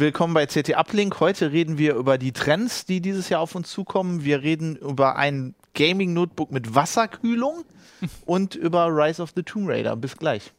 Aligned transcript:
Willkommen 0.00 0.32
bei 0.32 0.46
CT 0.46 0.76
Uplink. 0.76 1.18
Heute 1.18 1.50
reden 1.50 1.76
wir 1.76 1.96
über 1.96 2.18
die 2.18 2.30
Trends, 2.30 2.84
die 2.84 3.00
dieses 3.00 3.30
Jahr 3.30 3.40
auf 3.40 3.56
uns 3.56 3.68
zukommen. 3.68 4.22
Wir 4.22 4.42
reden 4.42 4.76
über 4.76 5.16
ein 5.16 5.56
Gaming-Notebook 5.74 6.52
mit 6.52 6.72
Wasserkühlung 6.72 7.64
und 8.24 8.54
über 8.54 8.86
Rise 8.86 9.20
of 9.20 9.32
the 9.34 9.42
Tomb 9.42 9.68
Raider. 9.68 9.96
Bis 9.96 10.16
gleich. 10.16 10.52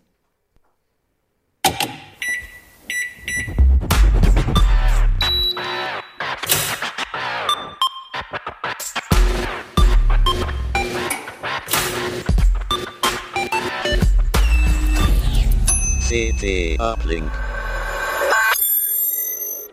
CT 16.09 16.77
Uplink. 16.81 17.31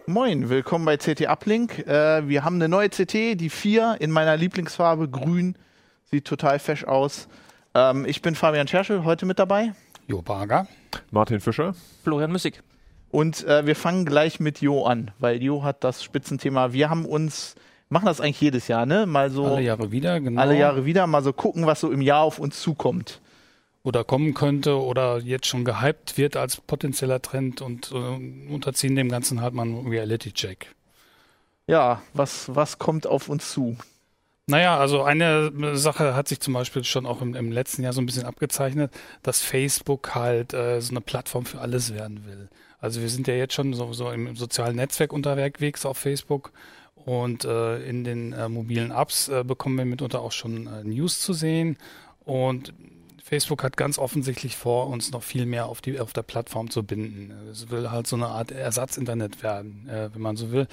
Moin, 0.09 0.49
willkommen 0.49 0.85
bei 0.85 0.97
CT 0.99 1.23
Uplink. 1.29 1.81
Äh, 1.81 2.29
wir 2.29 2.45
haben 2.45 2.55
eine 2.57 2.69
neue 2.69 2.89
CT, 2.89 3.35
die 3.41 3.51
4 3.51 3.97
in 3.99 4.13
meiner 4.13 4.37
Lieblingsfarbe, 4.37 5.09
grün. 5.09 5.57
Sieht 6.05 6.27
total 6.27 6.61
fesch 6.61 6.85
aus. 6.85 7.27
Ähm, 7.75 8.05
ich 8.07 8.23
bin 8.23 8.37
Fabian 8.37 8.69
Scherschel, 8.69 9.03
heute 9.03 9.27
mit 9.27 9.41
dabei. 9.41 9.73
Jo 10.07 10.23
Barger. 10.23 10.69
Martin 11.11 11.41
Fischer. 11.41 11.75
Florian 12.05 12.31
Müssig. 12.31 12.63
Und 13.11 13.45
äh, 13.49 13.67
wir 13.67 13.75
fangen 13.75 14.05
gleich 14.05 14.39
mit 14.39 14.61
Jo 14.61 14.85
an, 14.85 15.11
weil 15.19 15.43
Jo 15.43 15.65
hat 15.65 15.83
das 15.83 16.05
Spitzenthema. 16.05 16.73
Wir 16.73 16.89
haben 16.89 17.05
uns, 17.05 17.57
machen 17.89 18.07
das 18.07 18.21
eigentlich 18.21 18.41
jedes 18.41 18.69
Jahr, 18.69 18.87
ne? 18.87 19.07
Mal 19.07 19.31
so 19.31 19.45
Alle 19.47 19.63
Jahre 19.63 19.91
wieder, 19.91 20.21
genau. 20.21 20.41
alle 20.41 20.57
Jahre 20.57 20.85
wieder, 20.85 21.09
mal 21.09 21.25
so 21.25 21.33
gucken, 21.33 21.67
was 21.67 21.81
so 21.81 21.91
im 21.91 22.01
Jahr 22.01 22.23
auf 22.23 22.39
uns 22.39 22.63
zukommt. 22.63 23.21
Oder 23.87 24.03
kommen 24.03 24.35
könnte 24.35 24.81
oder 24.81 25.19
jetzt 25.19 25.47
schon 25.47 25.65
gehypt 25.65 26.19
wird 26.19 26.37
als 26.37 26.57
potenzieller 26.57 27.23
Trend 27.23 27.63
und 27.63 27.93
äh, 27.93 28.53
unterziehen 28.53 28.97
dem 28.97 29.09
Ganzen 29.09 29.41
halt 29.41 29.55
mal 29.55 29.63
einen 29.63 29.87
Reality-Check. 29.87 30.75
Ja, 31.69 32.03
was, 32.13 32.53
was 32.53 32.81
kommt 32.81 33.07
auf 33.07 33.29
uns 33.29 33.53
zu? 33.53 33.77
Naja, 34.49 34.77
also 34.77 35.05
eine 35.05 35.77
Sache 35.77 36.17
hat 36.17 36.27
sich 36.27 36.41
zum 36.41 36.55
Beispiel 36.55 36.83
schon 36.83 37.07
auch 37.07 37.23
im, 37.23 37.37
im 37.37 37.53
letzten 37.53 37.85
Jahr 37.85 37.93
so 37.93 38.01
ein 38.01 38.07
bisschen 38.07 38.25
abgezeichnet, 38.25 38.93
dass 39.23 39.41
Facebook 39.41 40.17
halt 40.17 40.53
äh, 40.53 40.81
so 40.81 40.91
eine 40.91 41.01
Plattform 41.01 41.47
für 41.47 41.61
alles 41.61 41.95
werden 41.95 42.27
will. 42.27 42.49
Also 42.81 43.01
wir 43.01 43.09
sind 43.09 43.29
ja 43.29 43.35
jetzt 43.35 43.55
schon 43.55 43.73
so, 43.73 43.93
so 43.93 44.11
im 44.11 44.35
sozialen 44.35 44.75
Netzwerk 44.75 45.13
unterwegs 45.13 45.87
auf 45.87 45.97
Facebook 45.97 46.51
und 46.97 47.45
äh, 47.45 47.89
in 47.89 48.03
den 48.03 48.33
äh, 48.33 48.49
mobilen 48.49 48.91
Apps 48.91 49.29
äh, 49.29 49.45
bekommen 49.45 49.79
wir 49.79 49.85
mitunter 49.85 50.23
auch 50.23 50.33
schon 50.33 50.67
äh, 50.67 50.83
News 50.83 51.21
zu 51.21 51.35
sehen 51.35 51.79
und 52.25 52.75
Facebook 53.29 53.65
hat 53.65 53.77
ganz 53.77 53.99
offensichtlich 53.99 54.55
vor, 54.55 54.87
uns 54.87 55.11
noch 55.11 55.25
viel 55.25 55.47
mehr 55.47 55.67
auf, 55.67 55.81
die, 55.81 55.99
auf 55.99 56.13
der 56.13 56.23
Plattform 56.23 56.71
zu 56.71 56.85
binden. 56.85 57.33
Es 57.51 57.71
will 57.71 57.91
halt 57.91 58.07
so 58.07 58.15
eine 58.15 58.29
Art 58.29 58.53
Ersatzinternet 58.53 59.43
werden, 59.43 59.89
äh, 59.89 60.11
wenn 60.15 60.23
man 60.23 60.37
so 60.37 60.53
will, 60.53 60.69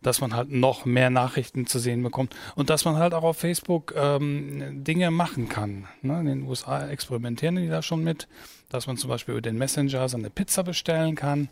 dass 0.00 0.22
man 0.22 0.34
halt 0.34 0.50
noch 0.50 0.86
mehr 0.86 1.10
Nachrichten 1.10 1.66
zu 1.66 1.78
sehen 1.78 2.02
bekommt 2.02 2.34
und 2.56 2.70
dass 2.70 2.86
man 2.86 2.96
halt 2.96 3.12
auch 3.12 3.24
auf 3.24 3.36
Facebook 3.36 3.92
ähm, 3.94 4.82
Dinge 4.84 5.10
machen 5.10 5.50
kann. 5.50 5.86
Ne? 6.00 6.18
In 6.20 6.26
den 6.26 6.42
USA 6.44 6.88
experimentieren 6.88 7.56
die 7.56 7.68
da 7.68 7.82
schon 7.82 8.02
mit, 8.02 8.26
dass 8.70 8.86
man 8.86 8.96
zum 8.96 9.10
Beispiel 9.10 9.34
über 9.34 9.42
den 9.42 9.58
Messenger 9.58 10.08
seine 10.08 10.30
Pizza 10.30 10.62
bestellen 10.62 11.14
kann. 11.14 11.50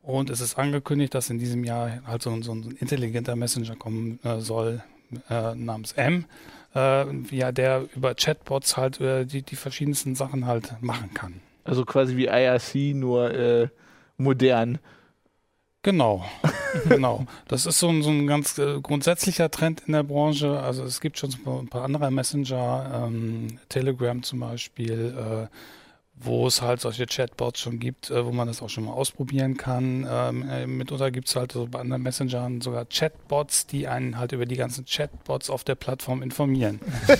Und 0.00 0.30
es 0.30 0.40
ist 0.40 0.56
angekündigt, 0.56 1.12
dass 1.12 1.28
in 1.28 1.40
diesem 1.40 1.64
Jahr 1.64 2.02
halt 2.06 2.22
so, 2.22 2.40
so 2.42 2.52
ein 2.52 2.76
intelligenter 2.78 3.34
Messenger 3.34 3.74
kommen 3.74 4.20
äh, 4.22 4.38
soll 4.38 4.80
äh, 5.30 5.54
namens 5.54 5.92
M 5.92 6.24
äh, 6.74 7.04
ja, 7.30 7.52
der 7.52 7.86
über 7.94 8.14
Chatbots 8.14 8.76
halt 8.76 9.00
äh, 9.00 9.24
die, 9.24 9.42
die 9.42 9.56
verschiedensten 9.56 10.14
Sachen 10.14 10.46
halt 10.46 10.74
machen 10.80 11.12
kann. 11.14 11.40
Also 11.64 11.84
quasi 11.84 12.16
wie 12.16 12.26
IRC, 12.26 12.94
nur 12.94 13.34
äh, 13.34 13.68
modern. 14.16 14.78
Genau, 15.82 16.24
genau. 16.88 17.26
Das 17.46 17.66
ist 17.66 17.78
so 17.78 17.88
ein, 17.88 18.02
so 18.02 18.10
ein 18.10 18.26
ganz 18.26 18.58
äh, 18.58 18.80
grundsätzlicher 18.80 19.50
Trend 19.50 19.82
in 19.86 19.92
der 19.92 20.02
Branche. 20.02 20.60
Also 20.60 20.84
es 20.84 21.00
gibt 21.00 21.18
schon 21.18 21.30
so 21.30 21.58
ein 21.58 21.68
paar 21.68 21.84
andere 21.84 22.10
Messenger, 22.10 23.06
ähm, 23.06 23.58
Telegram 23.68 24.22
zum 24.22 24.40
Beispiel, 24.40 25.14
äh, 25.16 25.46
wo 26.20 26.46
es 26.46 26.62
halt 26.62 26.80
solche 26.80 27.06
Chatbots 27.06 27.60
schon 27.60 27.78
gibt, 27.78 28.10
äh, 28.10 28.24
wo 28.24 28.32
man 28.32 28.48
das 28.48 28.62
auch 28.62 28.68
schon 28.68 28.84
mal 28.84 28.92
ausprobieren 28.92 29.56
kann. 29.56 30.06
Ähm, 30.10 30.48
äh, 30.48 30.66
mitunter 30.66 31.10
gibt 31.10 31.28
es 31.28 31.36
halt 31.36 31.52
so 31.52 31.66
bei 31.70 31.80
anderen 31.80 32.02
Messengern 32.02 32.60
sogar 32.60 32.86
Chatbots, 32.86 33.66
die 33.66 33.86
einen 33.86 34.18
halt 34.18 34.32
über 34.32 34.46
die 34.46 34.56
ganzen 34.56 34.84
Chatbots 34.84 35.50
auf 35.50 35.64
der 35.64 35.74
Plattform 35.74 36.22
informieren. 36.22 36.80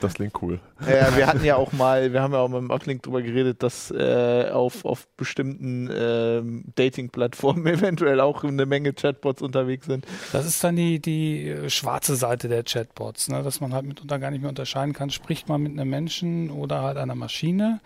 Das 0.00 0.14
klingt 0.14 0.42
cool. 0.42 0.60
Ja, 0.80 1.16
wir 1.16 1.26
hatten 1.26 1.44
ja 1.44 1.56
auch 1.56 1.72
mal, 1.72 2.12
wir 2.12 2.20
haben 2.20 2.32
ja 2.32 2.40
auch 2.40 2.48
mit 2.48 2.58
dem 2.58 2.70
Uplink 2.70 3.02
drüber 3.02 3.22
geredet, 3.22 3.62
dass 3.62 3.90
äh, 3.90 4.50
auf, 4.52 4.84
auf 4.84 5.08
bestimmten 5.16 5.88
ähm, 5.90 6.64
Dating-Plattformen 6.74 7.66
eventuell 7.66 8.20
auch 8.20 8.44
eine 8.44 8.66
Menge 8.66 8.92
Chatbots 8.92 9.40
unterwegs 9.40 9.86
sind. 9.86 10.06
Das 10.32 10.44
ist 10.44 10.62
dann 10.62 10.76
die, 10.76 11.00
die 11.00 11.48
äh, 11.48 11.70
schwarze 11.70 12.16
Seite 12.16 12.48
der 12.48 12.64
Chatbots, 12.64 13.28
ne? 13.28 13.42
dass 13.42 13.60
man 13.60 13.72
halt 13.72 13.86
mitunter 13.86 14.18
gar 14.18 14.30
nicht 14.30 14.40
mehr 14.40 14.50
unterscheiden 14.50 14.92
kann, 14.92 15.08
spricht 15.10 15.48
man 15.48 15.62
mit 15.62 15.72
einem 15.72 15.88
Menschen 15.88 16.50
oder 16.50 16.82
halt 16.82 16.98
einer 16.98 17.14
Maschine. 17.14 17.80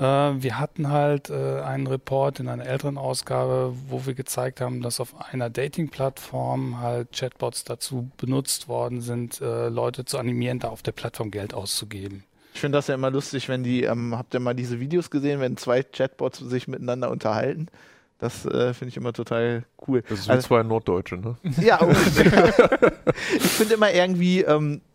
Äh, 0.00 0.42
wir 0.42 0.58
hatten 0.58 0.88
halt 0.88 1.28
äh, 1.28 1.60
einen 1.60 1.86
Report 1.86 2.40
in 2.40 2.48
einer 2.48 2.64
älteren 2.66 2.96
Ausgabe, 2.96 3.74
wo 3.88 4.06
wir 4.06 4.14
gezeigt 4.14 4.60
haben, 4.62 4.80
dass 4.80 4.98
auf 4.98 5.14
einer 5.32 5.50
Dating-Plattform 5.50 6.80
halt 6.80 7.12
Chatbots 7.12 7.64
dazu 7.64 8.10
benutzt 8.16 8.66
worden 8.66 9.02
sind, 9.02 9.40
äh, 9.42 9.68
Leute 9.68 10.06
zu 10.06 10.18
animieren, 10.18 10.58
da 10.58 10.68
auf 10.68 10.82
der 10.82 10.92
Plattform 10.92 11.30
Geld 11.30 11.52
auszugeben. 11.52 12.24
Ich 12.54 12.60
finde 12.60 12.78
das 12.78 12.86
ja 12.86 12.94
immer 12.94 13.10
lustig, 13.10 13.48
wenn 13.48 13.62
die, 13.62 13.84
ähm, 13.84 14.16
habt 14.16 14.32
ihr 14.32 14.40
mal 14.40 14.54
diese 14.54 14.80
Videos 14.80 15.10
gesehen, 15.10 15.40
wenn 15.40 15.56
zwei 15.58 15.82
Chatbots 15.82 16.38
sich 16.38 16.66
miteinander 16.66 17.10
unterhalten? 17.10 17.68
Das 18.18 18.44
äh, 18.44 18.74
finde 18.74 18.90
ich 18.90 18.96
immer 18.96 19.12
total 19.12 19.64
cool. 19.86 20.02
Das 20.08 20.20
ist 20.20 20.28
wie 20.28 20.38
zwei 20.40 20.62
Norddeutsche, 20.62 21.16
ne? 21.16 21.36
Ja, 21.60 21.76
ungefähr. 21.80 22.52
ich 23.34 23.42
finde 23.42 23.74
immer 23.74 23.92
irgendwie, 23.92 24.42
ähm, 24.42 24.80
äh, 24.82 24.89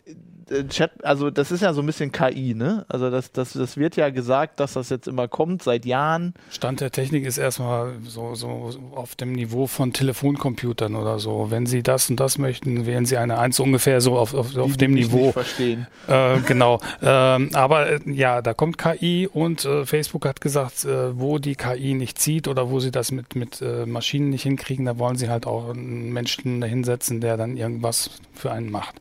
Chat, 0.69 1.03
also 1.03 1.31
das 1.31 1.51
ist 1.51 1.61
ja 1.61 1.73
so 1.73 1.81
ein 1.81 1.85
bisschen 1.85 2.11
KI, 2.11 2.53
ne? 2.53 2.85
Also 2.87 3.09
das, 3.09 3.31
das, 3.31 3.53
das 3.53 3.77
wird 3.77 3.95
ja 3.95 4.09
gesagt, 4.09 4.59
dass 4.59 4.73
das 4.73 4.89
jetzt 4.89 5.07
immer 5.07 5.27
kommt, 5.27 5.63
seit 5.63 5.85
Jahren. 5.85 6.33
Stand 6.51 6.81
der 6.81 6.91
Technik 6.91 7.25
ist 7.25 7.37
erstmal 7.37 7.93
so, 8.05 8.35
so 8.35 8.73
auf 8.95 9.15
dem 9.15 9.31
Niveau 9.31 9.67
von 9.67 9.93
Telefoncomputern 9.93 10.95
oder 10.95 11.19
so. 11.19 11.47
Wenn 11.49 11.65
Sie 11.65 11.81
das 11.83 12.09
und 12.09 12.19
das 12.19 12.37
möchten, 12.37 12.85
wählen 12.85 13.05
Sie 13.05 13.17
eine 13.17 13.39
Eins 13.39 13.59
ungefähr 13.59 14.01
so 14.01 14.17
auf, 14.17 14.33
auf, 14.33 14.55
auf 14.55 14.71
Die, 14.73 14.77
dem 14.77 14.95
die 14.95 15.03
Niveau. 15.03 15.25
Nicht 15.25 15.33
verstehen. 15.33 15.87
Äh, 16.07 16.39
genau. 16.41 16.79
Ähm, 17.01 17.49
aber 17.53 17.89
äh, 17.89 17.99
ja, 18.05 18.41
da 18.41 18.53
kommt 18.53 18.77
KI 18.77 19.27
und 19.31 19.65
äh, 19.65 19.85
Facebook 19.85 20.25
hat 20.25 20.41
gesagt, 20.41 20.85
äh, 20.85 21.19
wo 21.19 21.39
die 21.39 21.55
KI 21.55 21.93
nicht 21.95 22.19
zieht 22.19 22.47
oder 22.47 22.69
wo 22.69 22.79
sie 22.79 22.91
das 22.91 23.11
mit, 23.11 23.35
mit 23.35 23.61
äh, 23.61 23.85
Maschinen 23.85 24.29
nicht 24.29 24.43
hinkriegen, 24.43 24.85
da 24.85 24.97
wollen 24.99 25.15
sie 25.15 25.29
halt 25.29 25.47
auch 25.47 25.69
einen 25.69 26.13
Menschen 26.13 26.61
dahinsetzen, 26.61 27.21
der 27.21 27.37
dann 27.37 27.57
irgendwas 27.57 28.11
für 28.33 28.51
einen 28.51 28.69
macht. 28.69 28.95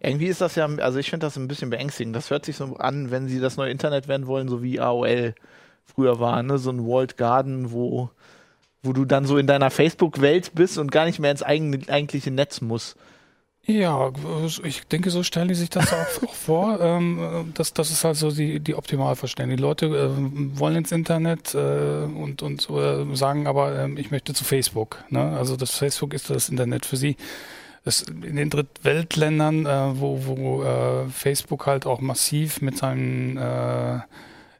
Irgendwie 0.00 0.26
ist 0.26 0.40
das 0.40 0.54
ja, 0.54 0.66
also 0.66 0.98
ich 0.98 1.10
finde 1.10 1.26
das 1.26 1.36
ein 1.36 1.48
bisschen 1.48 1.70
beängstigend. 1.70 2.16
Das 2.16 2.30
hört 2.30 2.46
sich 2.46 2.56
so 2.56 2.76
an, 2.76 3.10
wenn 3.10 3.28
sie 3.28 3.38
das 3.38 3.56
neue 3.56 3.70
Internet 3.70 4.08
werden 4.08 4.26
wollen, 4.26 4.48
so 4.48 4.62
wie 4.62 4.80
AOL 4.80 5.34
früher 5.84 6.18
war, 6.20 6.42
ne? 6.42 6.58
So 6.58 6.70
ein 6.70 6.86
Walled 6.86 7.18
Garden, 7.18 7.72
wo, 7.72 8.10
wo 8.82 8.92
du 8.92 9.04
dann 9.04 9.26
so 9.26 9.36
in 9.36 9.46
deiner 9.46 9.70
Facebook-Welt 9.70 10.52
bist 10.54 10.78
und 10.78 10.90
gar 10.90 11.04
nicht 11.04 11.18
mehr 11.18 11.30
ins 11.30 11.42
eigene, 11.42 11.80
eigentliche 11.88 12.30
Netz 12.30 12.62
musst. 12.62 12.96
Ja, 13.66 14.10
ich 14.64 14.86
denke, 14.86 15.10
so 15.10 15.22
stellen 15.22 15.48
die 15.48 15.54
sich 15.54 15.68
das 15.68 15.92
auch, 15.92 16.32
vor. 16.32 16.80
Ähm, 16.80 17.52
das, 17.54 17.74
das 17.74 17.90
ist 17.90 18.04
halt 18.04 18.16
so 18.16 18.30
die, 18.30 18.58
die 18.58 18.74
Optimalverständnis. 18.74 19.58
Die 19.58 19.62
Leute 19.62 19.86
äh, 19.86 20.58
wollen 20.58 20.76
ins 20.76 20.92
Internet 20.92 21.54
äh, 21.54 22.04
und, 22.04 22.42
und 22.42 22.68
äh, 22.70 23.14
sagen 23.14 23.46
aber, 23.46 23.78
ähm, 23.78 23.98
ich 23.98 24.10
möchte 24.10 24.32
zu 24.32 24.44
Facebook. 24.44 25.04
Ne? 25.10 25.36
Also 25.36 25.56
das 25.56 25.76
Facebook 25.76 26.14
ist 26.14 26.30
das 26.30 26.48
Internet 26.48 26.86
für 26.86 26.96
sie. 26.96 27.16
Es, 27.84 28.02
in 28.02 28.36
den 28.36 28.50
Drittweltländern, 28.50 29.66
äh, 29.66 30.00
wo, 30.00 30.26
wo 30.26 30.62
äh, 30.62 31.08
Facebook 31.08 31.66
halt 31.66 31.86
auch 31.86 32.00
massiv 32.00 32.60
mit 32.60 32.76
seinen 32.76 33.36
äh, 33.36 34.00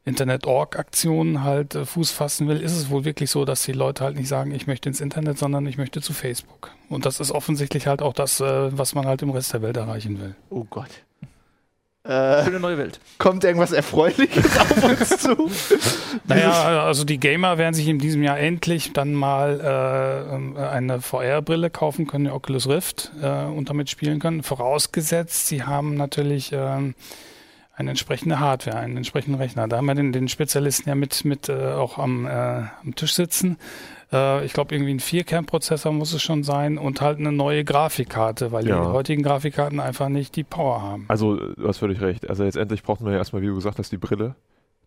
Internet-Org-Aktionen 0.05 1.45
halt 1.45 1.75
äh, 1.75 1.85
Fuß 1.85 2.11
fassen 2.11 2.49
will, 2.49 2.59
ist 2.59 2.73
es 2.73 2.91
wohl 2.91 3.05
wirklich 3.05 3.31
so, 3.31 3.45
dass 3.45 3.63
die 3.63 3.73
Leute 3.73 4.05
halt 4.05 4.17
nicht 4.17 4.29
sagen, 4.29 4.53
ich 4.53 4.67
möchte 4.67 4.89
ins 4.89 5.01
Internet, 5.01 5.39
sondern 5.39 5.67
ich 5.67 5.77
möchte 5.77 6.01
zu 6.01 6.13
Facebook. 6.13 6.71
Und 6.89 7.05
das 7.07 7.21
ist 7.21 7.31
offensichtlich 7.31 7.87
halt 7.87 8.03
auch 8.03 8.15
das, 8.15 8.41
äh, 8.41 8.77
was 8.77 8.95
man 8.95 9.07
halt 9.07 9.23
im 9.23 9.31
Rest 9.31 9.53
der 9.53 9.63
Welt 9.63 9.77
erreichen 9.77 10.19
will. 10.21 10.35
Oh 10.49 10.65
Gott. 10.69 10.91
Äh, 12.11 12.45
Schöne 12.45 12.59
neue 12.59 12.77
Welt. 12.77 12.99
kommt 13.19 13.45
irgendwas 13.45 13.71
Erfreuliches 13.71 14.59
auf 14.59 14.83
uns 14.83 15.19
zu? 15.19 15.37
Naja, 16.27 16.85
also 16.85 17.05
die 17.05 17.19
Gamer 17.19 17.57
werden 17.57 17.75
sich 17.75 17.87
in 17.87 17.99
diesem 18.01 18.23
Jahr 18.25 18.39
endlich 18.39 18.93
dann 18.93 19.15
mal 19.15 19.61
äh, 20.59 20.63
eine 20.63 21.01
VR-Brille 21.01 21.71
kaufen 21.71 22.09
können, 22.09 22.25
die 22.25 22.31
Oculus 22.31 22.69
Rift, 22.69 23.13
äh, 23.23 23.45
und 23.45 23.71
damit 23.71 23.91
spielen 23.91 24.19
können. 24.19 24.43
Vorausgesetzt, 24.43 25.47
sie 25.47 25.63
haben 25.63 25.95
natürlich 25.95 26.51
ähm, 26.53 26.95
eine 27.77 27.91
entsprechende 27.91 28.41
Hardware, 28.41 28.79
einen 28.79 28.97
entsprechenden 28.97 29.41
Rechner. 29.41 29.69
Da 29.69 29.77
haben 29.77 29.87
wir 29.87 29.95
den, 29.95 30.13
den 30.13 30.29
Spezialisten 30.29 30.89
ja 30.89 30.97
mit, 30.97 31.25
mit 31.25 31.49
äh, 31.49 31.73
auch 31.73 31.99
am, 31.99 32.27
äh, 32.27 32.31
am 32.31 32.95
Tisch 32.97 33.15
sitzen. 33.15 33.57
Äh, 34.13 34.45
ich 34.45 34.53
glaube, 34.53 34.75
irgendwie 34.75 34.95
ein 34.95 35.01
Vierkernprozessor 35.01 35.93
muss 35.93 36.13
es 36.13 36.23
schon 36.23 36.43
sein 36.43 36.79
und 36.79 37.01
halt 37.01 37.19
eine 37.19 37.33
neue 37.33 37.65
Grafikkarte, 37.65 38.53
weil 38.53 38.67
Ja. 38.67 38.81
die 38.81 38.89
heutigen 38.89 39.23
Grafikkarten 39.23 39.81
einfach 39.81 40.09
nicht 40.09 40.37
die 40.37 40.45
Power 40.45 40.83
haben. 40.83 41.05
Also, 41.09 41.37
du 41.37 41.69
hast 41.69 41.79
völlig 41.79 42.01
recht. 42.01 42.29
Also, 42.29 42.45
letztendlich 42.45 42.83
brauchten 42.83 43.05
wir 43.05 43.13
ja 43.13 43.19
erstmal, 43.19 43.43
wie 43.43 43.47
du 43.47 43.55
gesagt 43.55 43.79
hast, 43.79 43.93
die 43.93 43.99
Brille. 43.99 44.35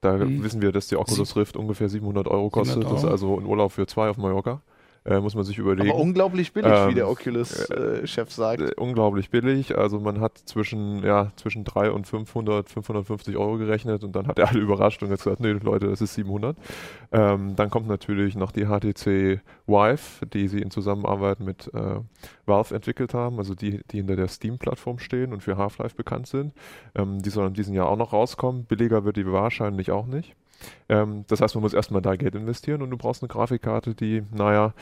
Da 0.01 0.13
Mhm. 0.17 0.43
wissen 0.43 0.61
wir, 0.61 0.73
dass 0.73 0.87
die 0.87 0.97
Oculus 0.97 1.35
Rift 1.37 1.55
ungefähr 1.55 1.87
700 1.87 2.27
Euro 2.27 2.49
kostet. 2.49 2.75
700 2.81 2.91
Das 2.93 2.99
ist 2.99 3.05
Euro. 3.05 3.11
also 3.13 3.39
ein 3.39 3.45
Urlaub 3.45 3.71
für 3.71 3.87
zwei 3.87 4.09
auf 4.09 4.17
Mallorca. 4.17 4.61
Äh, 5.05 5.19
muss 5.19 5.35
man 5.35 5.43
sich 5.43 5.57
überlegen. 5.57 5.91
Aber 5.91 5.99
unglaublich 5.99 6.53
billig, 6.53 6.71
Ähm, 6.71 6.89
wie 6.89 6.95
der 6.95 7.09
Oculus-Chef 7.09 8.31
sagt. 8.31 8.61
Äh, 8.61 8.71
unglaublich 8.77 9.29
billig. 9.29 9.77
Also 9.77 9.99
man 9.99 10.21
hat 10.21 10.37
zwischen, 10.37 11.03
ja, 11.03 11.31
zwischen 11.35 11.63
3 11.63 11.91
und 11.91 12.07
500, 12.07 12.69
550 12.69 13.37
Euro 13.37 13.57
gerechnet 13.57 14.03
und 14.03 14.15
dann 14.15 14.27
hat 14.27 14.39
er 14.39 14.49
alle 14.49 14.59
überrascht 14.59 15.03
und 15.03 15.09
jetzt 15.09 15.23
gesagt, 15.23 15.41
nee 15.41 15.51
Leute, 15.51 15.87
das 15.87 16.01
ist 16.01 16.13
700. 16.13 16.57
Ähm, 17.11 17.55
dann 17.55 17.69
kommt 17.69 17.87
natürlich 17.87 18.35
noch 18.35 18.51
die 18.51 18.65
HTC 18.65 19.41
Vive, 19.67 20.25
die 20.33 20.47
sie 20.47 20.61
in 20.61 20.71
Zusammenarbeit 20.71 21.39
mit 21.39 21.69
äh, 21.73 21.99
Valve 22.45 22.75
entwickelt 22.75 23.13
haben, 23.13 23.37
also 23.37 23.55
die, 23.55 23.81
die 23.91 23.97
hinter 23.97 24.15
der 24.15 24.27
Steam-Plattform 24.27 24.99
stehen 24.99 25.33
und 25.33 25.41
für 25.43 25.57
Half-Life 25.57 25.95
bekannt 25.95 26.27
sind. 26.27 26.53
Ähm, 26.95 27.21
die 27.21 27.29
soll 27.29 27.47
in 27.47 27.53
diesem 27.53 27.73
Jahr 27.73 27.87
auch 27.87 27.97
noch 27.97 28.13
rauskommen. 28.13 28.65
Billiger 28.65 29.03
wird 29.05 29.17
die 29.17 29.31
wahrscheinlich 29.31 29.91
auch 29.91 30.05
nicht. 30.05 30.35
Ähm, 30.89 31.25
das 31.27 31.41
heißt, 31.41 31.55
man 31.55 31.61
muss 31.61 31.73
erstmal 31.73 32.01
da 32.01 32.15
Geld 32.15 32.35
investieren 32.35 32.81
und 32.81 32.89
du 32.89 32.97
brauchst 32.97 33.21
eine 33.21 33.29
Grafikkarte, 33.29 33.95
die, 33.95 34.23
naja, 34.31 34.73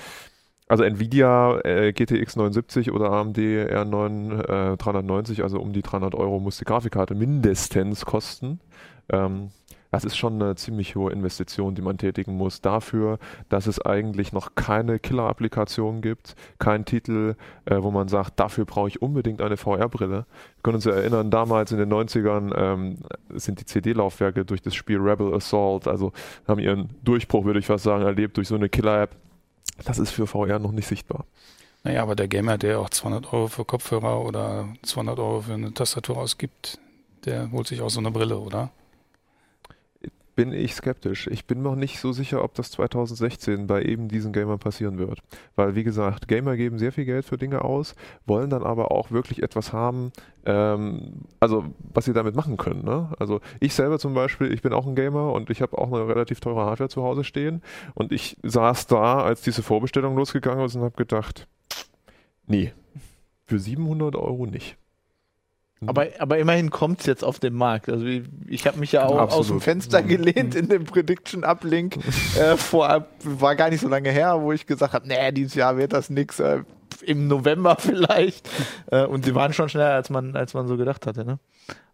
also 0.67 0.83
Nvidia 0.83 1.59
äh, 1.65 1.91
GTX 1.91 2.37
79 2.37 2.91
oder 2.91 3.11
AMD 3.11 3.37
R9 3.37 4.73
äh, 4.73 4.77
390, 4.77 5.43
also 5.43 5.59
um 5.59 5.73
die 5.73 5.81
300 5.81 6.15
Euro 6.15 6.39
muss 6.39 6.59
die 6.59 6.65
Grafikkarte 6.65 7.13
mindestens 7.13 8.05
kosten. 8.05 8.61
Ähm, 9.09 9.51
das 9.91 10.05
ist 10.05 10.17
schon 10.17 10.41
eine 10.41 10.55
ziemlich 10.55 10.95
hohe 10.95 11.11
Investition, 11.11 11.75
die 11.75 11.81
man 11.81 11.97
tätigen 11.97 12.37
muss 12.37 12.61
dafür, 12.61 13.19
dass 13.49 13.67
es 13.67 13.81
eigentlich 13.81 14.31
noch 14.31 14.55
keine 14.55 14.99
Killer-Applikation 14.99 16.01
gibt, 16.01 16.35
kein 16.59 16.85
Titel, 16.85 17.35
äh, 17.65 17.77
wo 17.81 17.91
man 17.91 18.07
sagt, 18.07 18.39
dafür 18.39 18.63
brauche 18.63 18.87
ich 18.87 19.01
unbedingt 19.01 19.41
eine 19.41 19.57
VR-Brille. 19.57 20.25
Wir 20.55 20.63
können 20.63 20.75
uns 20.75 20.85
erinnern, 20.85 21.29
damals 21.29 21.73
in 21.73 21.77
den 21.77 21.91
90ern 21.91 22.53
ähm, 22.55 22.97
sind 23.29 23.59
die 23.59 23.65
CD-Laufwerke 23.65 24.45
durch 24.45 24.61
das 24.61 24.75
Spiel 24.75 24.97
Rebel 24.97 25.33
Assault, 25.33 25.87
also 25.87 26.13
haben 26.47 26.59
ihren 26.59 26.89
Durchbruch, 27.03 27.43
würde 27.43 27.59
ich 27.59 27.65
fast 27.65 27.83
sagen, 27.83 28.03
erlebt 28.03 28.37
durch 28.37 28.47
so 28.47 28.55
eine 28.55 28.69
Killer-App. 28.69 29.13
Das 29.83 29.99
ist 29.99 30.11
für 30.11 30.25
VR 30.25 30.59
noch 30.59 30.71
nicht 30.71 30.87
sichtbar. 30.87 31.25
Naja, 31.83 32.03
aber 32.03 32.15
der 32.15 32.29
Gamer, 32.29 32.57
der 32.57 32.79
auch 32.79 32.89
200 32.89 33.33
Euro 33.33 33.47
für 33.47 33.65
Kopfhörer 33.65 34.23
oder 34.23 34.69
200 34.83 35.19
Euro 35.19 35.41
für 35.41 35.53
eine 35.53 35.73
Tastatur 35.73 36.17
ausgibt, 36.17 36.79
der 37.25 37.51
holt 37.51 37.67
sich 37.67 37.81
auch 37.81 37.89
so 37.89 37.99
eine 37.99 38.11
Brille, 38.11 38.37
oder? 38.37 38.71
Bin 40.41 40.53
ich 40.53 40.73
skeptisch. 40.73 41.27
Ich 41.27 41.45
bin 41.45 41.61
noch 41.61 41.75
nicht 41.75 41.99
so 41.99 42.13
sicher, 42.13 42.43
ob 42.43 42.55
das 42.55 42.71
2016 42.71 43.67
bei 43.67 43.83
eben 43.83 44.07
diesen 44.07 44.33
Gamern 44.33 44.57
passieren 44.57 44.97
wird. 44.97 45.19
Weil, 45.55 45.75
wie 45.75 45.83
gesagt, 45.83 46.27
Gamer 46.27 46.57
geben 46.57 46.79
sehr 46.79 46.91
viel 46.91 47.05
Geld 47.05 47.25
für 47.25 47.37
Dinge 47.37 47.63
aus, 47.63 47.93
wollen 48.25 48.49
dann 48.49 48.63
aber 48.63 48.89
auch 48.89 49.11
wirklich 49.11 49.43
etwas 49.43 49.71
haben, 49.71 50.11
ähm, 50.47 51.25
also 51.39 51.65
was 51.93 52.05
sie 52.05 52.13
damit 52.13 52.35
machen 52.35 52.57
können. 52.57 52.83
Ne? 52.83 53.13
Also 53.19 53.39
ich 53.59 53.75
selber 53.75 53.99
zum 53.99 54.15
Beispiel, 54.15 54.51
ich 54.51 54.63
bin 54.63 54.73
auch 54.73 54.87
ein 54.87 54.95
Gamer 54.95 55.31
und 55.31 55.51
ich 55.51 55.61
habe 55.61 55.77
auch 55.77 55.93
eine 55.93 56.07
relativ 56.07 56.39
teure 56.39 56.65
Hardware 56.65 56.89
zu 56.89 57.03
Hause 57.03 57.23
stehen 57.23 57.61
und 57.93 58.11
ich 58.11 58.35
saß 58.41 58.87
da, 58.87 59.21
als 59.21 59.43
diese 59.43 59.61
Vorbestellung 59.61 60.15
losgegangen 60.15 60.65
ist 60.65 60.73
und 60.73 60.81
habe 60.81 60.95
gedacht, 60.95 61.47
nee, 62.47 62.73
für 63.45 63.59
700 63.59 64.15
Euro 64.15 64.47
nicht. 64.47 64.75
Aber, 65.87 66.07
aber 66.19 66.37
immerhin 66.37 66.69
kommt 66.69 66.99
es 66.99 67.07
jetzt 67.07 67.23
auf 67.23 67.39
den 67.39 67.55
Markt. 67.55 67.89
Also 67.89 68.05
ich, 68.05 68.23
ich 68.47 68.67
habe 68.67 68.77
mich 68.79 68.91
ja 68.91 69.05
auch 69.05 69.17
Absolut. 69.17 69.39
aus 69.39 69.47
dem 69.47 69.61
Fenster 69.61 70.03
gelehnt 70.03 70.53
in 70.53 70.69
dem 70.69 70.83
Prediction-Uplink. 70.83 71.97
äh, 72.39 72.55
vor, 72.55 73.07
war 73.23 73.55
gar 73.55 73.69
nicht 73.71 73.81
so 73.81 73.87
lange 73.87 74.11
her, 74.11 74.39
wo 74.41 74.51
ich 74.51 74.67
gesagt 74.67 74.93
habe, 74.93 75.07
nee, 75.07 75.31
dieses 75.31 75.55
Jahr 75.55 75.77
wird 75.77 75.93
das 75.93 76.11
nix. 76.11 76.39
Äh, 76.39 76.63
Im 77.01 77.27
November 77.27 77.75
vielleicht. 77.79 78.47
äh, 78.91 79.05
und 79.05 79.25
sie 79.25 79.33
waren 79.33 79.53
schon 79.53 79.69
schneller, 79.69 79.95
als 79.95 80.11
man, 80.11 80.35
als 80.35 80.53
man 80.53 80.67
so 80.67 80.77
gedacht 80.77 81.07
hatte. 81.07 81.25
Ne? 81.25 81.39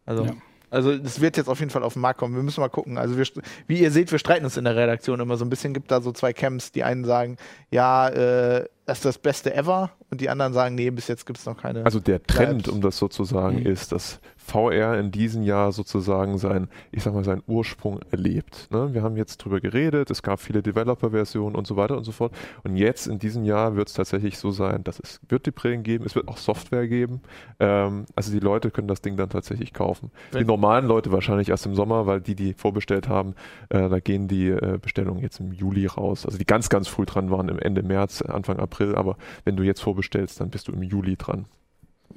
Also. 0.05 0.25
Ja. 0.25 0.33
Also 0.69 0.91
es 0.91 1.21
wird 1.21 1.37
jetzt 1.37 1.47
auf 1.47 1.59
jeden 1.59 1.71
Fall 1.71 1.83
auf 1.83 1.93
den 1.93 2.01
Markt 2.01 2.19
kommen. 2.19 2.35
Wir 2.35 2.43
müssen 2.43 2.59
mal 2.59 2.67
gucken. 2.67 2.97
Also 2.97 3.17
wir, 3.17 3.25
wie 3.67 3.79
ihr 3.79 3.89
seht, 3.89 4.11
wir 4.11 4.19
streiten 4.19 4.43
uns 4.43 4.57
in 4.57 4.65
der 4.65 4.75
Redaktion 4.75 5.21
immer 5.21 5.37
so 5.37 5.45
ein 5.45 5.49
bisschen. 5.49 5.73
Gibt 5.73 5.91
da 5.91 6.01
so 6.01 6.11
zwei 6.11 6.33
Camps. 6.33 6.73
Die 6.73 6.83
einen 6.83 7.05
sagen, 7.05 7.37
ja, 7.71 8.09
äh, 8.09 8.65
das 8.87 8.97
ist 8.99 9.05
das 9.05 9.17
Beste 9.19 9.53
ever. 9.53 9.91
Und 10.09 10.21
die 10.21 10.29
anderen 10.29 10.53
sagen, 10.53 10.73
nee, 10.75 10.89
bis 10.89 11.07
jetzt 11.09 11.25
gibt 11.25 11.37
es 11.37 11.45
noch 11.45 11.57
keine. 11.57 11.83
Also 11.85 11.99
der 11.99 12.23
Trend, 12.23 12.63
Bleibt. 12.63 12.69
um 12.69 12.81
das 12.81 12.97
sozusagen, 12.97 13.59
Mhm. 13.59 13.65
ist, 13.65 13.91
dass 13.91 14.19
VR 14.37 14.97
in 14.97 15.11
diesem 15.11 15.43
Jahr 15.43 15.73
sozusagen 15.73 16.37
sein, 16.37 16.69
ich 16.93 17.03
sag 17.03 17.13
mal, 17.13 17.25
seinen 17.25 17.43
Ursprung 17.47 17.99
erlebt. 18.11 18.69
Ne? 18.71 18.93
Wir 18.93 19.03
haben 19.03 19.17
jetzt 19.17 19.37
drüber 19.39 19.59
geredet, 19.59 20.09
es 20.09 20.21
gab 20.23 20.39
viele 20.39 20.61
Developer-Versionen 20.63 21.53
und 21.53 21.67
so 21.67 21.75
weiter 21.75 21.97
und 21.97 22.05
so 22.05 22.13
fort. 22.13 22.31
Und 22.63 22.77
jetzt 22.77 23.07
in 23.07 23.19
diesem 23.19 23.43
Jahr 23.43 23.75
wird 23.75 23.89
es 23.89 23.93
tatsächlich 23.95 24.37
so 24.37 24.51
sein, 24.51 24.85
dass 24.85 25.01
es 25.01 25.19
wird 25.27 25.45
die 25.45 25.51
Brillen 25.51 25.83
geben, 25.83 26.05
es 26.05 26.15
wird 26.15 26.29
auch 26.29 26.37
Software 26.37 26.87
geben. 26.87 27.19
Ähm, 27.59 28.05
also 28.15 28.31
die 28.31 28.39
Leute 28.39 28.71
können 28.71 28.87
das 28.87 29.01
Ding 29.01 29.17
dann 29.17 29.29
tatsächlich 29.29 29.73
kaufen. 29.73 30.11
Wenn- 30.31 30.39
die 30.43 30.47
normalen 30.47 30.85
Leute 30.87 31.11
wahrscheinlich 31.11 31.49
erst 31.49 31.65
im 31.65 31.75
Sommer, 31.75 32.05
weil 32.05 32.21
die, 32.21 32.35
die 32.35 32.53
vorbestellt 32.53 33.09
haben, 33.09 33.35
äh, 33.67 33.89
da 33.89 33.99
gehen 33.99 34.29
die 34.29 34.47
äh, 34.47 34.77
Bestellungen 34.81 35.21
jetzt 35.21 35.41
im 35.41 35.51
Juli 35.51 35.87
raus. 35.87 36.25
Also 36.25 36.37
die 36.37 36.45
ganz, 36.45 36.69
ganz 36.69 36.87
früh 36.87 37.05
dran 37.05 37.29
waren 37.31 37.49
im 37.49 37.59
Ende 37.59 37.83
März, 37.83 38.21
Anfang 38.21 38.59
April, 38.59 38.76
aber 38.81 39.17
wenn 39.45 39.55
du 39.55 39.63
jetzt 39.63 39.81
vorbestellst, 39.81 40.39
dann 40.39 40.49
bist 40.49 40.67
du 40.67 40.71
im 40.71 40.83
Juli 40.83 41.15
dran. 41.15 41.45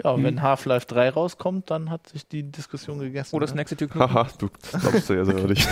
ja, 0.05 0.11
und 0.13 0.21
Mhm. 0.21 0.25
wenn 0.25 0.43
Half-Life 0.43 0.87
3 0.87 1.11
rauskommt, 1.11 1.71
dann 1.71 1.91
hat 1.91 2.09
sich 2.09 2.27
die 2.27 2.45
Diskussion 2.45 2.99
gegessen. 3.01 3.35
Oh, 3.37 3.41
das 3.41 3.51
ne? 3.51 3.57
nächste 3.57 3.77
Tür. 3.77 3.89
Haha, 3.95 4.29
du 4.39 4.49
glaubst 4.71 5.07
sehr, 5.09 5.25
sehr 5.27 5.37
ehrlich. 5.39 5.67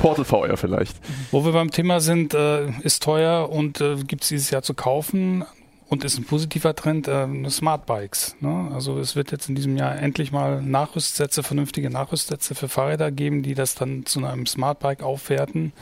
Portal 0.00 0.24
VR 0.24 0.56
vielleicht. 0.56 0.96
Wo 1.30 1.44
wir 1.44 1.52
beim 1.52 1.70
Thema 1.70 2.00
sind, 2.00 2.34
äh, 2.34 2.68
ist 2.82 3.02
teuer 3.02 3.50
und 3.50 3.80
äh, 3.80 3.96
gibt 3.96 4.22
es 4.22 4.28
dieses 4.28 4.50
Jahr 4.50 4.62
zu 4.62 4.74
kaufen 4.74 5.44
und 5.88 6.04
ist 6.04 6.18
ein 6.18 6.24
positiver 6.24 6.74
Trend, 6.74 7.08
äh, 7.08 7.26
Smart 7.50 7.86
Bikes. 7.86 8.36
Ne? 8.40 8.70
Also 8.72 8.98
es 8.98 9.16
wird 9.16 9.32
jetzt 9.32 9.48
in 9.48 9.54
diesem 9.54 9.76
Jahr 9.76 9.96
endlich 9.96 10.30
mal 10.30 10.62
Nachrüstsätze, 10.62 11.42
vernünftige 11.42 11.90
Nachrüstsätze 11.90 12.54
für 12.54 12.68
Fahrräder 12.68 13.10
geben, 13.10 13.42
die 13.42 13.54
das 13.54 13.74
dann 13.74 14.06
zu 14.06 14.24
einem 14.24 14.46
Smart 14.46 14.78
Bike 14.78 15.02
aufwerten. 15.02 15.72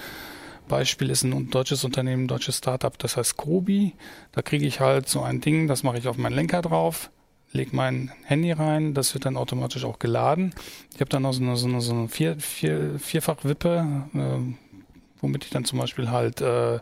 Beispiel 0.70 1.11
ist 1.11 1.25
ein 1.25 1.50
deutsches 1.50 1.84
Unternehmen, 1.84 2.25
ein 2.25 2.28
deutsches 2.28 2.58
Startup, 2.58 2.96
das 2.99 3.17
heißt 3.17 3.37
Kobi. 3.37 3.94
Da 4.32 4.40
kriege 4.40 4.64
ich 4.67 4.81
halt 4.81 5.08
so 5.08 5.20
ein 5.20 5.40
Ding, 5.40 5.67
das 5.67 5.82
mache 5.82 5.99
ich 5.99 6.08
auf 6.08 6.17
meinen 6.17 6.34
Lenker 6.34 6.62
drauf, 6.62 7.11
lege 7.52 7.75
mein 7.75 8.12
Handy 8.25 8.52
rein, 8.52 8.94
das 8.94 9.12
wird 9.12 9.26
dann 9.26 9.37
automatisch 9.37 9.84
auch 9.84 9.99
geladen. 9.99 10.55
Ich 10.94 11.00
habe 11.00 11.11
dann 11.11 11.22
noch 11.22 11.32
so 11.32 11.43
eine, 11.43 11.56
so 11.56 11.67
eine, 11.67 11.81
so 11.81 11.93
eine 11.93 12.08
vier, 12.08 12.38
vier, 12.38 12.99
Vierfach-Wippe, 12.99 14.06
äh, 14.14 14.55
womit 15.20 15.44
ich 15.44 15.50
dann 15.50 15.64
zum 15.64 15.81
Beispiel 15.81 16.11
halt 16.11 16.40
äh, 16.40 16.78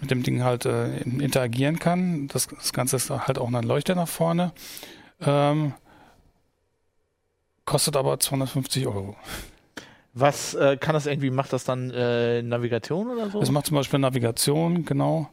mit 0.00 0.10
dem 0.10 0.22
Ding 0.22 0.44
halt 0.44 0.64
äh, 0.64 1.00
interagieren 1.00 1.80
kann. 1.80 2.28
Das, 2.28 2.46
das 2.46 2.72
Ganze 2.72 2.96
ist 2.96 3.10
halt 3.10 3.38
auch 3.38 3.52
ein 3.52 3.64
Leuchter 3.64 3.96
nach 3.96 4.08
vorne. 4.08 4.52
Ähm, 5.20 5.74
kostet 7.64 7.96
aber 7.96 8.20
250 8.20 8.86
Euro. 8.86 9.16
Was 10.18 10.54
äh, 10.54 10.78
kann 10.78 10.94
das 10.94 11.04
irgendwie, 11.06 11.28
macht 11.30 11.52
das 11.52 11.64
dann 11.64 11.90
äh, 11.90 12.40
Navigation 12.42 13.10
oder 13.10 13.28
so? 13.28 13.38
Es 13.40 13.50
macht 13.50 13.66
zum 13.66 13.76
Beispiel 13.76 13.98
Navigation, 13.98 14.84
genau. 14.86 15.28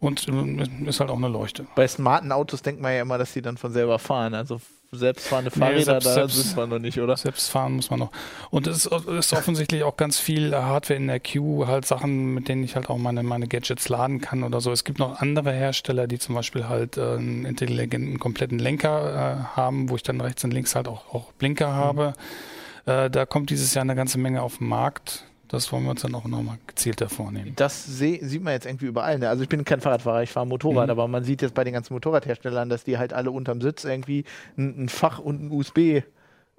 Und 0.00 0.26
äh, 0.28 0.88
ist 0.88 1.00
halt 1.00 1.10
auch 1.10 1.16
eine 1.16 1.28
Leuchte. 1.28 1.66
Bei 1.74 1.86
smarten 1.86 2.32
Autos 2.32 2.62
denkt 2.62 2.80
man 2.80 2.94
ja 2.94 3.02
immer, 3.02 3.18
dass 3.18 3.32
die 3.34 3.42
dann 3.42 3.58
von 3.58 3.70
selber 3.72 3.98
fahren. 3.98 4.32
Also 4.32 4.60
selbstfahrende 4.92 5.50
Nee, 5.54 5.60
Fahrräder, 5.60 5.84
selbst- 5.84 6.06
da 6.06 6.12
selbst- 6.14 6.36
sind 6.36 6.56
wir 6.56 6.66
noch 6.68 6.78
nicht, 6.78 6.98
oder? 6.98 7.18
Selbst 7.18 7.50
fahren 7.50 7.74
muss 7.74 7.90
man 7.90 7.98
noch. 7.98 8.10
Und 8.50 8.66
es 8.66 8.86
ist, 8.86 9.06
ist 9.08 9.32
offensichtlich 9.34 9.82
auch 9.82 9.98
ganz 9.98 10.18
viel 10.18 10.54
Hardware 10.56 10.96
in 10.98 11.08
der 11.08 11.20
Queue, 11.20 11.66
halt 11.66 11.84
Sachen, 11.84 12.32
mit 12.32 12.48
denen 12.48 12.64
ich 12.64 12.76
halt 12.76 12.88
auch 12.88 12.96
meine, 12.96 13.22
meine 13.22 13.46
Gadgets 13.46 13.90
laden 13.90 14.22
kann 14.22 14.42
oder 14.42 14.62
so. 14.62 14.72
Es 14.72 14.84
gibt 14.84 14.98
noch 15.00 15.20
andere 15.20 15.52
Hersteller, 15.52 16.06
die 16.06 16.18
zum 16.18 16.34
Beispiel 16.34 16.66
halt 16.68 16.96
äh, 16.96 17.16
einen 17.16 17.44
intelligenten, 17.44 18.18
kompletten 18.18 18.58
Lenker 18.58 19.50
äh, 19.52 19.56
haben, 19.56 19.90
wo 19.90 19.96
ich 19.96 20.02
dann 20.02 20.18
rechts 20.22 20.42
und 20.44 20.52
links 20.54 20.74
halt 20.74 20.88
auch, 20.88 21.12
auch 21.12 21.32
Blinker 21.32 21.74
habe. 21.74 22.14
Äh, 22.88 23.10
da 23.10 23.26
kommt 23.26 23.50
dieses 23.50 23.74
Jahr 23.74 23.82
eine 23.82 23.94
ganze 23.94 24.18
Menge 24.18 24.42
auf 24.42 24.58
den 24.58 24.68
Markt. 24.68 25.24
Das 25.48 25.72
wollen 25.72 25.84
wir 25.84 25.90
uns 25.92 26.02
dann 26.02 26.14
auch 26.14 26.24
nochmal 26.26 26.58
gezielter 26.66 27.08
vornehmen. 27.08 27.52
Das 27.56 27.84
sieht 27.86 28.42
man 28.42 28.52
jetzt 28.52 28.66
irgendwie 28.66 28.84
überall. 28.86 29.18
Ne? 29.18 29.28
Also 29.30 29.42
ich 29.42 29.48
bin 29.48 29.64
kein 29.64 29.80
Fahrradfahrer, 29.80 30.22
ich 30.22 30.30
fahre 30.30 30.46
Motorrad, 30.46 30.86
Mhm. 30.86 30.90
aber 30.90 31.08
man 31.08 31.24
sieht 31.24 31.40
jetzt 31.40 31.54
bei 31.54 31.64
den 31.64 31.72
ganzen 31.72 31.94
Motorradherstellern, 31.94 32.68
dass 32.68 32.84
die 32.84 32.98
halt 32.98 33.14
alle 33.14 33.30
unterm 33.30 33.60
Sitz 33.62 33.84
irgendwie 33.84 34.24
ein, 34.58 34.84
ein 34.84 34.88
Fach 34.90 35.18
und 35.18 35.42
ein 35.42 35.50
USB 35.50 36.02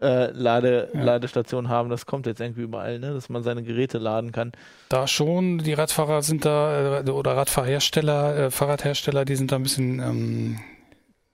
äh, 0.01 0.31
Lade, 0.31 0.89
Ja. 0.93 1.03
Ladestation 1.03 1.69
haben. 1.69 1.89
Das 1.89 2.05
kommt 2.07 2.25
jetzt 2.25 2.39
irgendwie 2.41 2.61
überall, 2.61 2.97
ne? 2.99 3.13
dass 3.13 3.29
man 3.29 3.43
seine 3.43 3.61
Geräte 3.63 3.97
laden 3.99 4.31
kann. 4.31 4.53
Da 4.89 5.05
schon, 5.07 5.59
die 5.59 5.73
Radfahrer 5.73 6.23
sind 6.23 6.45
da, 6.45 7.01
äh, 7.01 7.09
oder 7.11 7.35
Radfahrhersteller, 7.37 8.37
äh, 8.37 8.49
Fahrradhersteller, 8.51 9.23
die 9.25 9.35
sind 9.35 9.51
da 9.51 9.57
ein 9.57 9.63
bisschen 9.63 9.99
ähm, 9.99 10.59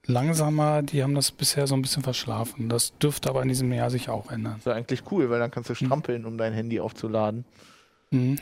langsamer, 0.08 0.82
die 0.84 1.04
haben 1.04 1.16
das 1.16 1.32
bisher 1.32 1.68
so 1.68 1.76
ein 1.76 1.82
bisschen 1.82 2.04
verschlafen. 2.04 2.70
Das 2.70 2.98
dürfte 2.98 3.30
aber 3.30 3.42
in 3.42 3.50
diesem 3.50 3.72
Jahr 3.72 3.90
sich 3.90 4.10
auch 4.10 4.32
ändern. 4.32 4.54
Das 4.54 4.60
ist 4.60 4.66
ja 4.68 4.74
eigentlich 4.74 5.04
cool, 5.12 5.30
weil 5.30 5.40
dann 5.40 5.52
kannst 5.52 5.70
du 5.70 5.76
strampeln, 5.76 6.26
um 6.26 6.38
dein 6.38 6.54
Handy 6.54 6.80
aufzuladen. 6.80 7.46
Mhm. 8.12 8.40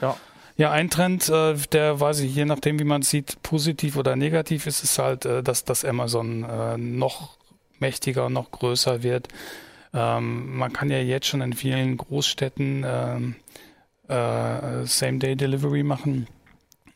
Ja. 0.00 0.16
Ja, 0.56 0.70
ein 0.70 0.90
Trend, 0.90 1.28
äh, 1.30 1.54
der 1.72 1.98
weiß 1.98 2.20
ich, 2.20 2.34
je 2.34 2.44
nachdem, 2.44 2.78
wie 2.78 2.84
man 2.84 3.00
es 3.02 3.10
sieht, 3.10 3.42
positiv 3.42 3.96
oder 3.96 4.16
negativ 4.16 4.66
ist, 4.66 4.84
ist 4.84 4.98
halt, 4.98 5.24
äh, 5.24 5.42
dass 5.42 5.64
das 5.64 5.84
Amazon 5.84 6.44
äh, 6.44 6.76
noch 6.76 7.38
mächtiger, 7.78 8.28
noch 8.28 8.50
größer 8.50 9.02
wird. 9.02 9.28
Ähm, 9.94 10.56
man 10.56 10.72
kann 10.72 10.90
ja 10.90 10.98
jetzt 10.98 11.26
schon 11.26 11.40
in 11.40 11.54
vielen 11.54 11.96
Großstädten 11.96 12.84
ähm, 12.86 13.34
äh, 14.08 14.84
Same-Day-Delivery 14.84 15.82
machen. 15.82 16.26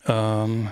Ähm, 0.06 0.70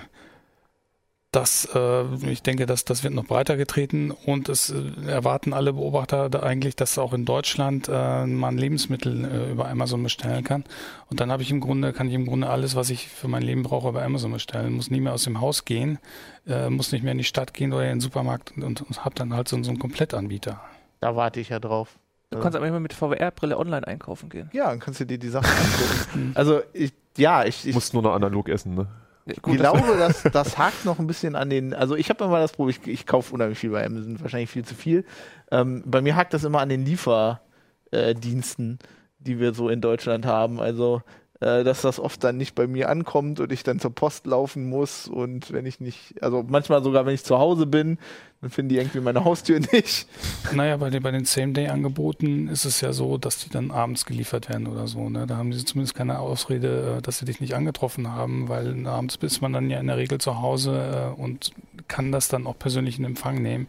das, 1.35 1.67
äh, 1.75 2.03
ich 2.29 2.43
denke, 2.43 2.65
dass 2.65 2.85
das 2.85 3.03
wird 3.03 3.13
noch 3.13 3.25
breiter 3.25 3.57
getreten 3.57 4.11
und 4.11 4.47
es 4.47 4.69
äh, 4.69 5.09
erwarten 5.09 5.53
alle 5.53 5.73
Beobachter 5.73 6.29
da 6.29 6.39
eigentlich, 6.41 6.75
dass 6.75 6.97
auch 6.97 7.13
in 7.13 7.25
Deutschland 7.25 7.89
äh, 7.91 8.25
man 8.25 8.57
Lebensmittel 8.57 9.25
äh, 9.25 9.51
über 9.51 9.67
Amazon 9.67 10.01
bestellen 10.01 10.43
kann. 10.43 10.63
Und 11.09 11.19
dann 11.19 11.31
habe 11.31 11.43
ich 11.43 11.51
im 11.51 11.59
Grunde, 11.59 11.91
kann 11.91 12.07
ich 12.07 12.13
im 12.13 12.25
Grunde 12.25 12.49
alles, 12.49 12.75
was 12.75 12.89
ich 12.89 13.09
für 13.09 13.27
mein 13.27 13.43
Leben 13.43 13.63
brauche, 13.63 13.89
über 13.89 14.03
Amazon 14.03 14.31
bestellen. 14.31 14.73
Muss 14.73 14.89
nie 14.89 15.01
mehr 15.01 15.13
aus 15.13 15.25
dem 15.25 15.41
Haus 15.41 15.65
gehen, 15.65 15.99
äh, 16.47 16.69
muss 16.69 16.91
nicht 16.91 17.03
mehr 17.03 17.11
in 17.11 17.17
die 17.17 17.25
Stadt 17.25 17.53
gehen 17.53 17.73
oder 17.73 17.83
in 17.83 17.95
den 17.97 18.01
Supermarkt 18.01 18.53
und, 18.55 18.63
und, 18.63 18.81
und 18.81 19.03
habe 19.03 19.15
dann 19.15 19.33
halt 19.33 19.49
so, 19.49 19.61
so 19.61 19.71
einen 19.71 19.79
Komplettanbieter. 19.79 20.61
Da 21.01 21.15
warte 21.15 21.41
ich 21.41 21.49
ja 21.49 21.59
drauf. 21.59 21.97
Du 22.29 22.39
kannst 22.39 22.55
aber 22.55 22.67
immer 22.67 22.79
mit 22.79 22.93
VR-Brille 22.93 23.57
online 23.57 23.87
einkaufen 23.87 24.29
gehen. 24.29 24.49
Ja, 24.53 24.69
dann 24.69 24.79
kannst 24.79 24.99
du 24.99 25.05
dir 25.05 25.17
die 25.17 25.29
Sachen 25.29 25.49
angucken. 25.49 26.31
also 26.35 26.61
ich, 26.73 26.93
ja, 27.17 27.45
ich, 27.45 27.67
ich 27.67 27.73
Musst 27.75 27.93
nur 27.93 28.03
noch 28.03 28.13
analog 28.13 28.49
essen, 28.49 28.75
ne? 28.75 28.87
Ich 29.25 29.41
glaube, 29.41 29.97
dass 29.97 30.23
das 30.23 30.57
hakt 30.57 30.85
noch 30.85 30.99
ein 30.99 31.07
bisschen 31.07 31.35
an 31.35 31.49
den. 31.49 31.73
Also 31.73 31.95
ich 31.95 32.09
habe 32.09 32.23
immer 32.23 32.39
das 32.39 32.53
Problem, 32.53 32.75
ich, 32.79 32.87
ich 32.87 33.05
kaufe 33.07 33.33
unheimlich 33.33 33.57
viel 33.57 33.71
bei 33.71 33.85
Amazon, 33.85 34.21
wahrscheinlich 34.21 34.49
viel 34.49 34.65
zu 34.65 34.75
viel. 34.75 35.03
Ähm, 35.51 35.83
bei 35.85 36.01
mir 36.01 36.15
hakt 36.15 36.33
das 36.33 36.43
immer 36.43 36.59
an 36.59 36.69
den 36.69 36.85
Lieferdiensten, 36.85 38.79
die 39.19 39.39
wir 39.39 39.53
so 39.53 39.69
in 39.69 39.81
Deutschland 39.81 40.25
haben. 40.25 40.59
Also 40.59 40.97
äh, 40.97 41.24
dass 41.39 41.81
das 41.81 41.99
oft 41.99 42.23
dann 42.23 42.37
nicht 42.37 42.55
bei 42.55 42.65
mir 42.65 42.89
ankommt 42.89 43.41
und 43.41 43.51
ich 43.51 43.63
dann 43.63 43.79
zur 43.79 43.93
Post 43.93 44.25
laufen 44.25 44.69
muss 44.69 45.07
und 45.07 45.51
wenn 45.51 45.65
ich 45.65 45.81
nicht, 45.81 46.23
also 46.23 46.45
manchmal 46.47 46.81
sogar 46.81 47.05
wenn 47.05 47.13
ich 47.13 47.25
zu 47.25 47.37
Hause 47.37 47.65
bin, 47.65 47.97
dann 48.41 48.49
finden 48.51 48.69
die 48.69 48.77
irgendwie 48.77 48.99
meine 48.99 49.25
Haustür 49.25 49.59
nicht. 49.71 50.07
Naja, 50.53 50.77
bei 50.77 50.89
den, 50.89 51.01
bei 51.01 51.11
den 51.11 51.25
Same-Day-Angeboten 51.25 52.47
ist 52.47 52.65
es 52.65 52.79
ja 52.79 52.93
so, 52.93 53.17
dass 53.17 53.39
die 53.39 53.49
dann 53.49 53.71
abends 53.71 54.05
geliefert 54.05 54.49
werden 54.49 54.67
oder 54.67 54.87
so. 54.87 55.09
Ne? 55.09 55.25
Da 55.25 55.37
haben 55.37 55.51
sie 55.51 55.65
zumindest 55.65 55.95
keine 55.95 56.19
Ausrede, 56.19 56.97
äh, 56.97 57.01
dass 57.01 57.17
sie 57.19 57.25
dich 57.25 57.41
nicht 57.41 57.55
angetroffen 57.55 58.11
haben, 58.11 58.47
weil 58.47 58.87
abends 58.87 59.15
ist 59.15 59.41
man 59.41 59.51
dann 59.51 59.69
ja 59.69 59.79
in 59.79 59.87
der 59.87 59.97
Regel 59.97 60.19
zu 60.19 60.41
Hause 60.41 61.13
äh, 61.17 61.21
und 61.21 61.51
kann 61.87 62.11
das 62.11 62.27
dann 62.27 62.47
auch 62.47 62.57
persönlich 62.57 62.99
in 62.99 63.05
Empfang 63.05 63.41
nehmen. 63.41 63.67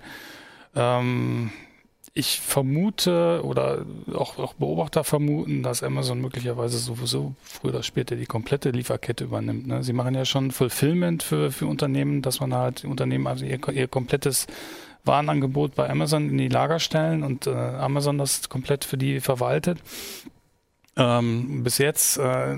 Ähm, 0.75 1.51
ich 2.17 2.41
vermute 2.41 3.43
oder 3.45 3.85
auch, 4.15 4.39
auch 4.39 4.55
Beobachter 4.55 5.05
vermuten, 5.05 5.63
dass 5.63 5.83
Amazon 5.83 6.19
möglicherweise 6.23 6.79
sowieso 6.79 7.35
früher 7.43 7.75
oder 7.75 7.83
später 7.83 8.17
die 8.17 8.25
komplette 8.25 8.71
Lieferkette 8.71 9.25
übernimmt. 9.25 9.67
Ne? 9.67 9.83
Sie 9.83 9.93
machen 9.93 10.15
ja 10.15 10.25
schon 10.25 10.51
Fulfillment 10.51 11.23
für, 11.23 11.53
für 11.53 11.67
Unternehmen, 11.67 12.23
dass 12.23 12.41
man 12.41 12.55
halt 12.55 12.87
Unternehmen 12.87 13.27
also 13.27 13.45
ihr, 13.45 13.61
ihr 13.69 13.87
komplettes 13.87 14.47
Warenangebot 15.05 15.75
bei 15.75 15.91
Amazon 15.91 16.31
in 16.31 16.39
die 16.39 16.49
Lager 16.49 16.81
stellen 16.81 17.23
und 17.23 17.47
äh, 17.47 17.51
Amazon 17.51 18.17
das 18.17 18.49
komplett 18.49 18.87
für 18.87 18.97
die 18.97 19.21
verwaltet. 19.21 19.79
Ähm, 20.97 21.65
bis 21.65 21.77
jetzt 21.77 22.17
äh, 22.17 22.57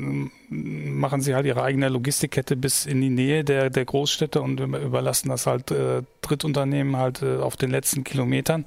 machen 0.49 1.21
sie 1.21 1.35
halt 1.35 1.47
ihre 1.47 1.65
eigene 1.65 1.89
Logistikkette 1.89 2.55
bis 2.55 2.87
in 2.87 3.01
die 3.01 3.11
Nähe 3.11 3.43
der, 3.43 3.71
der 3.71 3.85
Großstädte 3.85 4.41
und 4.41 4.61
überlassen 4.61 5.31
das 5.31 5.49
halt 5.49 5.73
äh, 5.73 6.03
Drittunternehmen 6.23 6.97
halt 6.97 7.23
äh, 7.23 7.39
auf 7.39 7.57
den 7.57 7.73
letzten 7.73 8.05
Kilometern. 8.05 8.65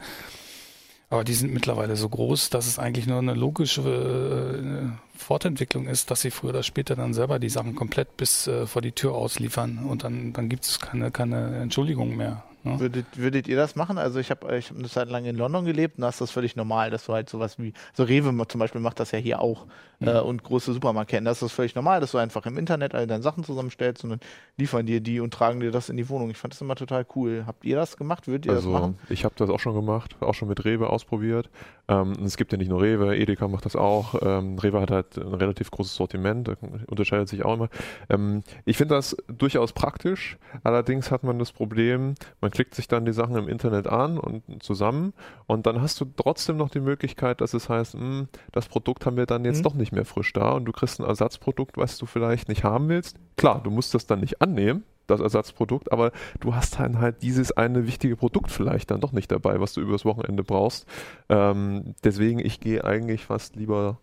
Aber 1.12 1.26
die 1.26 1.34
sind 1.34 1.54
mittlerweile 1.54 1.98
so 1.98 2.08
groß, 2.08 2.52
dass 2.52 2.68
es 2.68 2.80
eigentlich 2.80 3.06
nur 3.06 3.18
eine 3.18 3.34
logische 3.34 3.82
äh, 3.82 5.20
Fortentwicklung 5.20 5.88
ist, 5.88 6.10
dass 6.10 6.22
sie 6.22 6.32
früher 6.32 6.52
oder 6.52 6.64
später 6.64 6.96
dann 6.96 7.14
selber 7.14 7.38
die 7.38 7.50
Sachen 7.50 7.76
komplett 7.76 8.16
bis 8.16 8.48
äh, 8.48 8.66
vor 8.66 8.82
die 8.82 8.94
Tür 8.94 9.14
ausliefern 9.14 9.80
und 9.80 10.06
dann, 10.06 10.32
dann 10.32 10.48
gibt 10.48 10.64
es 10.64 10.80
keine, 10.80 11.12
keine 11.12 11.58
Entschuldigung 11.58 12.16
mehr. 12.16 12.46
Ne? 12.64 12.80
Würdet, 12.80 13.06
würdet 13.18 13.48
ihr 13.48 13.56
das 13.58 13.76
machen? 13.76 13.98
Also 13.98 14.20
ich 14.20 14.30
habe 14.30 14.56
ich 14.58 14.70
hab 14.70 14.78
eine 14.78 14.88
Zeit 14.90 15.10
lang 15.10 15.26
in 15.26 15.36
London 15.36 15.66
gelebt 15.66 15.98
und 15.98 16.04
da 16.04 16.10
ist 16.10 16.22
das 16.22 16.32
völlig 16.32 16.56
normal, 16.56 16.90
dass 16.92 17.06
du 17.06 17.14
halt 17.14 17.30
sowas 17.30 17.58
wie, 17.60 17.74
so 17.94 18.04
Rewe 18.04 18.32
zum 18.48 18.60
Beispiel 18.60 18.82
macht 18.82 19.00
das 19.00 19.12
ja 19.12 19.20
hier 19.20 19.42
auch 19.42 19.66
Mhm. 20.02 20.08
äh, 20.08 20.20
und 20.20 20.44
große 20.44 20.74
Supermarktketten, 20.74 21.26
das 21.26 21.38
ist 21.38 21.44
das 21.44 21.52
völlig 21.52 21.76
normal, 21.76 22.00
dass 22.02 22.12
du 22.12 22.18
einfach 22.18 22.46
im 22.48 22.58
Internet 22.58 22.96
all 22.96 23.06
deine 23.06 23.22
Sachen 23.22 23.44
zusammenstellst 23.44 24.04
und 24.04 24.10
dann 24.10 24.20
liefern 24.58 24.86
dir 24.88 25.00
die 25.00 25.20
und 25.20 25.32
tragen 25.32 25.60
dir 25.60 25.70
das 25.72 25.90
in 25.90 25.98
die 25.98 26.10
Wohnung. 26.10 26.32
Ich 26.32 26.38
fand 26.38 26.54
das 26.56 26.62
immer 26.62 26.76
total 26.76 27.06
cool. 27.16 27.44
Habt 27.46 27.64
ihr 27.66 27.76
das 27.76 27.98
gemacht? 27.98 28.28
Würdet 28.28 28.48
ihr 28.48 28.54
das 28.54 28.64
Also 28.66 28.72
machen? 28.72 28.98
ich 29.10 29.24
habe 29.26 29.36
das 29.38 29.50
auch 29.52 29.60
schon 29.60 29.76
gemacht, 29.76 30.16
auch 30.20 30.34
schon 30.34 30.48
mit 30.48 30.66
Rewe 30.66 30.90
ausprobiert. 30.90 31.50
Ähm, 31.88 32.14
es 32.26 32.36
gibt 32.38 32.52
ja 32.52 32.58
nicht 32.58 32.70
nur 32.70 32.82
Rewe, 32.82 33.16
Edeka 33.16 33.48
macht 33.48 33.66
das 33.66 33.76
auch. 33.76 34.16
Ähm, 34.22 34.58
Rewe 34.58 34.82
hat 34.82 34.90
halt 34.92 35.18
ein 35.18 35.34
relativ 35.36 35.70
großes 35.70 35.94
Sortiment, 35.96 36.48
da 36.48 36.56
unterscheidet 36.88 37.30
sich 37.30 37.46
auch 37.46 37.54
immer. 37.54 37.70
Ähm, 38.10 38.42
ich 38.66 38.78
finde 38.78 38.96
das 38.96 39.16
durchaus 39.28 39.72
praktisch. 39.74 40.38
Allerdings 40.64 41.12
hat 41.12 41.24
man 41.24 41.38
das 41.38 41.52
Problem, 41.52 42.16
man 42.40 42.51
klickt 42.52 42.76
sich 42.76 42.88
dann 42.88 43.06
die 43.06 43.14
Sachen 43.14 43.36
im 43.36 43.48
Internet 43.48 43.88
an 43.88 44.18
und 44.20 44.44
zusammen 44.62 45.14
und 45.48 45.66
dann 45.66 45.82
hast 45.82 46.00
du 46.02 46.06
trotzdem 46.16 46.58
noch 46.58 46.70
die 46.70 46.80
Möglichkeit, 46.80 47.42
dass 47.42 47.54
es 47.54 47.70
heißt, 47.70 47.96
mh, 47.96 48.28
das 48.52 48.68
Produkt 48.68 49.06
haben 49.06 49.18
wir 49.18 49.26
dann 49.26 49.44
jetzt 49.46 49.60
Mhm. 49.60 49.64
doch 49.64 49.74
nicht 49.74 49.92
mehr 49.92 50.06
frisch 50.06 50.32
da 50.34 50.52
und 50.52 50.66
du 50.66 50.72
kriegst 50.72 51.00
ein 51.00 51.06
Ersatzprodukt, 51.06 51.78
was 51.78 51.98
du 51.98 52.06
vielleicht 52.06 52.50
nicht 52.50 52.64
haben 52.64 52.90
willst. 52.90 53.18
Klar, 53.38 53.62
du 53.64 53.72
musst 53.72 53.94
das 53.94 54.06
dann 54.06 54.20
nicht 54.20 54.42
annehmen, 54.42 54.84
das 55.08 55.20
Ersatzprodukt, 55.20 55.92
aber 55.92 56.12
du 56.40 56.54
hast 56.56 56.80
dann 56.80 57.00
halt 57.00 57.22
dieses 57.24 57.52
eine 57.52 57.88
wichtige 57.88 58.16
Produkt 58.16 58.52
vielleicht 58.52 58.92
dann 58.92 59.02
doch 59.02 59.12
nicht 59.12 59.32
dabei, 59.32 59.60
was 59.60 59.74
du 59.74 59.82
übers 59.82 60.06
Wochenende 60.06 60.44
brauchst. 60.44 60.88
Ähm, 61.30 61.96
deswegen, 62.04 62.40
ich 62.40 62.60
gehe 62.60 62.84
eigentlich 62.86 63.26
fast 63.26 63.56
lieber 63.56 63.98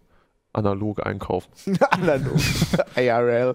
analog 0.52 1.04
einkaufen. 1.06 1.50
Analog. 1.90 2.36
IRL. 2.96 3.54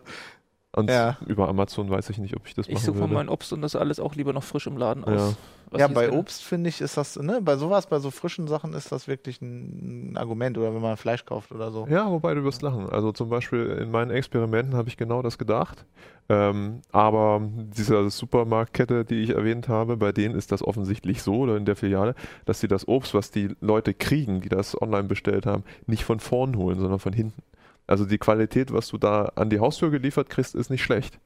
Und 0.75 0.89
Ja. 0.89 1.17
über 1.27 1.47
Amazon 1.49 1.89
weiß 1.89 2.09
ich 2.09 2.17
nicht, 2.17 2.35
ob 2.35 2.47
ich 2.47 2.55
das 2.55 2.67
Ich 2.67 2.73
machen 2.75 2.85
suche 2.85 2.99
würde. 3.01 3.13
mein 3.13 3.29
Obst 3.29 3.53
und 3.53 3.61
das 3.61 3.75
alles 3.75 3.99
auch 3.99 4.15
lieber 4.15 4.33
noch 4.33 4.43
frisch 4.43 4.65
im 4.65 4.75
Laden 4.77 5.03
Ja. 5.07 5.13
aus. 5.27 5.35
Ja, 5.75 5.87
ich 5.87 5.93
bei 5.93 6.05
jetzt 6.05 6.13
Obst 6.13 6.43
finde 6.43 6.69
ich, 6.69 6.81
ist 6.81 6.97
das, 6.97 7.15
ne, 7.17 7.41
bei 7.41 7.57
sowas, 7.57 7.87
bei 7.87 7.99
so 7.99 8.09
frischen 8.11 8.47
Sachen 8.47 8.73
ist 8.73 8.91
das 8.91 9.07
wirklich 9.07 9.41
ein, 9.41 10.15
Argument 10.17 10.57
oder 10.57 10.73
wenn 10.73 10.81
man 10.81 10.97
Fleisch 10.97 11.25
kauft 11.25 11.51
oder 11.51 11.71
so. 11.71 11.87
Ja, 11.89 12.09
wobei 12.11 12.33
du 12.33 12.43
wirst 12.43 12.61
lachen. 12.63 12.89
Also 12.89 13.11
zum 13.11 13.29
Beispiel 13.29 13.65
in 13.81 13.91
meinen 13.91 14.11
Experimenten 14.11 14.75
habe 14.75 14.89
ich 14.89 14.97
genau 14.97 15.21
das 15.21 15.37
gedacht. 15.37 15.85
Ähm, 16.29 16.81
aber 16.91 17.41
dieser 17.43 18.09
Supermarktkette, 18.09 19.05
die 19.05 19.21
ich 19.23 19.31
erwähnt 19.31 19.67
habe, 19.67 19.97
bei 19.97 20.11
denen 20.11 20.35
ist 20.35 20.51
das 20.51 20.63
offensichtlich 20.63 21.21
so 21.21 21.37
oder 21.37 21.57
in 21.57 21.65
der 21.65 21.75
Filiale, 21.75 22.15
dass 22.45 22.59
sie 22.59 22.67
das 22.67 22.87
Obst, 22.87 23.13
was 23.13 23.29
die 23.31 23.49
Leute 23.61 23.93
kriegen, 23.93 24.41
die 24.41 24.49
das 24.49 24.79
online 24.79 25.03
bestellt 25.07 25.45
haben, 25.45 25.63
nicht 25.85 26.03
von 26.03 26.19
vorn 26.19 26.55
holen, 26.55 26.79
sondern 26.79 26.99
von 26.99 27.13
hinten. 27.13 27.41
Also 27.87 28.05
die 28.05 28.17
Qualität, 28.17 28.71
was 28.71 28.87
du 28.87 28.97
da 28.97 29.31
an 29.35 29.49
die 29.49 29.59
Haustür 29.59 29.91
geliefert 29.91 30.29
kriegst, 30.29 30.55
ist 30.55 30.69
nicht 30.69 30.83
schlecht. 30.83 31.19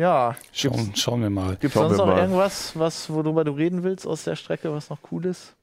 Ja, 0.00 0.36
Schauen, 0.52 0.94
schauen 0.94 1.22
wir 1.22 1.30
mal. 1.30 1.56
Gibt 1.56 1.64
es 1.64 1.72
sonst 1.74 1.96
noch 1.96 2.06
mal. 2.06 2.18
irgendwas, 2.18 2.78
was, 2.78 3.10
worüber 3.10 3.42
du 3.42 3.50
reden 3.50 3.82
willst 3.82 4.06
aus 4.06 4.22
der 4.22 4.36
Strecke, 4.36 4.72
was 4.72 4.90
noch 4.90 5.00
cool 5.10 5.26
ist? 5.26 5.56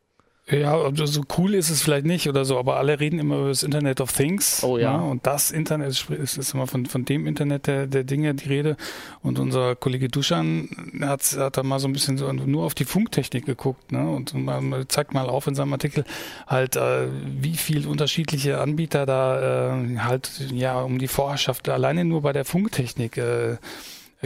Ja, 0.48 0.80
also 0.80 1.08
so 1.08 1.24
cool 1.40 1.56
ist 1.56 1.72
es 1.72 1.82
vielleicht 1.82 2.06
nicht 2.06 2.30
oder 2.30 2.46
so, 2.46 2.60
aber 2.60 2.78
alle 2.78 3.00
reden 3.00 3.18
immer 3.18 3.40
über 3.40 3.48
das 3.48 3.64
Internet 3.64 4.00
of 4.00 4.12
Things. 4.12 4.64
Oh 4.64 4.78
ja. 4.78 4.96
Ne? 4.96 5.04
Und 5.04 5.25
das 5.25 5.50
Internet 5.50 5.90
ist, 5.90 6.08
ist 6.12 6.54
immer 6.54 6.68
von, 6.68 6.86
von 6.86 7.04
dem 7.04 7.25
Internet 7.25 7.66
der, 7.66 7.88
der 7.88 8.04
Dinge 8.04 8.36
die 8.36 8.48
Rede. 8.48 8.78
Und 9.24 9.40
unser 9.40 9.75
Kollege 9.75 10.08
Duschan 10.08 10.70
hat, 11.02 11.24
hat 11.36 11.58
da 11.58 11.64
mal 11.64 11.80
so 11.80 11.88
ein 11.88 11.94
bisschen 11.94 12.20
so 12.20 12.32
nur 12.32 12.64
auf 12.64 12.75
die 12.75 12.86
Funktechnik 12.86 13.48
geguckt 13.48 13.92
ne? 13.92 14.08
und 14.08 14.36
mal, 14.36 14.88
zeigt 14.88 15.16
mal 15.16 15.30
auf 15.30 15.48
in 15.48 15.56
seinem 15.56 15.74
Artikel 15.74 16.04
halt, 16.46 16.75
äh, 16.75 17.08
wie 17.25 17.58
viel 17.58 17.88
unterschiedliche 17.88 18.62
Anbieter 18.62 19.08
da 19.08 19.74
äh, 19.74 19.98
halt 19.98 20.30
ja 20.54 20.80
um 20.80 21.00
die 21.00 21.08
Vorherrschaft 21.08 21.70
alleine 21.70 22.06
nur 22.06 22.22
bei 22.22 22.34
der 22.34 22.46
Funktechnik 22.46 23.18
äh, 23.18 23.58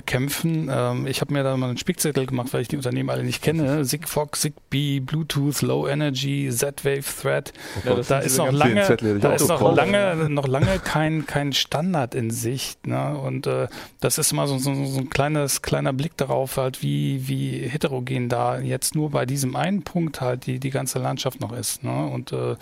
kämpfen. 0.01 0.69
Ähm, 0.71 1.07
ich 1.07 1.21
habe 1.21 1.33
mir 1.33 1.43
da 1.43 1.55
mal 1.57 1.69
einen 1.69 1.77
Spickzettel 1.77 2.25
gemacht, 2.25 2.53
weil 2.53 2.61
ich 2.61 2.67
die 2.67 2.77
Unternehmen 2.77 3.09
alle 3.09 3.23
nicht 3.23 3.41
kenne. 3.41 3.85
Sigfox, 3.85 4.41
Zigbee, 4.41 4.99
Bluetooth, 4.99 5.61
Low 5.61 5.87
Energy, 5.87 6.49
Z-Wave, 6.49 7.03
Thread. 7.21 7.53
Ja, 7.85 7.95
das 7.95 8.07
da 8.07 8.19
ist 8.19 8.37
noch 8.37 8.51
lange, 8.51 8.83
Zettel 8.83 9.19
da 9.19 9.33
ist 9.33 9.47
noch 9.47 9.75
lange, 9.75 10.29
noch 10.29 10.47
lange 10.47 10.79
kein, 10.79 11.25
kein 11.25 11.53
Standard 11.53 12.15
in 12.15 12.31
Sicht. 12.31 12.87
Ne? 12.87 13.17
Und 13.17 13.47
äh, 13.47 13.67
das 13.99 14.17
ist 14.17 14.31
immer 14.31 14.47
so, 14.47 14.57
so, 14.57 14.73
so 14.85 14.99
ein 14.99 15.09
kleines, 15.09 15.61
kleiner 15.61 15.93
Blick 15.93 16.17
darauf, 16.17 16.57
halt, 16.57 16.81
wie, 16.81 17.27
wie 17.27 17.67
heterogen 17.67 18.29
da 18.29 18.59
jetzt 18.59 18.95
nur 18.95 19.11
bei 19.11 19.25
diesem 19.25 19.55
einen 19.55 19.83
Punkt 19.83 20.21
halt 20.21 20.45
die, 20.45 20.59
die 20.59 20.69
ganze 20.69 20.99
Landschaft 20.99 21.39
noch 21.39 21.51
ist. 21.51 21.83
Ne? 21.83 22.07
Und 22.07 22.31
äh, 22.31 22.55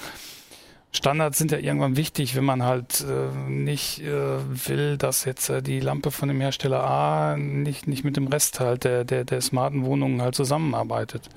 Standards 0.91 1.37
sind 1.37 1.51
ja 1.51 1.59
irgendwann 1.59 1.97
wichtig, 1.97 2.35
wenn 2.35 2.45
man 2.45 2.63
halt 2.63 3.05
äh, 3.07 3.49
nicht 3.49 4.01
äh, 4.01 4.67
will, 4.67 4.97
dass 4.97 5.25
jetzt 5.25 5.49
äh, 5.49 5.61
die 5.61 5.79
Lampe 5.79 6.11
von 6.11 6.29
dem 6.29 6.41
Hersteller 6.41 6.83
A 6.83 7.37
nicht, 7.37 7.87
nicht 7.87 8.03
mit 8.03 8.17
dem 8.17 8.27
Rest 8.27 8.59
halt 8.59 8.83
der, 8.83 9.03
der, 9.03 9.25
der 9.25 9.41
smarten 9.41 9.85
Wohnungen 9.85 10.21
halt 10.21 10.35
zusammenarbeitet. 10.35 11.29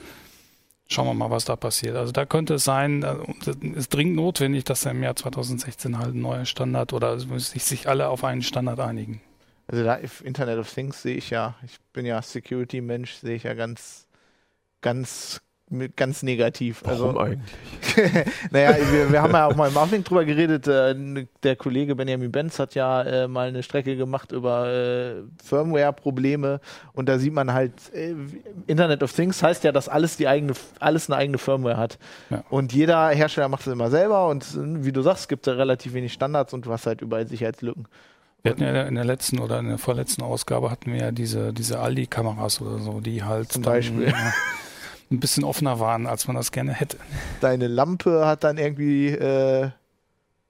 Schauen 0.87 1.07
wir 1.07 1.15
mal, 1.15 1.31
was 1.31 1.45
da 1.45 1.57
passiert. 1.57 1.95
Also 1.97 2.11
da 2.11 2.27
könnte 2.27 2.55
es 2.55 2.65
sein, 2.65 3.03
äh, 3.03 3.17
es 3.41 3.57
ist 3.77 3.95
dringend 3.95 4.17
notwendig, 4.17 4.65
dass 4.65 4.87
im 4.87 5.03
Jahr 5.03 5.17
2016 5.17 5.99
halt 5.99 6.15
ein 6.15 6.21
neuer 6.21 6.47
Standard 6.47 6.93
oder 6.93 7.19
sich, 7.19 7.65
sich 7.65 7.89
alle 7.89 8.09
auf 8.09 8.25
einen 8.25 8.43
Standard 8.43 8.81
einigen. 8.81 9.21
Also 9.67 9.85
da 9.85 9.95
Internet 10.25 10.59
of 10.59 10.73
Things 10.73 11.03
sehe 11.03 11.17
ich 11.17 11.31
ja, 11.31 11.55
ich 11.65 11.79
bin 11.93 12.05
ja 12.05 12.21
Security-Mensch, 12.21 13.15
sehe 13.15 13.37
ich 13.37 13.45
ja 13.45 13.55
ganz, 13.55 14.09
ganz, 14.81 15.41
mit- 15.71 15.97
ganz 15.97 16.23
negativ. 16.23 16.83
Warum 16.85 17.17
also, 17.17 17.21
eigentlich? 17.21 17.55
naja, 18.51 18.77
wir, 18.93 19.13
wir 19.13 19.23
haben 19.23 19.33
ja 19.33 19.47
auch 19.47 19.57
mal 19.57 19.69
im 19.71 19.77
Uplink 19.77 20.05
drüber 20.05 20.25
geredet. 20.25 20.67
Äh, 20.69 20.95
der 21.43 21.57
Kollege 21.57 21.97
Benjamin 21.97 22.31
Benz 22.31 22.59
hat 22.59 22.75
ja 22.75 23.03
äh, 23.03 23.29
mal 23.29 23.49
eine 23.49 23.63
Strecke 23.63 23.97
gemacht 23.97 24.33
über 24.33 24.69
äh, 24.69 25.15
Firmware-Probleme 25.45 26.61
und 26.93 27.09
da 27.09 27.19
sieht 27.19 27.33
man 27.33 27.53
halt, 27.53 27.73
äh, 27.95 28.15
Internet 28.67 29.03
of 29.03 29.13
Things 29.13 29.43
heißt 29.43 29.65
ja, 29.65 29.73
dass 29.73 29.89
alles 29.89 30.17
die 30.17 30.29
eigene, 30.29 30.53
alles 30.79 31.09
eine 31.09 31.17
eigene 31.17 31.39
Firmware 31.39 31.77
hat. 31.77 31.99
Ja. 32.31 32.45
Und 32.51 32.73
jeder 32.73 33.09
Hersteller 33.09 33.49
macht 33.49 33.67
es 33.67 33.73
immer 33.73 33.91
selber 33.91 34.29
und 34.29 34.47
wie 34.85 34.93
du 34.93 35.03
sagst, 35.03 35.29
gibt 35.29 35.47
es 35.47 35.53
da 35.53 35.57
relativ 35.57 35.95
wenig 35.95 36.13
Standards 36.13 36.53
und 36.53 36.67
du 36.67 36.73
hast 36.73 36.87
halt 36.87 37.01
überall 37.01 37.27
Sicherheitslücken. 37.27 37.87
Wir 38.43 38.53
hatten 38.53 38.63
ja 38.63 38.83
in 38.85 38.95
der 38.95 39.05
letzten 39.05 39.39
oder 39.39 39.59
in 39.59 39.69
der 39.69 39.77
vorletzten 39.79 40.23
Ausgabe 40.23 40.71
hatten 40.71 40.93
wir 40.93 41.01
ja 41.01 41.13
diese, 41.13 41.53
diese 41.53 41.79
Aldi-Kameras 41.79 42.63
oder 42.63 42.79
so, 42.79 43.01
die 43.01 43.23
halt 43.23 43.53
Zum 43.53 43.63
dann, 43.63 43.75
Beispiel. 43.75 44.09
ja, 44.09 44.33
ein 45.11 45.21
bisschen 45.21 45.45
offener 45.45 45.81
waren, 45.81 46.07
als 46.07 46.27
man 46.27 46.37
das 46.37 46.53
gerne 46.53 46.73
hätte. 46.73 46.97
Deine 47.41 47.67
Lampe 47.67 48.27
hat 48.27 48.45
dann 48.45 48.59
irgendwie 48.59 49.09
äh, 49.09 49.71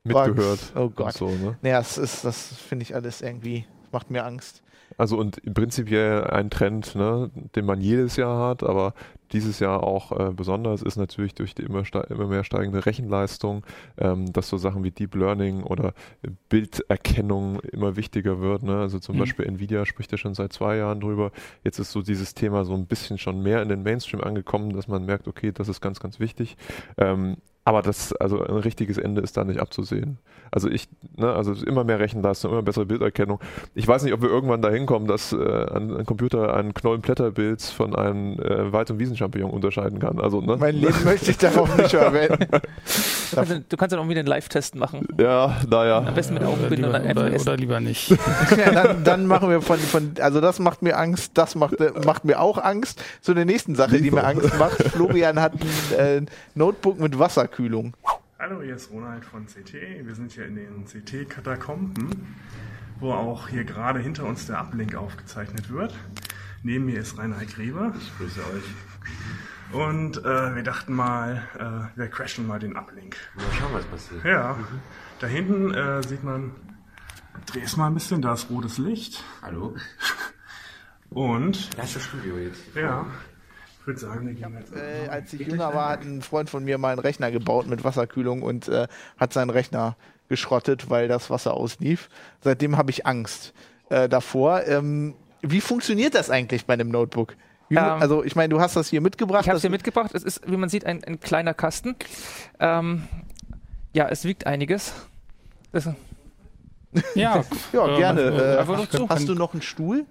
Mitgehört. 0.04 0.72
Oh 0.74 0.88
Gott. 0.88 1.14
So, 1.14 1.28
ne? 1.28 1.56
Naja, 1.62 1.78
das 1.78 1.98
ist, 1.98 2.24
das 2.24 2.48
finde 2.56 2.84
ich 2.84 2.94
alles 2.94 3.20
irgendwie, 3.20 3.66
macht 3.92 4.10
mir 4.10 4.24
Angst. 4.24 4.62
Also 4.96 5.16
und 5.18 5.38
im 5.38 5.54
prinzipiell 5.54 6.24
ein 6.24 6.50
Trend, 6.50 6.94
ne, 6.94 7.30
den 7.56 7.64
man 7.64 7.80
jedes 7.80 8.16
Jahr 8.16 8.48
hat, 8.48 8.62
aber 8.62 8.94
dieses 9.32 9.60
Jahr 9.60 9.84
auch 9.84 10.10
äh, 10.10 10.32
besonders 10.32 10.82
ist 10.82 10.96
natürlich 10.96 11.34
durch 11.36 11.54
die 11.54 11.62
immer, 11.62 11.84
immer 12.10 12.26
mehr 12.26 12.42
steigende 12.42 12.84
Rechenleistung, 12.84 13.64
ähm, 13.96 14.32
dass 14.32 14.48
so 14.48 14.56
Sachen 14.56 14.82
wie 14.82 14.90
Deep 14.90 15.14
Learning 15.14 15.62
oder 15.62 15.94
Bilderkennung 16.48 17.60
immer 17.60 17.96
wichtiger 17.96 18.40
wird. 18.40 18.62
Ne? 18.62 18.78
Also 18.78 18.98
zum 18.98 19.14
Mhm. 19.16 19.20
Beispiel 19.20 19.46
Nvidia 19.46 19.86
spricht 19.86 20.12
ja 20.12 20.18
schon 20.18 20.34
seit 20.34 20.52
zwei 20.52 20.76
Jahren 20.76 21.00
drüber. 21.00 21.30
Jetzt 21.64 21.78
ist 21.78 21.92
so 21.92 22.02
dieses 22.02 22.34
Thema 22.34 22.64
so 22.64 22.74
ein 22.74 22.86
bisschen 22.86 23.18
schon 23.18 23.40
mehr 23.42 23.62
in 23.62 23.68
den 23.68 23.82
Mainstream 23.82 24.20
angekommen, 24.22 24.72
dass 24.74 24.88
man 24.88 25.04
merkt, 25.06 25.28
okay, 25.28 25.52
das 25.52 25.68
ist 25.68 25.80
ganz, 25.80 26.00
ganz 26.00 26.18
wichtig. 26.20 26.56
Ähm, 26.98 27.36
aber 27.64 27.82
das, 27.82 28.12
also 28.14 28.42
ein 28.42 28.56
richtiges 28.56 28.98
Ende 28.98 29.20
ist 29.20 29.36
da 29.36 29.44
nicht 29.44 29.60
abzusehen. 29.60 30.18
Also 30.52 30.68
ich, 30.68 30.88
ne, 31.16 31.32
also 31.32 31.52
immer 31.64 31.84
mehr 31.84 32.00
Rechenleistung, 32.00 32.50
immer 32.50 32.62
bessere 32.62 32.86
Bilderkennung. 32.86 33.38
Ich 33.74 33.86
weiß 33.86 34.02
nicht, 34.02 34.12
ob 34.12 34.22
wir 34.22 34.28
irgendwann 34.28 34.62
dahin 34.62 34.86
kommen, 34.86 35.06
dass 35.06 35.32
äh, 35.32 35.36
ein, 35.36 35.96
ein 35.98 36.06
Computer 36.06 36.54
einen 36.54 36.74
Knollen 36.74 37.02
Blätterbild 37.02 37.62
von 37.62 37.94
einem 37.94 38.40
äh, 38.40 38.72
Wald- 38.72 38.90
und 38.90 38.98
Wiesenchampignon 38.98 39.50
unterscheiden 39.50 40.00
kann. 40.00 40.20
Also, 40.20 40.40
ne? 40.40 40.56
Mein 40.58 40.74
Leben 40.74 41.04
möchte 41.04 41.30
ich 41.30 41.38
darauf 41.38 41.76
nicht 41.76 41.90
verwenden. 41.90 42.46
Also, 43.36 43.60
du 43.60 43.76
kannst 43.76 43.92
dann 43.92 44.00
auch 44.00 44.08
wieder 44.08 44.18
einen 44.18 44.26
Live-Test 44.26 44.74
machen. 44.74 45.06
ja, 45.16 45.56
naja. 45.70 45.98
Am 45.98 46.14
besten 46.14 46.34
mit 46.34 46.42
Oder 46.42 46.50
Augenbinden 46.50 46.92
und 46.92 47.06
lieber, 47.06 47.26
oder, 47.26 47.40
oder 47.40 47.56
lieber 47.56 47.78
nicht. 47.78 48.10
ja, 48.56 48.72
dann, 48.72 49.04
dann 49.04 49.26
machen 49.26 49.48
wir 49.48 49.62
von, 49.62 49.78
von, 49.78 50.14
also 50.20 50.40
das 50.40 50.58
macht 50.58 50.82
mir 50.82 50.98
Angst, 50.98 51.30
das 51.34 51.54
macht, 51.54 51.76
macht 52.04 52.24
mir 52.24 52.40
auch 52.40 52.58
Angst. 52.58 53.00
Zu 53.20 53.32
der 53.32 53.44
nächsten 53.44 53.76
Sache, 53.76 54.00
die 54.00 54.10
mir 54.10 54.24
Angst 54.24 54.58
macht. 54.58 54.82
Florian 54.82 55.38
hat 55.40 55.52
ein 55.96 56.26
äh, 56.26 56.30
Notebook 56.56 56.98
mit 56.98 57.20
Wasserkühlung. 57.50 57.96
Hallo, 58.38 58.62
hier 58.62 58.76
ist 58.76 58.90
Ronald 58.90 59.24
von 59.24 59.46
CT. 59.46 59.72
Wir 60.04 60.14
sind 60.14 60.32
hier 60.32 60.46
in 60.46 60.54
den 60.54 60.84
CT-Katakomben, 60.84 62.36
wo 63.00 63.12
auch 63.12 63.48
hier 63.48 63.64
gerade 63.64 63.98
hinter 63.98 64.24
uns 64.24 64.46
der 64.46 64.60
Uplink 64.60 64.94
aufgezeichnet 64.94 65.68
wird. 65.68 65.94
Neben 66.62 66.86
mir 66.86 67.00
ist 67.00 67.18
Reinhard 67.18 67.48
Grebe. 67.52 67.92
Ich 67.98 68.16
grüße 68.16 68.40
euch. 68.40 69.72
Und 69.72 70.18
äh, 70.18 70.54
wir 70.54 70.62
dachten 70.62 70.92
mal, 70.94 71.42
äh, 71.58 71.98
wir 71.98 72.08
crashen 72.08 72.46
mal 72.46 72.60
den 72.60 72.76
Uplink. 72.76 73.16
Mal 73.34 73.44
schauen, 73.58 73.72
was 73.72 73.84
passiert. 73.86 74.24
Ja, 74.24 74.56
da 75.18 75.26
hinten 75.26 75.74
äh, 75.74 76.02
sieht 76.02 76.22
man, 76.22 76.52
dreh 77.46 77.62
es 77.62 77.76
mal 77.76 77.88
ein 77.88 77.94
bisschen, 77.94 78.22
da 78.22 78.34
ist 78.34 78.48
rotes 78.50 78.78
Licht. 78.78 79.24
Hallo? 79.42 79.74
Und, 81.10 81.76
Da 81.76 81.82
ist 81.82 81.96
das 81.96 82.04
Studio 82.04 82.38
jetzt. 82.38 82.62
ja, 82.76 83.04
ich 83.80 83.86
würde 83.86 83.98
sagen, 84.00 84.26
wir 84.26 84.34
gehen 84.34 84.56
jetzt. 84.58 84.72
Äh, 84.74 85.08
als 85.08 85.32
ich 85.32 85.40
jünger 85.46 85.74
war, 85.74 85.88
hat 85.90 86.02
ein 86.04 86.22
Freund 86.22 86.50
von 86.50 86.64
mir 86.64 86.78
mal 86.78 86.90
einen 86.92 87.00
Rechner 87.00 87.30
gebaut 87.30 87.66
mit 87.66 87.82
Wasserkühlung 87.84 88.42
und 88.42 88.68
äh, 88.68 88.86
hat 89.18 89.32
seinen 89.32 89.50
Rechner 89.50 89.96
geschrottet, 90.28 90.90
weil 90.90 91.08
das 91.08 91.30
Wasser 91.30 91.54
auslief. 91.54 92.08
Seitdem 92.42 92.76
habe 92.76 92.90
ich 92.90 93.06
Angst 93.06 93.52
äh, 93.88 94.08
davor. 94.08 94.62
Ähm, 94.66 95.14
wie 95.42 95.60
funktioniert 95.60 96.14
das 96.14 96.30
eigentlich 96.30 96.66
bei 96.66 96.74
einem 96.74 96.88
Notebook? 96.90 97.34
Wie, 97.68 97.76
Ähm, 97.76 97.82
also 97.84 98.22
ich 98.22 98.36
meine, 98.36 98.50
du 98.50 98.60
hast 98.60 98.76
das 98.76 98.88
hier 98.88 99.00
mitgebracht. 99.00 99.42
Ich 99.42 99.48
habe 99.48 99.56
es 99.56 99.62
das- 99.62 99.62
hier 99.62 99.70
mitgebracht. 99.70 100.10
Es 100.14 100.22
ist, 100.22 100.42
wie 100.48 100.56
man 100.56 100.68
sieht, 100.68 100.84
ein, 100.86 101.02
ein 101.04 101.18
kleiner 101.18 101.54
Kasten. 101.54 101.96
Ähm, 102.60 103.04
ja, 103.92 104.08
es 104.08 104.24
wiegt 104.24 104.46
einiges. 104.46 104.92
Das, 105.72 105.88
Ja, 107.14 107.44
Ja, 107.72 107.96
gerne. 107.96 108.20
äh, 108.22 109.06
hast 109.08 109.28
du 109.28 109.34
noch 109.34 109.52
einen 109.52 109.62
Stuhl? 109.62 110.04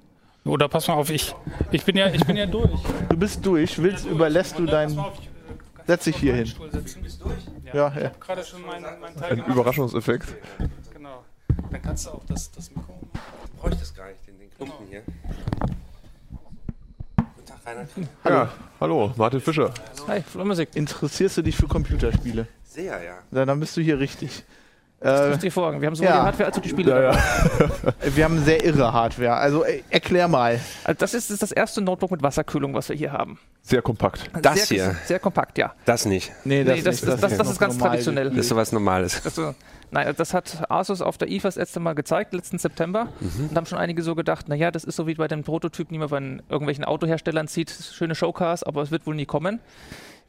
Oder 0.49 0.67
pass 0.67 0.87
mal 0.87 0.95
auf, 0.95 1.09
ich, 1.09 1.35
ich 1.71 1.85
bin 1.85 1.95
ja, 1.95 2.07
ich 2.07 2.25
bin 2.25 2.35
ja 2.35 2.45
durch. 2.45 2.71
Du 3.09 3.17
bist 3.17 3.45
durch. 3.45 3.81
Willst, 3.81 4.05
überlässt 4.05 4.57
du 4.57 4.65
deinen. 4.65 4.99
Setz 5.85 6.03
dich 6.05 6.17
hier 6.17 6.35
hin. 6.35 6.51
Ja, 7.73 7.93
ja. 7.95 8.11
gerade 8.19 8.43
schon 8.43 8.65
meinen 8.65 8.99
mein 8.99 9.15
Teil 9.15 9.31
Ein 9.31 9.35
gemacht. 9.37 9.51
Überraschungseffekt. 9.51 10.35
Genau. 10.93 11.23
Dann 11.71 11.81
kannst 11.81 12.07
du 12.07 12.11
auch 12.11 12.23
das, 12.25 12.51
das 12.51 12.69
Mikro. 12.71 12.99
Du 13.13 13.61
bräuchtest 13.61 13.81
das 13.81 13.95
gar 13.95 14.07
nicht, 14.07 14.27
den, 14.27 14.39
den 14.39 14.49
Klumpen 14.55 14.87
hier. 14.87 15.03
Guten 17.15 17.45
Tag, 17.45 17.57
Reinhard. 17.65 17.89
Ja, 18.25 18.51
hallo, 18.79 19.13
Martin 19.17 19.41
Fischer. 19.41 19.73
hi, 20.07 20.21
Flurmusik. 20.21 20.69
Interessierst 20.75 21.37
du 21.37 21.41
dich 21.43 21.55
für 21.55 21.67
Computerspiele? 21.67 22.47
Sehr, 22.63 23.03
ja. 23.03 23.19
Na, 23.31 23.45
dann 23.45 23.59
bist 23.59 23.77
du 23.77 23.81
hier 23.81 23.99
richtig. 23.99 24.43
Das 25.01 25.21
Äh, 25.21 25.31
ist 25.31 25.43
die 25.43 25.51
Vorrang. 25.51 25.79
Wir 25.79 25.87
haben 25.87 25.95
so 25.95 26.03
ja. 26.03 26.11
die 26.11 26.17
Hardware 26.25 26.47
als 26.47 26.57
auch 26.57 26.61
die 26.61 26.69
Spiele. 26.69 26.91
Ja, 26.91 27.01
dabei. 27.11 27.93
ja. 28.05 28.15
wir 28.15 28.23
haben 28.25 28.43
sehr 28.43 28.63
irre 28.65 28.91
Hardware. 28.91 29.35
Also 29.35 29.63
äh, 29.63 29.81
erklär 29.89 30.27
mal. 30.27 30.59
Also 30.83 30.97
das 30.99 31.13
ist, 31.13 31.31
ist 31.31 31.41
das 31.41 31.51
erste 31.51 31.81
Notebook 31.81 32.11
mit 32.11 32.21
Wasserkühlung, 32.21 32.73
was 32.73 32.89
wir 32.89 32.95
hier 32.95 33.11
haben. 33.13 33.39
Sehr 33.61 33.81
kompakt. 33.81 34.29
Das 34.41 34.67
sehr, 34.67 34.77
hier? 34.77 34.95
Sehr 35.05 35.19
kompakt, 35.19 35.57
ja. 35.57 35.73
Das 35.85 36.05
nicht. 36.05 36.31
Nee, 36.43 36.63
Nee, 36.63 36.81
das, 36.81 37.01
das, 37.01 37.19
das, 37.19 37.37
das 37.37 37.49
ist 37.51 37.59
ganz 37.59 37.77
traditionell. 37.77 38.29
Das 38.29 38.39
ist 38.39 38.49
sowas 38.49 38.71
Normales. 38.71 39.21
Also, 39.23 39.53
nein, 39.91 40.13
das 40.17 40.33
hat 40.33 40.69
Asus 40.69 41.01
auf 41.01 41.17
der 41.17 41.29
IFA 41.29 41.47
das 41.49 41.55
letzte 41.55 41.79
Mal 41.79 41.93
gezeigt, 41.93 42.33
letzten 42.33 42.57
September. 42.57 43.09
Und 43.21 43.55
haben 43.55 43.65
schon 43.65 43.77
einige 43.77 44.01
so 44.01 44.15
gedacht, 44.15 44.49
naja, 44.49 44.71
das 44.71 44.83
ist 44.83 44.95
so 44.95 45.07
wie 45.07 45.15
bei 45.15 45.27
den 45.27 45.43
Prototypen, 45.43 45.93
die 45.93 45.99
man 45.99 46.09
bei 46.09 46.43
irgendwelchen 46.51 46.83
Autoherstellern 46.83 47.47
sieht. 47.47 47.69
Schöne 47.71 48.15
Showcars, 48.15 48.63
aber 48.63 48.81
es 48.81 48.91
wird 48.91 49.05
wohl 49.05 49.15
nie 49.15 49.25
kommen. 49.25 49.59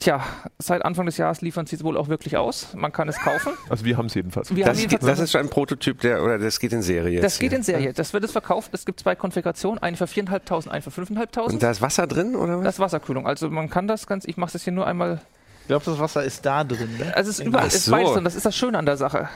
Tja, 0.01 0.23
seit 0.59 0.83
Anfang 0.83 1.05
des 1.05 1.19
Jahres 1.19 1.43
liefern 1.43 1.67
sie 1.67 1.77
es 1.77 1.85
wohl 1.85 1.99
auch 1.99 2.09
wirklich 2.09 2.37
aus. 2.39 2.69
Man 2.75 2.91
kann 2.91 3.07
es 3.11 3.19
kaufen. 3.19 3.53
Also 3.69 3.85
wir 3.85 3.99
haben 3.99 4.07
es 4.07 4.15
jedenfalls. 4.15 4.49
Wir 4.55 4.65
haben 4.65 4.73
Das, 4.73 4.81
jedenfalls- 4.81 5.05
das 5.05 5.19
ist 5.21 5.33
schon 5.33 5.43
ein 5.43 5.51
Prototyp, 5.51 6.01
der, 6.01 6.23
oder 6.23 6.39
das 6.39 6.59
geht 6.59 6.73
in 6.73 6.81
Serie 6.81 7.13
jetzt. 7.17 7.23
das 7.25 7.39
geht 7.39 7.53
in 7.53 7.63
Serie. 7.63 7.93
Das 7.93 8.15
wird 8.15 8.25
es 8.25 8.33
verkauft. 8.33 8.71
Es 8.73 8.87
gibt 8.87 9.01
zwei 9.01 9.15
Konfigurationen, 9.15 9.79
eine 9.83 9.99
für 9.99 10.07
4.500, 10.07 10.69
eine 10.71 10.81
für 10.81 10.91
5.500. 10.91 11.41
Und 11.53 11.63
da 11.63 11.71
ist 11.71 11.83
Wasser 11.83 12.07
drin, 12.07 12.35
oder 12.35 12.57
was? 12.59 12.65
Das 12.65 12.75
ist 12.77 12.81
Wasserkühlung. 12.81 13.27
Also 13.27 13.51
man 13.51 13.69
kann 13.69 13.87
das 13.89 14.07
ganz, 14.07 14.25
ich 14.25 14.39
mache 14.39 14.53
das 14.53 14.65
hier 14.65 14.73
nur 14.73 14.87
einmal 14.87 15.21
Ich 15.63 15.67
glaube, 15.69 15.85
das 15.85 15.99
Wasser 15.99 16.25
ist 16.25 16.47
da 16.47 16.65
drin. 16.65 16.97
Ne? 16.99 17.15
Also 17.15 17.29
es 17.31 17.39
ist 17.39 17.45
überall 17.47 17.67
Ach 17.69 17.75
ist 17.75 17.85
so. 17.85 17.93
beides 17.93 18.13
drin. 18.15 18.25
Das 18.25 18.35
ist 18.35 18.47
das 18.47 18.57
Schöne 18.57 18.79
an 18.79 18.87
der 18.87 18.97
Sache. 18.97 19.29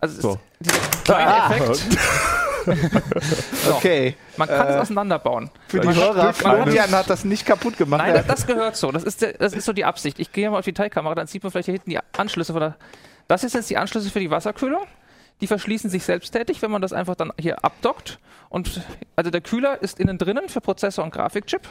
Also 0.00 0.16
es 0.16 0.22
So. 0.22 0.30
ist 0.32 0.38
dieser 0.58 0.78
kleine 1.04 1.34
Ah. 1.44 1.54
Effekt. 1.54 1.86
Okay. 3.76 4.16
Man 4.36 4.48
kann 4.48 4.68
es 4.68 4.76
Äh, 4.76 4.78
auseinanderbauen. 4.80 5.50
Für 5.68 5.80
die 5.80 5.94
Hörer, 5.94 6.32
Florian 6.32 6.90
hat 6.92 7.08
das 7.10 7.24
nicht 7.24 7.46
kaputt 7.46 7.76
gemacht. 7.76 8.02
Nein, 8.02 8.14
das, 8.14 8.26
das 8.26 8.46
gehört 8.46 8.76
so. 8.76 8.90
Das 8.92 9.04
ist, 9.04 9.22
der, 9.22 9.34
das 9.34 9.52
ist 9.52 9.64
so 9.64 9.72
die 9.72 9.84
Absicht. 9.84 10.18
Ich 10.18 10.32
gehe 10.32 10.50
mal 10.50 10.58
auf 10.58 10.64
die 10.64 10.72
Teilkamera, 10.72 11.14
dann 11.14 11.26
sieht 11.26 11.42
man 11.42 11.52
vielleicht 11.52 11.66
hier 11.66 11.74
hinten 11.74 11.90
die 11.90 11.98
Anschlüsse 12.16 12.52
von 12.52 12.60
der. 12.60 12.76
Das 13.28 13.44
ist 13.44 13.54
jetzt 13.54 13.70
die 13.70 13.76
Anschlüsse 13.76 14.10
für 14.10 14.20
die 14.20 14.30
Wasserkühlung. 14.30 14.82
Die 15.40 15.46
verschließen 15.46 15.88
sich 15.88 16.04
selbsttätig, 16.04 16.60
wenn 16.62 16.70
man 16.70 16.82
das 16.82 16.92
einfach 16.92 17.14
dann 17.14 17.32
hier 17.38 17.64
abdockt. 17.64 18.18
Und 18.48 18.82
also 19.16 19.30
der 19.30 19.40
Kühler 19.40 19.80
ist 19.82 19.98
innen 20.00 20.18
drinnen 20.18 20.48
für 20.48 20.60
Prozessor 20.60 21.04
und 21.04 21.12
Grafikchip. 21.12 21.62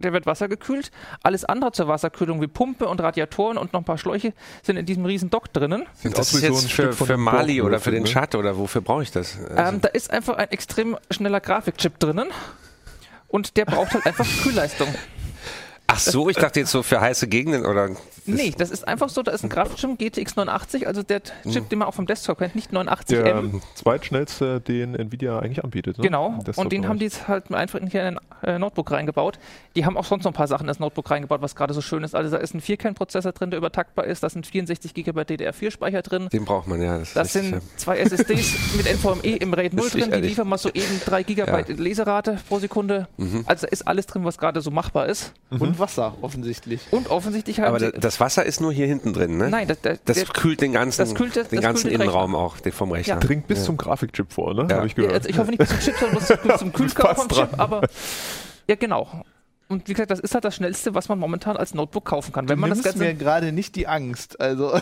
Der 0.00 0.12
wird 0.12 0.26
wassergekühlt. 0.26 0.90
Alles 1.22 1.46
andere 1.46 1.72
zur 1.72 1.88
Wasserkühlung 1.88 2.42
wie 2.42 2.48
Pumpe 2.48 2.86
und 2.86 3.00
Radiatoren 3.00 3.56
und 3.56 3.72
noch 3.72 3.80
ein 3.80 3.84
paar 3.84 3.96
Schläuche 3.96 4.34
sind 4.62 4.76
in 4.76 4.84
diesem 4.84 5.06
riesen 5.06 5.30
Dock 5.30 5.50
drinnen. 5.54 5.86
Sieht 5.94 6.12
das 6.12 6.28
aus 6.28 6.34
ist 6.34 6.42
jetzt 6.42 6.64
ein 6.64 6.68
für, 6.68 6.82
Stück 6.82 6.94
von 6.94 7.06
für 7.06 7.16
Mali 7.16 7.62
oder 7.62 7.80
für 7.80 7.90
den 7.92 8.02
ne? 8.02 8.08
Chat 8.08 8.34
oder 8.34 8.58
wofür 8.58 8.82
brauche 8.82 9.02
ich 9.04 9.10
das? 9.10 9.38
Also, 9.38 9.74
Ähm, 9.74 9.80
da 9.80 9.88
ist 9.88 10.10
einfach 10.10 10.36
ein 10.36 10.50
extrem 10.50 10.98
schneller 11.10 11.40
Grafikchip 11.40 11.98
drinnen. 11.98 12.28
Und 13.28 13.56
der 13.56 13.64
braucht 13.64 13.94
halt 13.94 14.04
einfach 14.06 14.26
Kühlleistung. 14.42 14.88
ach 15.86 15.98
so, 15.98 16.28
ich 16.28 16.36
dachte 16.36 16.60
jetzt 16.60 16.70
so 16.72 16.82
für 16.82 17.00
heiße 17.00 17.26
Gegenden 17.28 17.64
oder. 17.64 17.88
Nee, 18.26 18.52
das 18.56 18.70
ist 18.70 18.86
einfach 18.86 19.08
so, 19.08 19.22
da 19.22 19.32
ist 19.32 19.42
ein 19.44 19.48
Grafikchip 19.48 19.98
GTX 19.98 20.36
89, 20.36 20.86
also 20.86 21.02
der 21.02 21.22
Chip, 21.22 21.68
den 21.68 21.78
man 21.78 21.88
auch 21.88 21.94
vom 21.94 22.06
Desktop 22.06 22.38
kennt, 22.38 22.54
nicht 22.54 22.72
89M. 22.72 23.06
Der 23.08 23.26
ähm, 23.36 23.62
zweitschnellste, 23.74 24.60
den 24.60 24.94
Nvidia 24.94 25.38
eigentlich 25.38 25.64
anbietet. 25.64 25.98
Ne? 25.98 26.04
Genau, 26.04 26.38
und 26.56 26.72
den 26.72 26.88
haben 26.88 26.98
die 26.98 27.06
jetzt 27.06 27.28
halt 27.28 27.52
einfach 27.52 27.78
in 27.78 27.90
ein 27.96 28.18
äh, 28.42 28.58
Notebook 28.58 28.90
reingebaut. 28.90 29.38
Die 29.74 29.84
haben 29.84 29.96
auch 29.96 30.04
sonst 30.04 30.24
noch 30.24 30.32
ein 30.32 30.34
paar 30.34 30.48
Sachen 30.48 30.64
in 30.64 30.68
das 30.68 30.78
Notebook 30.78 31.10
reingebaut, 31.10 31.42
was 31.42 31.54
gerade 31.54 31.74
so 31.74 31.80
schön 31.80 32.04
ist. 32.04 32.14
Also 32.14 32.30
da 32.30 32.38
ist 32.38 32.54
ein 32.54 32.60
Vierkernprozessor 32.60 33.32
drin, 33.32 33.50
der 33.50 33.58
übertaktbar 33.58 34.06
ist, 34.06 34.22
da 34.22 34.30
sind 34.30 34.46
64 34.46 34.94
GB 34.94 35.20
DDR4-Speicher 35.22 36.02
drin. 36.02 36.28
Den 36.32 36.44
braucht 36.44 36.66
man, 36.66 36.80
ja. 36.82 36.98
Das, 36.98 37.12
Das 37.12 37.32
sind 37.32 37.60
zwei 37.76 37.98
SSDs 37.98 38.54
mit 38.76 38.86
NVMe 38.86 39.36
im 39.36 39.52
RAID 39.52 39.74
0 39.74 39.86
Ist 39.86 39.94
drin, 39.94 40.10
die 40.10 40.20
liefern 40.20 40.48
mal 40.48 40.58
so 40.58 40.70
eben 40.70 41.00
3 41.04 41.22
GB 41.22 41.72
Leserate 41.74 42.38
pro 42.48 42.58
Sekunde. 42.58 43.08
Mhm. 43.16 43.44
Also 43.46 43.66
da 43.66 43.72
ist 43.72 43.86
alles 43.86 44.06
drin, 44.06 44.24
was 44.24 44.38
gerade 44.38 44.60
so 44.60 44.70
machbar 44.70 45.06
ist. 45.06 45.32
Und 45.50 45.78
Wasser, 45.78 46.14
offensichtlich. 46.22 46.80
Und 46.90 47.10
offensichtlich 47.10 47.58
ja. 47.58 47.64
haben 47.64 47.76
Aber 47.76 47.80
sie... 47.80 47.92
da, 48.18 48.24
das 48.24 48.36
Wasser 48.38 48.46
ist 48.46 48.60
nur 48.60 48.72
hier 48.72 48.86
hinten 48.86 49.12
drin, 49.12 49.36
ne? 49.36 49.48
nein, 49.50 49.68
das, 49.68 49.80
das, 49.82 49.98
Das 50.04 50.16
der, 50.16 50.26
kühlt 50.26 50.60
den 50.60 50.72
ganzen, 50.72 51.00
das 51.02 51.14
kühlt 51.14 51.36
das- 51.36 51.48
den 51.48 51.60
ganzen 51.60 51.82
kühlt 51.88 51.94
den 51.94 52.00
Innenraum 52.02 52.34
auch 52.34 52.58
den 52.58 52.72
vom 52.72 52.92
Rechner. 52.92 53.14
Ja. 53.14 53.20
Dringt 53.20 53.46
bis 53.46 53.64
zum 53.64 53.76
Grafikchip 53.76 54.32
vor, 54.32 54.54
ne? 54.54 54.66
Ja. 54.70 54.76
Habe 54.76 54.86
ich 54.86 54.92
Ja, 54.92 55.02
gehört. 55.04 55.14
also 55.14 55.28
ich 55.28 55.38
hoffe 55.38 55.50
nicht 55.50 55.58
bis 55.58 55.68
zum 55.68 55.78
Chip, 55.80 55.94
sondern 55.98 56.18
bis 56.48 56.56
zum 56.58 56.72
Kühlkörper 56.72 57.14
vom 57.14 57.28
Chip, 57.28 57.48
aber 57.58 57.82
ja 58.68 58.74
genau. 58.76 59.22
Und 59.68 59.88
wie 59.88 59.94
gesagt, 59.94 60.12
das 60.12 60.20
ist 60.20 60.32
halt 60.32 60.44
das 60.44 60.54
Schnellste, 60.54 60.94
was 60.94 61.08
man 61.08 61.18
momentan 61.18 61.56
als 61.56 61.74
Notebook 61.74 62.04
kaufen 62.04 62.32
kann. 62.32 62.48
Wenn 62.48 62.60
man 62.60 62.70
das 62.70 62.84
nimmst 62.84 62.98
mir 62.98 63.06
Ganze. 63.06 63.24
gerade 63.24 63.50
nicht 63.50 63.74
die 63.74 63.88
Angst. 63.88 64.40
Also 64.40 64.78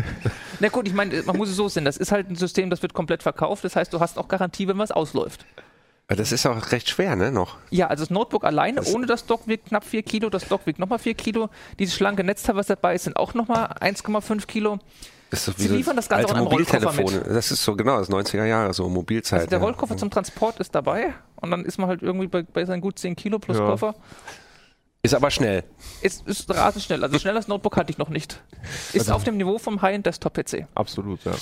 Na 0.60 0.68
gut, 0.68 0.86
ich 0.86 0.94
meine, 0.94 1.22
man 1.24 1.36
muss 1.36 1.48
es 1.48 1.56
so 1.56 1.68
sehen. 1.68 1.84
Das 1.84 1.96
ist 1.96 2.12
halt 2.12 2.30
ein 2.30 2.36
System, 2.36 2.70
das 2.70 2.80
wird 2.82 2.94
komplett 2.94 3.24
verkauft. 3.24 3.64
Das 3.64 3.74
heißt, 3.74 3.92
du 3.92 3.98
hast 3.98 4.18
auch 4.18 4.28
Garantie, 4.28 4.68
wenn 4.68 4.78
was 4.78 4.92
ausläuft. 4.92 5.44
Das 6.16 6.32
ist 6.32 6.44
auch 6.44 6.72
recht 6.72 6.88
schwer, 6.88 7.14
ne? 7.14 7.30
Noch. 7.30 7.56
Ja, 7.70 7.86
also 7.86 8.02
das 8.02 8.10
Notebook 8.10 8.44
alleine, 8.44 8.82
ohne 8.82 9.06
das 9.06 9.26
Dock 9.26 9.46
wiegt 9.46 9.66
knapp 9.68 9.84
4 9.84 10.02
Kilo, 10.02 10.28
das 10.28 10.48
Dock 10.48 10.66
wiegt 10.66 10.78
nochmal 10.80 10.98
4 10.98 11.14
Kilo. 11.14 11.50
Dieses 11.78 11.94
schlanke 11.94 12.24
Netzteil, 12.24 12.56
was 12.56 12.66
dabei 12.66 12.96
ist, 12.96 13.04
sind 13.04 13.16
auch 13.16 13.34
nochmal 13.34 13.66
1,5 13.80 14.46
Kilo. 14.46 14.78
Das 15.30 15.40
ist 15.40 15.46
so 15.46 15.58
wie 15.58 15.68
Sie 15.68 15.76
liefern 15.76 15.94
das 15.94 16.08
Ganze 16.08 16.28
alte 16.28 16.40
auch 16.40 16.50
Mobiltelefone. 16.50 17.20
Das 17.20 17.52
ist 17.52 17.62
so 17.62 17.76
genau, 17.76 17.98
das 17.98 18.10
90er 18.10 18.44
Jahre, 18.44 18.74
so 18.74 18.88
Mobilzeit. 18.88 19.40
Also 19.40 19.50
der 19.50 19.60
ja. 19.60 19.64
Rollkoffer 19.64 19.96
zum 19.96 20.10
Transport 20.10 20.58
ist 20.58 20.74
dabei 20.74 21.14
und 21.36 21.52
dann 21.52 21.64
ist 21.64 21.78
man 21.78 21.88
halt 21.88 22.02
irgendwie 22.02 22.26
bei, 22.26 22.42
bei 22.42 22.64
seinen 22.64 22.80
gut 22.80 22.98
10 22.98 23.14
Kilo 23.14 23.38
plus 23.38 23.58
Ja. 23.58 23.66
Koffer. 23.66 23.94
Ist 25.02 25.14
aber 25.14 25.30
schnell. 25.30 25.62
Ist, 26.02 26.26
ist 26.26 26.50
rasend 26.52 26.84
schnell. 26.84 27.04
Also 27.04 27.18
schnelles 27.20 27.46
Notebook 27.46 27.76
hatte 27.76 27.92
ich 27.92 27.98
noch 27.98 28.08
nicht. 28.08 28.42
Ist 28.92 29.02
Also- 29.02 29.14
auf 29.14 29.24
dem 29.24 29.36
Niveau 29.36 29.58
vom 29.58 29.80
High-End-Desktop-PC. 29.80 30.66
Absolut, 30.74 31.24
ja. 31.24 31.32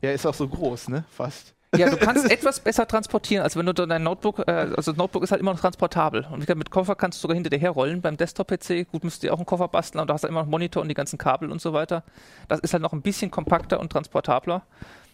Ja, 0.00 0.12
ist 0.12 0.24
auch 0.26 0.34
so 0.34 0.46
groß, 0.46 0.88
ne? 0.88 1.04
Fast. 1.10 1.54
Ja, 1.74 1.88
du 1.88 1.96
kannst 1.96 2.30
etwas 2.30 2.60
besser 2.60 2.86
transportieren, 2.86 3.42
als 3.42 3.56
wenn 3.56 3.64
du 3.64 3.72
dein 3.72 4.02
Notebook, 4.02 4.40
äh, 4.46 4.50
also 4.50 4.92
das 4.92 4.96
Notebook 4.96 5.22
ist 5.22 5.30
halt 5.30 5.40
immer 5.40 5.52
noch 5.52 5.60
transportabel. 5.60 6.26
Und 6.30 6.36
wie 6.36 6.40
gesagt, 6.40 6.58
mit 6.58 6.70
Koffer 6.70 6.94
kannst 6.94 7.18
du 7.18 7.22
sogar 7.22 7.34
hinter 7.34 7.48
dir 7.48 7.58
herrollen. 7.58 8.02
Beim 8.02 8.16
Desktop-PC, 8.16 8.90
gut, 8.90 9.04
müsst 9.04 9.24
ihr 9.24 9.32
auch 9.32 9.38
einen 9.38 9.46
Koffer 9.46 9.68
basteln, 9.68 10.00
aber 10.00 10.08
du 10.08 10.14
hast 10.14 10.22
halt 10.22 10.30
immer 10.30 10.40
noch 10.40 10.44
einen 10.46 10.50
Monitor 10.50 10.82
und 10.82 10.88
die 10.88 10.94
ganzen 10.94 11.18
Kabel 11.18 11.50
und 11.50 11.62
so 11.62 11.72
weiter. 11.72 12.02
Das 12.48 12.60
ist 12.60 12.74
halt 12.74 12.82
noch 12.82 12.92
ein 12.92 13.00
bisschen 13.00 13.30
kompakter 13.30 13.80
und 13.80 13.90
transportabler. 13.90 14.62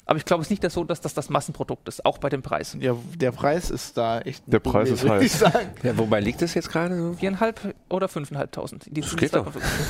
Aber 0.09 0.17
ich 0.17 0.25
glaube 0.25 0.41
es 0.41 0.51
ist 0.51 0.63
nicht 0.63 0.73
so, 0.73 0.85
dass 0.85 1.03
das 1.03 1.13
das 1.13 1.29
Massenprodukt 1.29 1.87
ist, 1.87 2.07
auch 2.07 2.17
bei 2.17 2.31
dem 2.31 2.41
Preis. 2.41 2.75
Ja, 2.81 2.97
der 3.15 3.31
Preis 3.31 3.71
ist 3.71 3.99
da 3.99 4.21
echt. 4.23 4.43
Der 4.47 4.59
Preis 4.59 4.89
ist 4.89 5.07
heiß. 5.07 5.39
Sagen. 5.39 5.69
Ja, 5.83 5.99
wobei 5.99 6.21
liegt 6.21 6.41
es 6.41 6.55
jetzt 6.55 6.71
gerade 6.73 6.97
so? 6.97 7.13
Viereinhalb 7.13 7.75
oder 7.91 8.09
fünfeinhalbtausend. 8.09 8.87
Die 8.91 9.03
Das 9.03 9.15
geht 9.17 9.35
doch. 9.35 9.47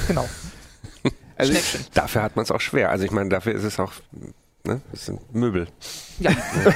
Genau. 0.09 0.29
Also 1.37 1.53
ich. 1.53 1.91
Dafür 1.95 2.25
hat 2.25 2.35
man 2.35 2.43
es 2.43 2.51
auch 2.51 2.61
schwer. 2.61 2.91
Also 2.91 3.05
ich 3.05 3.13
meine, 3.13 3.29
dafür 3.29 3.55
ist 3.55 3.63
es 3.63 3.79
auch, 3.79 3.93
ne, 4.69 4.81
das 4.93 5.07
sind 5.07 5.35
Möbel. 5.35 5.67
Ja, 6.21 6.31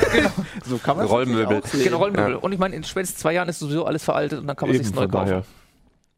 so 0.64 0.78
kann 0.78 0.96
man 0.96 1.06
Rollmöbel. 1.06 1.62
genau, 1.72 1.98
Rollmöbel. 1.98 2.34
Und 2.36 2.52
ich 2.52 2.58
meine, 2.58 2.74
in 2.76 2.84
spätestens 2.84 3.20
zwei 3.20 3.32
Jahren 3.34 3.48
ist 3.48 3.58
sowieso 3.60 3.84
alles 3.86 4.02
veraltet 4.04 4.40
und 4.40 4.46
dann 4.46 4.56
kann 4.56 4.68
man 4.68 4.78
sich 4.78 4.92
neu 4.94 5.06
kaufen. 5.08 5.12
daher. 5.26 5.44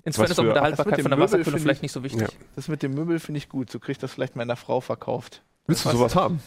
Insofern 0.07 0.31
ist 0.31 0.39
auch 0.39 0.45
mit 0.45 0.55
der 0.55 0.63
Haltbarkeit 0.63 0.97
mit 0.99 1.03
von 1.03 1.11
der 1.11 1.17
Möbel 1.19 1.25
Wasserkühlung 1.33 1.45
finde 1.45 1.61
vielleicht 1.61 1.79
ich- 1.79 1.83
nicht 1.83 1.93
so 1.93 2.03
wichtig. 2.05 2.21
Ja. 2.23 2.29
Das 2.57 2.69
mit 2.69 2.83
dem 2.83 2.95
Möbel 2.95 3.19
finde 3.21 3.39
ich 3.39 3.49
gut. 3.49 3.71
So 3.71 3.79
kriegt 3.79 4.03
das 4.03 4.13
vielleicht 4.13 4.37
meiner 4.37 4.57
Frau 4.57 4.81
verkauft. 4.81 5.43
Willst 5.67 5.85
du 5.85 5.89
Was? 5.89 5.95
sowas 5.97 6.15
haben? 6.17 6.41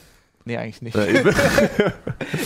Nee, 0.45 0.57
eigentlich 0.57 0.81
nicht. 0.81 0.95
Ja. 0.95 1.03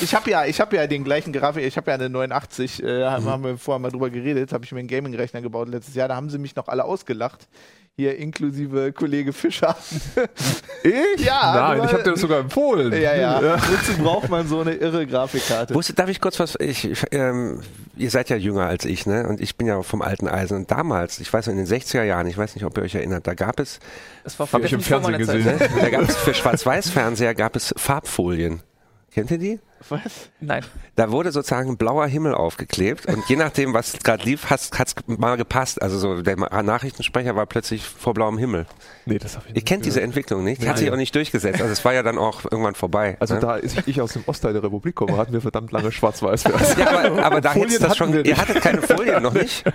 Ich 0.01 0.13
habe 0.15 0.29
ja, 0.29 0.45
ich 0.45 0.59
habe 0.59 0.75
ja 0.75 0.85
den 0.87 1.03
gleichen 1.03 1.33
Grafik, 1.33 1.63
ich 1.63 1.77
habe 1.77 1.89
ja 1.91 1.95
eine 1.95 2.09
89, 2.09 2.83
äh, 2.83 3.05
haben- 3.05 3.25
haben 3.25 3.43
wir 3.43 3.57
vorher 3.57 3.79
mal 3.79 3.89
drüber 3.91 4.09
geredet, 4.09 4.51
habe 4.53 4.63
ich 4.65 4.71
mir 4.71 4.79
einen 4.79 4.87
Gaming-Rechner 4.87 5.41
gebaut 5.41 5.69
letztes 5.69 5.95
Jahr, 5.95 6.07
da 6.07 6.15
haben 6.15 6.29
sie 6.29 6.37
mich 6.37 6.55
noch 6.55 6.67
alle 6.67 6.83
ausgelacht. 6.85 7.47
Hier 8.01 8.17
inklusive 8.17 8.91
Kollege 8.93 9.31
Fischer. 9.31 9.75
ich? 10.83 11.23
Ja, 11.23 11.75
Nein, 11.75 11.83
ich 11.85 11.93
habe 11.93 12.01
dir 12.01 12.11
das 12.13 12.21
sogar 12.21 12.39
empfohlen. 12.39 12.91
ja, 12.99 13.15
ja. 13.15 13.39
Wozu 13.41 14.01
braucht 14.01 14.27
man 14.27 14.47
so 14.47 14.61
eine 14.61 14.73
irre 14.73 15.05
Grafikkarte? 15.05 15.75
Wusste, 15.75 15.93
darf 15.93 16.09
ich 16.09 16.19
kurz 16.19 16.39
was, 16.39 16.55
ich, 16.59 16.89
ähm, 17.11 17.61
ihr 17.95 18.09
seid 18.09 18.29
ja 18.29 18.37
jünger 18.37 18.65
als 18.65 18.85
ich, 18.85 19.05
ne? 19.05 19.27
Und 19.27 19.39
ich 19.39 19.55
bin 19.55 19.67
ja 19.67 19.83
vom 19.83 20.01
alten 20.01 20.27
Eisen. 20.27 20.57
Und 20.57 20.71
damals, 20.71 21.19
ich 21.19 21.31
weiß 21.31 21.45
noch, 21.45 21.51
in 21.51 21.63
den 21.63 21.67
60er 21.67 22.01
Jahren, 22.01 22.25
ich 22.25 22.35
weiß 22.39 22.55
nicht, 22.55 22.65
ob 22.65 22.75
ihr 22.75 22.83
euch 22.83 22.95
erinnert, 22.95 23.27
da 23.27 23.35
gab 23.35 23.59
es, 23.59 23.79
Das 24.23 24.39
war 24.39 24.51
Hab 24.51 24.63
ich 24.65 24.73
im 24.73 24.81
Fernsehen 24.81 25.11
meiner 25.11 25.23
Zeit. 25.23 25.37
gesehen. 25.37 25.59
ne? 25.59 25.81
da 25.81 25.89
gab 25.91 26.01
es 26.01 26.15
für 26.17 26.33
Schwarz-Weiß-Fernseher 26.33 27.35
gab 27.35 27.55
es 27.55 27.71
Farbfolien. 27.77 28.61
Kennt 29.13 29.29
ihr 29.29 29.37
die? 29.37 29.59
Was? 29.89 30.29
Nein. 30.39 30.63
Da 30.95 31.11
wurde 31.11 31.31
sozusagen 31.33 31.69
ein 31.71 31.75
blauer 31.77 32.07
Himmel 32.07 32.33
aufgeklebt 32.33 33.07
und 33.07 33.27
je 33.27 33.35
nachdem, 33.35 33.73
was 33.73 33.97
gerade 34.03 34.23
lief, 34.23 34.49
hat 34.49 34.61
es 34.61 34.95
mal 35.07 35.35
gepasst. 35.35 35.81
Also 35.81 35.97
so 35.97 36.21
der 36.21 36.37
Nachrichtensprecher 36.63 37.35
war 37.35 37.45
plötzlich 37.45 37.83
vor 37.83 38.13
blauem 38.13 38.37
Himmel. 38.37 38.67
Nee, 39.05 39.17
das 39.17 39.35
habe 39.35 39.45
ich 39.47 39.49
Ihr 39.49 39.55
nicht 39.55 39.67
kennt 39.67 39.85
diese. 39.85 40.01
Entwicklung 40.01 40.43
nicht? 40.45 40.61
Die 40.61 40.67
hat 40.67 40.75
Nein. 40.75 40.83
sich 40.85 40.91
auch 40.93 40.97
nicht 40.97 41.13
durchgesetzt. 41.13 41.59
Also 41.61 41.73
es 41.73 41.83
war 41.83 41.93
ja 41.93 42.03
dann 42.03 42.17
auch 42.17 42.45
irgendwann 42.45 42.75
vorbei. 42.75 43.17
Also 43.19 43.33
ne? 43.33 43.39
da 43.41 43.55
ist 43.57 43.85
ich 43.85 43.99
aus 43.99 44.13
dem 44.13 44.23
Ostteil 44.27 44.53
der 44.53 44.63
Republik 44.63 44.95
komme, 44.95 45.17
hatten 45.17 45.33
wir 45.33 45.41
verdammt 45.41 45.71
lange 45.73 45.91
Schwarz-Weiß-Fernsehen. 45.91 46.79
Ja, 46.79 46.89
aber, 47.05 47.25
aber 47.25 47.41
da 47.41 47.51
hättest 47.53 47.83
das 47.83 47.97
schon. 47.97 48.13
Ihr 48.23 48.37
hattet 48.37 48.61
keine 48.61 48.81
Folien 48.81 49.21
noch 49.23 49.33
nicht. 49.41 49.65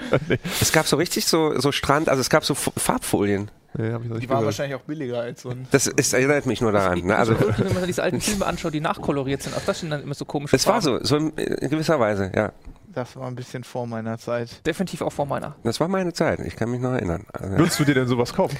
Es 0.62 0.72
gab 0.72 0.86
so 0.86 0.96
richtig 0.96 1.26
so, 1.26 1.58
so 1.60 1.72
Strand, 1.72 2.08
also 2.08 2.20
es 2.22 2.30
gab 2.30 2.44
so 2.44 2.54
F- 2.54 2.70
Farbfolien. 2.76 3.50
Nee, 3.78 3.92
hab 3.92 4.02
ich 4.02 4.08
noch 4.08 4.18
Die 4.18 4.28
waren 4.28 4.38
gehört. 4.38 4.44
wahrscheinlich 4.46 4.74
auch 4.76 4.82
billiger 4.84 5.20
als 5.20 5.42
so 5.42 5.50
ein. 5.50 5.66
Das 5.70 5.86
ist, 5.86 6.12
erinnert 6.12 6.46
mich 6.46 6.60
nur 6.60 6.72
daran. 6.72 6.98
Ne? 7.00 7.16
Also 7.16 7.34
Also, 7.34 7.48
wenn 7.58 7.66
man 7.68 7.76
sich 7.76 7.86
diese 7.86 8.02
alten 8.02 8.20
Filme 8.20 8.46
anschaut, 8.46 8.72
die 8.74 8.80
nachkoloriert 8.80 9.42
sind, 9.42 9.56
auch 9.56 9.62
das 9.66 9.80
sind 9.80 9.90
dann 9.90 10.02
immer 10.02 10.14
so 10.14 10.24
komische 10.24 10.56
es 10.56 10.66
war 10.66 10.80
so, 10.80 11.02
so 11.04 11.16
in, 11.16 11.30
in 11.36 11.70
gewisser 11.70 11.98
Weise, 12.00 12.30
ja. 12.34 12.52
Das 12.94 13.14
war 13.16 13.26
ein 13.26 13.34
bisschen 13.34 13.62
vor 13.64 13.86
meiner 13.86 14.16
Zeit. 14.16 14.66
Definitiv 14.66 15.02
auch 15.02 15.12
vor 15.12 15.26
meiner. 15.26 15.54
Das 15.64 15.78
war 15.80 15.88
meine 15.88 16.14
Zeit. 16.14 16.40
Ich 16.40 16.56
kann 16.56 16.70
mich 16.70 16.80
noch 16.80 16.92
erinnern. 16.92 17.26
Also, 17.32 17.58
Würdest 17.58 17.78
du 17.78 17.84
dir 17.84 17.94
denn 17.94 18.08
sowas 18.08 18.32
kaufen? 18.32 18.56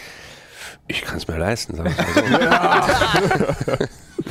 Ich 0.88 1.02
kann 1.02 1.16
es 1.18 1.26
mir 1.28 1.36
leisten. 1.38 1.76
Sag 1.76 1.86
ich 1.90 1.96
mal 2.30 2.84
so. 3.66 3.72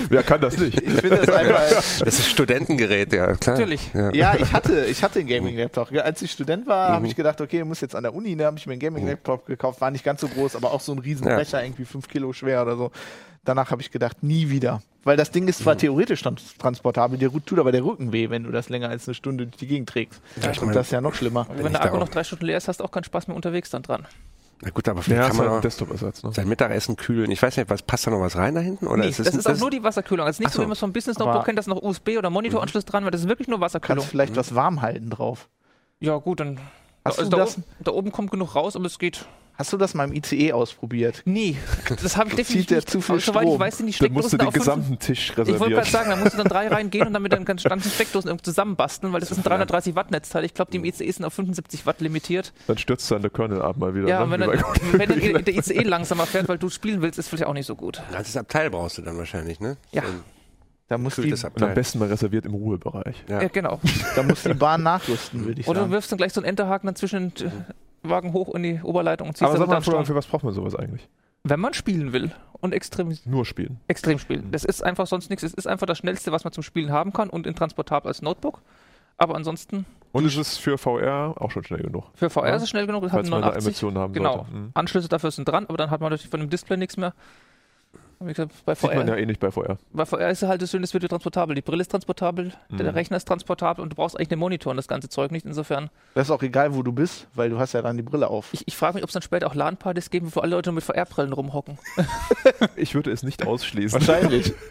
Wer 0.09 0.23
kann 0.23 0.41
das 0.41 0.57
nicht? 0.57 0.81
Ich 0.81 0.93
finde 0.93 1.17
das 1.17 1.29
einfach. 1.29 1.61
Das 1.69 2.01
ist 2.19 2.27
Studentengerät, 2.29 3.13
ja 3.13 3.33
klar. 3.35 3.55
Natürlich. 3.57 3.91
Ja. 3.93 4.11
Ja, 4.13 4.35
ich 4.37 4.51
hatte, 4.51 4.85
ich 4.85 5.03
hatte 5.03 5.19
einen 5.19 5.27
Gaming-Laptop. 5.29 5.91
Als 5.93 6.21
ich 6.21 6.31
Student 6.31 6.67
war, 6.67 6.89
Mhm. 6.89 6.93
habe 6.95 7.07
ich 7.07 7.15
gedacht, 7.15 7.39
okay, 7.41 7.59
du 7.59 7.65
musst 7.65 7.81
jetzt 7.81 7.95
an 7.95 8.03
der 8.03 8.13
Uni, 8.13 8.35
da 8.35 8.45
habe 8.45 8.57
ich 8.57 8.65
mir 8.67 8.73
einen 8.73 8.81
Gaming-Laptop 8.81 9.45
gekauft. 9.45 9.79
War 9.81 9.91
nicht 9.91 10.03
ganz 10.03 10.21
so 10.21 10.27
groß, 10.27 10.55
aber 10.55 10.71
auch 10.71 10.81
so 10.81 10.91
ein 10.91 10.99
riesen 10.99 11.27
Ja. 11.27 11.35
Becher, 11.37 11.63
irgendwie 11.63 11.85
fünf 11.85 12.07
Kilo 12.07 12.33
schwer 12.33 12.61
oder 12.61 12.75
so. 12.75 12.91
Danach 13.45 13.71
habe 13.71 13.81
ich 13.81 13.91
gedacht, 13.91 14.21
nie 14.23 14.49
wieder. 14.49 14.81
Weil 15.03 15.17
das 15.17 15.29
Ding 15.31 15.47
ist 15.47 15.59
Mhm. 15.59 15.63
zwar 15.63 15.77
theoretisch 15.77 16.21
trans- 16.23 16.55
transportabel, 16.57 17.17
dir 17.17 17.31
tut 17.45 17.59
aber 17.59 17.71
der 17.71 17.85
Rücken 17.85 18.11
weh, 18.11 18.29
wenn 18.31 18.43
du 18.43 18.51
das 18.51 18.69
länger 18.69 18.89
als 18.89 19.07
eine 19.07 19.13
Stunde 19.15 19.45
durch 19.45 19.57
die 19.57 19.67
Gegend 19.67 19.87
trägst. 19.87 20.19
ich 20.35 20.45
Und 20.59 20.65
mein- 20.67 20.75
das 20.75 20.87
ist 20.87 20.91
ja 20.91 20.99
noch 21.01 21.13
schlimmer. 21.13 21.47
Wenn 21.55 21.67
ich 21.67 21.71
der 21.71 21.83
Akku 21.85 21.97
noch 21.97 22.09
drei 22.09 22.23
Stunden 22.23 22.45
leer 22.45 22.57
ist, 22.57 22.67
hast 22.67 22.79
du 22.79 22.83
auch 22.83 22.91
keinen 22.91 23.03
Spaß 23.03 23.27
mehr 23.27 23.35
unterwegs 23.35 23.69
dann 23.69 23.83
dran. 23.83 24.05
Na 24.61 24.69
gut, 24.69 24.87
aber 24.87 24.99
Ja, 24.99 25.03
vielleicht 25.03 25.21
ist 25.21 25.27
kann 25.31 25.39
halt 25.39 25.49
man 25.51 25.61
Desktop-Ersatz. 25.61 26.23
Ne? 26.23 26.31
sein 26.33 26.47
Mittagessen 26.47 26.95
kühlen. 26.95 27.29
Ich 27.29 27.41
weiß 27.41 27.57
nicht, 27.57 27.69
was 27.69 27.81
passt 27.81 28.07
da 28.07 28.11
noch 28.11 28.21
was 28.21 28.35
rein 28.37 28.55
da 28.55 28.61
hinten? 28.61 28.87
Oder 28.87 29.03
Nee, 29.03 29.09
ist 29.09 29.19
das 29.19 29.27
es 29.27 29.35
ist 29.35 29.47
auch 29.47 29.57
nur 29.57 29.69
die 29.69 29.83
Wasserkühlung. 29.83 30.25
Also 30.25 30.41
nicht 30.41 30.51
so, 30.53 30.57
so. 30.57 30.63
wie 30.63 30.67
man 30.67 30.75
so 30.77 30.85
ein 30.85 30.93
Business 30.93 31.17
Notebook 31.19 31.45
kennt, 31.45 31.59
das 31.59 31.67
noch 31.67 31.81
USB 31.81 32.17
oder 32.17 32.29
Monitoranschluss 32.29 32.85
dran, 32.85 33.03
weil 33.03 33.11
das 33.11 33.21
ist 33.21 33.27
wirklich 33.27 33.47
nur 33.49 33.59
Wasserkühlung. 33.59 33.97
Kannst 33.97 34.09
vielleicht 34.11 34.35
was 34.37 34.55
warm 34.55 34.81
halten 34.81 35.09
drauf. 35.09 35.49
Ja, 35.99 36.17
gut, 36.17 36.39
dann. 36.39 36.59
Hast 37.03 37.19
also 37.19 37.29
du 37.29 37.37
da, 37.37 37.43
das- 37.43 37.57
oben, 37.57 37.63
da 37.81 37.91
oben 37.91 38.11
kommt 38.11 38.31
genug 38.31 38.55
raus, 38.55 38.75
aber 38.75 38.85
es 38.85 38.97
geht. 38.97 39.25
Hast 39.57 39.71
du 39.71 39.77
das 39.77 39.93
mal 39.93 40.03
im 40.05 40.13
ICE 40.13 40.51
ausprobiert? 40.51 41.21
Nee, 41.25 41.55
das 42.01 42.17
habe 42.17 42.29
ich 42.29 42.35
Zieht 42.35 42.39
definitiv 42.39 42.67
der 42.67 42.77
nicht. 42.77 42.89
zu 42.89 42.99
viel 43.01 43.19
soweit 43.21 43.43
ich 43.43 43.47
Strom? 43.49 43.59
weiß, 43.59 43.77
sind 43.77 43.87
die 43.87 43.97
Dann 43.97 44.11
musst 44.11 44.25
du 44.33 44.35
Steckdosen 44.35 44.51
den 44.53 44.59
gesamten 44.59 44.99
Tisch 44.99 45.29
Ich 45.31 45.37
wollte 45.37 45.51
reservieren. 45.53 45.73
gerade 45.81 45.89
sagen, 45.89 46.09
da 46.09 46.15
musst 46.17 46.33
du 46.33 46.37
dann 46.37 46.47
drei 46.47 46.67
reingehen 46.75 47.07
und 47.07 47.13
dann 47.13 47.21
mit 47.21 47.31
den 47.31 47.45
ganzen 47.45 47.89
Steckdosen 47.89 48.27
irgendwie 48.29 48.43
zusammenbasteln, 48.43 49.13
weil 49.13 49.21
das 49.21 49.31
ist 49.31 49.37
ein 49.37 49.43
330 49.43 49.95
Watt 49.95 50.11
Netzteil. 50.11 50.43
Ich 50.43 50.53
glaube, 50.53 50.71
die 50.71 50.77
im 50.77 50.85
ICE 50.85 51.09
sind 51.09 51.23
auf 51.23 51.33
75 51.33 51.85
Watt 51.85 52.01
limitiert. 52.01 52.51
Dann 52.67 52.77
stürzt 52.77 53.09
dann 53.11 53.21
der 53.21 53.31
Kernel 53.31 53.61
ab 53.61 53.77
mal 53.77 53.95
wieder. 53.95 54.07
Ja, 54.09 54.19
ne? 54.19 54.23
und 54.25 54.31
wenn, 54.31 54.39
dann, 54.41 54.49
wenn 54.91 55.09
dann 55.33 55.45
der 55.45 55.55
ICE 55.55 55.83
langsamer 55.83 56.25
fährt, 56.25 56.49
weil 56.49 56.57
du 56.57 56.69
spielen 56.69 57.01
willst, 57.01 57.17
ist 57.17 57.29
vielleicht 57.29 57.45
auch 57.45 57.53
nicht 57.53 57.65
so 57.67 57.75
gut. 57.75 57.99
Ein 58.07 58.13
ganzes 58.13 58.35
Abteil 58.35 58.69
brauchst 58.69 58.97
du 58.97 59.03
dann 59.03 59.17
wahrscheinlich, 59.17 59.59
ne? 59.61 59.77
Ja. 59.91 60.01
So 60.01 60.07
Da 60.89 60.97
muss, 60.97 61.15
die, 61.15 61.33
am 61.33 61.73
besten 61.73 61.99
mal 61.99 62.09
reserviert 62.09 62.45
im 62.45 62.53
Ruhebereich. 62.53 63.23
Ja. 63.29 63.41
Ja, 63.41 63.47
genau. 63.47 63.79
da 64.15 64.23
muss 64.23 64.43
die 64.43 64.53
Bahn 64.53 64.83
nachrüsten, 64.83 65.45
würde 65.45 65.61
ich 65.61 65.67
Oder 65.67 65.79
du 65.79 65.83
sagen. 65.85 65.91
wirfst 65.93 66.11
dann 66.11 66.17
gleich 66.17 66.33
so 66.33 66.41
einen 66.41 66.49
Enterhaken 66.49 66.87
dann 66.87 66.95
zwischen 66.95 67.33
den 67.33 67.47
äh, 67.47 67.51
Wagen 68.09 68.33
hoch 68.33 68.53
in 68.55 68.63
die 68.63 68.81
Oberleitung 68.81 69.27
und 69.29 69.33
ziehst 69.35 69.43
Aber 69.43 69.53
dann 69.53 69.69
sag 69.81 69.87
mal, 69.87 69.97
dann 69.97 70.05
für, 70.05 70.15
was 70.15 70.25
braucht 70.27 70.43
man 70.43 70.53
sowas 70.53 70.75
eigentlich? 70.75 71.07
Wenn 71.43 71.59
man 71.59 71.73
spielen 71.73 72.11
will 72.13 72.31
und 72.61 72.73
extrem, 72.73 73.15
Nur 73.25 73.45
spielen. 73.45 73.79
extrem 73.87 74.17
spielen. 74.17 74.51
Das 74.51 74.63
ist 74.65 74.83
einfach 74.83 75.05
sonst 75.07 75.29
nichts. 75.29 75.43
Es 75.43 75.53
ist 75.53 75.67
einfach 75.67 75.85
das 75.85 75.97
Schnellste, 75.99 76.31
was 76.31 76.43
man 76.43 76.53
zum 76.53 76.63
Spielen 76.63 76.91
haben 76.91 77.13
kann 77.13 77.29
und 77.29 77.45
in 77.45 77.53
transportabel 77.55 78.07
als 78.07 78.21
Notebook. 78.21 78.61
Aber 79.17 79.35
ansonsten, 79.35 79.85
Und 80.11 80.25
es 80.25 80.35
ist 80.35 80.57
für 80.57 80.77
VR 80.77 81.35
auch 81.39 81.51
schon 81.51 81.63
schnell 81.63 81.81
genug. 81.83 82.05
für 82.15 82.29
VR 82.29 82.49
Ja. 82.49 82.55
ist 82.55 82.63
es 82.63 82.69
schnell 82.69 82.85
genug. 82.87 83.03
Das 83.03 83.11
hat 83.11 83.19
Falls 83.19 83.29
man 83.29 83.41
da 83.41 83.47
89. 83.49 83.67
Emotionen 83.67 83.97
haben 83.99 84.13
Genau. 84.13 84.35
sollte. 84.37 84.51
Mhm. 84.51 84.71
Anschlüsse 84.73 85.07
dafür 85.07 85.31
sind 85.31 85.47
dran, 85.47 85.65
aber 85.67 85.77
dann 85.77 85.89
hat 85.91 86.01
man 86.01 86.09
natürlich 86.09 86.29
von 86.31 86.39
dem 86.41 86.49
Display 86.49 86.77
nichts 86.77 86.97
mehr. 86.97 87.13
Wie 88.19 88.27
gesagt, 88.33 88.53
bei 88.65 88.75
Sieht 88.75 88.95
man 88.95 89.05
VR, 89.07 89.15
ja 89.17 89.21
eh 89.21 89.25
nicht 89.25 89.39
bei 89.39 89.51
VR. 89.51 89.77
bei 89.91 90.05
VR 90.05 90.29
ist 90.29 90.41
halt 90.43 90.61
das 90.61 90.71
Schöne, 90.71 90.83
es 90.85 90.93
wird 90.93 91.03
ja 91.03 91.09
transportabel. 91.09 91.53
Die 91.55 91.61
Brille 91.61 91.81
ist 91.81 91.91
transportabel, 91.91 92.53
der 92.69 92.83
Mhm. 92.91 92.93
Rechner 92.97 93.17
ist 93.17 93.27
transportabel 93.27 93.83
und 93.83 93.89
du 93.89 93.95
brauchst 93.95 94.15
eigentlich 94.17 94.29
den 94.29 94.39
Monitor 94.39 94.71
und 94.71 94.77
das 94.77 94.87
ganze 94.87 95.09
Zeug 95.09 95.31
nicht. 95.31 95.45
Insofern, 95.45 95.89
Das 96.13 96.27
ist 96.27 96.31
auch 96.31 96.41
egal, 96.41 96.73
wo 96.75 96.81
du 96.83 96.91
bist, 96.93 97.27
weil 97.35 97.49
du 97.49 97.59
hast 97.59 97.73
ja 97.73 97.81
dann 97.81 97.97
die 97.97 98.03
Brille 98.03 98.27
auf. 98.29 98.49
ich, 98.53 98.67
ich 98.67 98.75
frage 98.77 98.95
mich, 98.95 99.03
ob 99.03 99.09
es 99.09 99.13
dann 99.13 99.21
später 99.21 99.47
auch 99.47 99.55
LAN-Partys 99.55 100.09
geben, 100.09 100.31
wo 100.33 100.39
alle 100.39 100.51
Leute 100.55 100.71
mit 100.71 100.83
VR-Brillen 100.83 101.33
rumhocken. 101.33 101.77
Ich 102.77 102.95
würde 102.95 103.11
es 103.11 103.23
nicht 103.23 103.45
ausschließen. 103.45 103.99
Wahrscheinlich. 103.99 104.53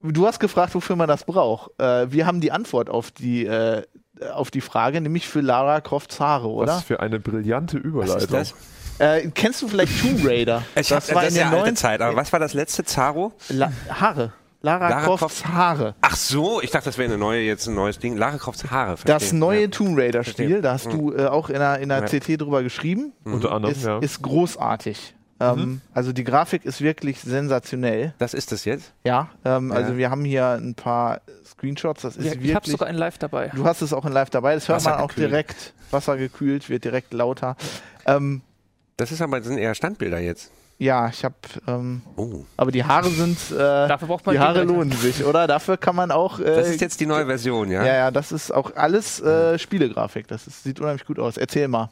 Du 0.00 0.26
hast 0.28 0.38
gefragt, 0.38 0.74
wofür 0.76 0.94
man 0.94 1.08
das 1.08 1.24
braucht. 1.24 1.72
Äh, 1.80 2.12
wir 2.12 2.24
haben 2.26 2.40
die 2.40 2.52
Antwort 2.52 2.88
auf 2.88 3.10
die, 3.10 3.44
äh, 3.46 3.82
auf 4.32 4.52
die 4.52 4.60
Frage, 4.60 5.00
nämlich 5.00 5.26
für 5.26 5.40
Lara 5.40 5.80
Crofts 5.80 6.20
Haare, 6.20 6.48
oder? 6.48 6.74
Was 6.74 6.84
für 6.84 7.00
eine 7.00 7.18
brillante 7.18 7.78
Was 7.78 7.84
Überleitung. 7.84 8.18
ist 8.18 8.32
das? 8.32 8.54
Äh, 8.98 9.28
kennst 9.34 9.62
du 9.62 9.68
vielleicht 9.68 10.00
Tomb 10.00 10.24
Raider? 10.26 10.62
Ich 10.74 10.90
hab, 10.92 10.98
das 11.06 11.14
war 11.14 11.24
ist 11.26 11.36
ja 11.36 11.48
alte 11.50 11.60
neuen- 11.62 11.76
Zeit. 11.76 12.00
Aber 12.00 12.16
was 12.16 12.32
war 12.32 12.40
das 12.40 12.54
letzte? 12.54 12.84
Zaro? 12.84 13.32
La 13.48 13.70
Haare. 13.88 14.32
Lara, 14.60 14.88
Lara 14.88 15.02
Crofts 15.16 15.46
Haare. 15.46 15.94
Ach 16.00 16.16
so, 16.16 16.60
ich 16.60 16.70
dachte, 16.72 16.86
das 16.86 16.98
wäre 16.98 17.08
eine 17.08 17.16
neue, 17.18 17.42
jetzt 17.42 17.68
ein 17.68 17.74
neues 17.76 18.00
Ding. 18.00 18.16
Lara 18.16 18.38
Crofts 18.38 18.68
Haare. 18.72 18.96
Das 19.04 19.22
verstehe. 19.22 19.38
neue 19.38 19.60
Ja. 19.62 19.68
Tomb 19.68 19.96
Raider-Spiel, 19.96 20.34
Verstehe. 20.34 20.60
da 20.62 20.72
hast 20.72 20.86
du 20.92 21.14
äh, 21.14 21.26
auch 21.26 21.48
in 21.48 21.56
einer, 21.56 21.78
in 21.78 21.92
einer 21.92 22.12
Ja. 22.12 22.18
CT 22.18 22.40
drüber 22.40 22.64
geschrieben, 22.64 23.12
Unter 23.24 23.52
anderem, 23.52 23.72
ist, 23.74 23.84
ja. 23.84 23.98
ist 24.00 24.20
großartig. 24.22 25.14
Ähm, 25.40 25.80
also 25.94 26.12
die 26.12 26.24
Grafik 26.24 26.64
ist 26.64 26.80
wirklich 26.80 27.20
sensationell. 27.20 28.14
Das 28.18 28.34
ist 28.34 28.50
das 28.50 28.64
jetzt? 28.64 28.92
Ja, 29.04 29.28
ähm, 29.44 29.70
Ja. 29.70 29.76
also 29.76 29.96
wir 29.96 30.10
haben 30.10 30.24
hier 30.24 30.48
ein 30.60 30.74
paar 30.74 31.20
Screenshots, 31.46 32.02
das 32.02 32.16
ist 32.16 32.24
Ja, 32.24 32.32
wirklich... 32.32 32.50
ich 32.50 32.56
habe 32.56 32.68
sogar 32.68 32.88
einen 32.88 32.98
Live 32.98 33.18
dabei. 33.18 33.52
Du 33.54 33.64
hast 33.64 33.80
es 33.80 33.92
auch 33.92 34.04
in 34.04 34.12
Live 34.12 34.30
dabei, 34.30 34.54
das 34.54 34.68
hört 34.68 34.82
man 34.84 34.94
auch 34.94 35.12
direkt. 35.12 35.72
Wassergekühlt, 35.92 36.68
wird 36.68 36.82
direkt 36.82 37.12
lauter. 37.14 37.56
Ähm, 38.06 38.42
Das 38.98 39.10
ist 39.12 39.22
aber, 39.22 39.38
das 39.38 39.46
sind 39.48 39.56
eher 39.58 39.74
Standbilder 39.74 40.18
jetzt. 40.18 40.50
ja, 40.78 41.08
ich 41.08 41.24
habe, 41.24 41.34
ähm, 41.66 42.02
Oh. 42.16 42.44
aber 42.56 42.70
die 42.72 42.84
Haare 42.84 43.08
sind, 43.10 43.38
äh, 43.52 43.56
Dafür 43.56 44.08
braucht 44.08 44.26
man 44.26 44.34
die 44.34 44.40
Haare 44.40 44.64
lohnen 44.64 44.92
sich, 44.92 45.24
oder? 45.24 45.46
Dafür 45.46 45.76
kann 45.76 45.96
man 45.96 46.10
auch, 46.10 46.38
äh, 46.40 46.44
Das 46.44 46.68
ist 46.68 46.80
jetzt 46.80 47.00
die 47.00 47.06
neue 47.06 47.24
Version, 47.26 47.70
ja? 47.70 47.84
ja, 47.84 47.94
ja, 47.94 48.10
das 48.10 48.30
ist 48.32 48.52
auch 48.52 48.74
alles 48.76 49.20
äh, 49.20 49.58
Spielegrafik. 49.58 50.28
Das 50.28 50.46
ist, 50.46 50.62
sieht 50.64 50.80
unheimlich 50.80 51.04
gut 51.06 51.18
aus. 51.18 51.36
Erzähl 51.36 51.66
mal. 51.68 51.90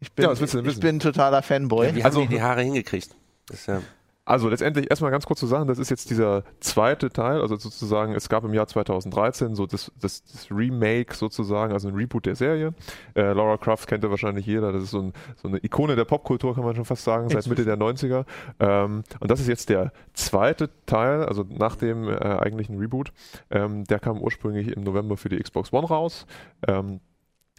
Ich 0.00 0.12
bin, 0.12 0.24
Ja, 0.24 0.32
ich 0.32 0.80
bin 0.80 1.00
totaler 1.00 1.42
Fanboy. 1.42 1.94
Wie 1.94 2.02
Also- 2.04 2.20
haben 2.20 2.28
die 2.28 2.36
die 2.36 2.42
Haare 2.42 2.62
hingekriegt? 2.62 3.10
Das 3.48 3.60
ist 3.60 3.66
ja, 3.66 3.82
Also 4.28 4.50
letztendlich 4.50 4.90
erstmal 4.90 5.10
ganz 5.10 5.24
kurz 5.24 5.40
zu 5.40 5.46
sagen, 5.46 5.68
das 5.68 5.78
ist 5.78 5.88
jetzt 5.88 6.10
dieser 6.10 6.44
zweite 6.60 7.08
Teil, 7.08 7.40
also 7.40 7.56
sozusagen, 7.56 8.14
es 8.14 8.28
gab 8.28 8.44
im 8.44 8.52
Jahr 8.52 8.66
2013 8.66 9.54
so 9.54 9.64
das, 9.64 9.90
das, 9.98 10.22
das 10.24 10.50
Remake 10.50 11.14
sozusagen, 11.14 11.72
also 11.72 11.88
ein 11.88 11.94
Reboot 11.94 12.26
der 12.26 12.36
Serie. 12.36 12.74
Äh, 13.14 13.32
Laura 13.32 13.56
Croft 13.56 13.88
kennt 13.88 14.04
ja 14.04 14.10
wahrscheinlich 14.10 14.44
jeder, 14.44 14.70
das 14.70 14.82
ist 14.82 14.90
so, 14.90 15.00
ein, 15.00 15.12
so, 15.36 15.48
eine 15.48 15.64
Ikone 15.64 15.96
der 15.96 16.04
Popkultur, 16.04 16.54
kann 16.54 16.62
man 16.62 16.76
schon 16.76 16.84
fast 16.84 17.04
sagen, 17.04 17.30
seit 17.30 17.46
Mitte 17.46 17.64
der 17.64 17.78
90er. 17.78 18.26
Ähm, 18.60 19.02
und 19.18 19.30
das 19.30 19.40
ist 19.40 19.48
jetzt 19.48 19.70
der 19.70 19.92
zweite 20.12 20.68
Teil, 20.84 21.24
also 21.24 21.46
nach 21.48 21.76
dem 21.76 22.06
äh, 22.06 22.18
eigentlichen 22.18 22.78
Reboot. 22.78 23.14
Ähm, 23.50 23.84
der 23.84 23.98
kam 23.98 24.20
ursprünglich 24.20 24.68
im 24.76 24.82
November 24.82 25.16
für 25.16 25.30
die 25.30 25.38
Xbox 25.38 25.72
One 25.72 25.86
raus. 25.86 26.26
Ähm, 26.66 27.00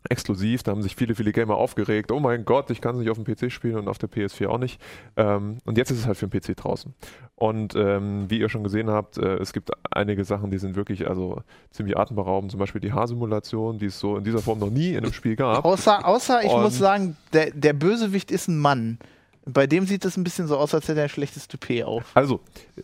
exklusiv. 0.10 0.64
Da 0.64 0.72
haben 0.72 0.82
sich 0.82 0.96
viele, 0.96 1.16
viele 1.16 1.32
Gamer 1.32 1.56
aufgeregt. 1.56 2.12
Oh 2.12 2.20
mein 2.20 2.46
Gott, 2.46 2.70
ich 2.70 2.82
kann 2.82 2.96
es 2.96 3.02
nicht 3.02 3.10
auf 3.10 3.22
dem 3.22 3.26
PC 3.26 3.52
spielen 3.52 3.76
und 3.78 3.88
auf 3.88 3.98
der 3.98 4.10
PS4 4.10 4.48
auch 4.48 4.58
nicht. 4.58 4.80
Ähm, 5.18 5.58
und 5.66 5.78
jetzt 5.78 5.92
ist 5.92 6.00
es 6.00 6.06
halt 6.08 6.18
für 6.18 6.28
den 6.28 6.40
PC 6.40 6.56
draußen. 6.56 6.94
Und 7.36 7.76
ähm, 7.76 8.26
wie 8.30 8.40
ihr 8.40 8.50
schon 8.50 8.64
gesehen 8.64 8.90
habt, 8.90 9.18
äh, 9.18 9.38
es 9.38 9.54
gibt 9.54 9.72
einige 9.92 10.24
Sachen, 10.26 10.52
die 10.52 10.58
sind 10.58 10.76
wirklich 10.76 11.08
also 11.10 11.42
ziemlich 11.72 11.98
atemberaubend. 11.98 12.52
Zum 12.52 12.60
Beispiel 12.60 12.82
die 12.82 12.94
Haarsimulation, 12.94 13.80
die 13.80 13.88
es 13.88 14.00
so 14.00 14.18
in 14.18 14.24
dieser 14.24 14.40
Form 14.40 14.60
noch 14.60 14.70
nie 14.70 14.92
in 14.92 15.04
einem 15.04 15.14
Spiel 15.14 15.36
gab. 15.36 15.66
Außer, 15.66 16.06
außer 16.08 16.44
ich 16.44 16.52
Und- 16.52 16.62
muss 16.64 16.78
sagen, 16.78 17.18
der, 17.34 17.52
der 17.52 17.74
Bösewicht 17.74 18.32
ist 18.32 18.48
ein 18.48 18.58
Mann. 18.60 19.00
Bei 19.54 19.68
dem 19.68 19.86
sieht 19.86 20.06
es 20.06 20.18
ein 20.18 20.24
bisschen 20.24 20.48
so 20.48 20.58
aus, 20.58 20.74
als 20.74 20.88
hätte 20.88 21.00
er 21.00 21.04
ein 21.04 21.10
schlechtes 21.10 21.48
Toupet 21.48 21.84
auf. 21.84 22.04
Also, 22.14 22.40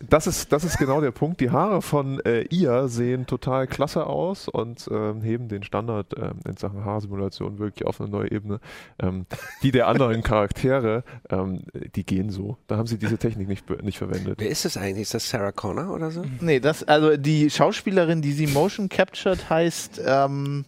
das 0.08 0.26
ist, 0.26 0.52
das 0.52 0.64
ist 0.64 0.78
genau 0.78 1.00
der 1.00 1.10
Punkt. 1.10 1.40
Die 1.40 1.50
Haare 1.50 1.82
von 1.82 2.20
äh, 2.20 2.42
ihr 2.42 2.88
sehen 2.88 3.26
total 3.26 3.66
klasse 3.66 4.06
aus 4.06 4.48
und 4.48 4.88
ähm, 4.90 5.22
heben 5.22 5.48
den 5.48 5.62
Standard 5.62 6.14
ähm, 6.16 6.40
in 6.46 6.56
Sachen 6.56 6.84
Haarsimulation 6.84 7.58
wirklich 7.58 7.86
auf 7.86 8.00
eine 8.00 8.10
neue 8.10 8.30
Ebene. 8.30 8.60
Ähm, 8.98 9.26
die 9.62 9.70
der 9.70 9.88
anderen 9.88 10.22
Charaktere, 10.22 11.04
ähm, 11.30 11.62
die 11.94 12.04
gehen 12.04 12.30
so. 12.30 12.56
Da 12.66 12.76
haben 12.76 12.86
sie 12.86 12.98
diese 12.98 13.18
Technik 13.18 13.48
nicht, 13.48 13.68
nicht 13.82 13.98
verwendet. 13.98 14.36
Wer 14.38 14.48
ist 14.48 14.64
das 14.64 14.76
eigentlich? 14.76 15.02
Ist 15.02 15.14
das 15.14 15.28
Sarah 15.28 15.52
Connor 15.52 15.92
oder 15.92 16.10
so? 16.10 16.24
Nee, 16.40 16.60
das, 16.60 16.82
also 16.84 17.16
die 17.16 17.50
Schauspielerin, 17.50 18.22
die 18.22 18.32
sie 18.32 18.46
motion 18.46 18.88
captured, 18.88 19.48
heißt, 19.50 20.00
ähm, 20.04 20.64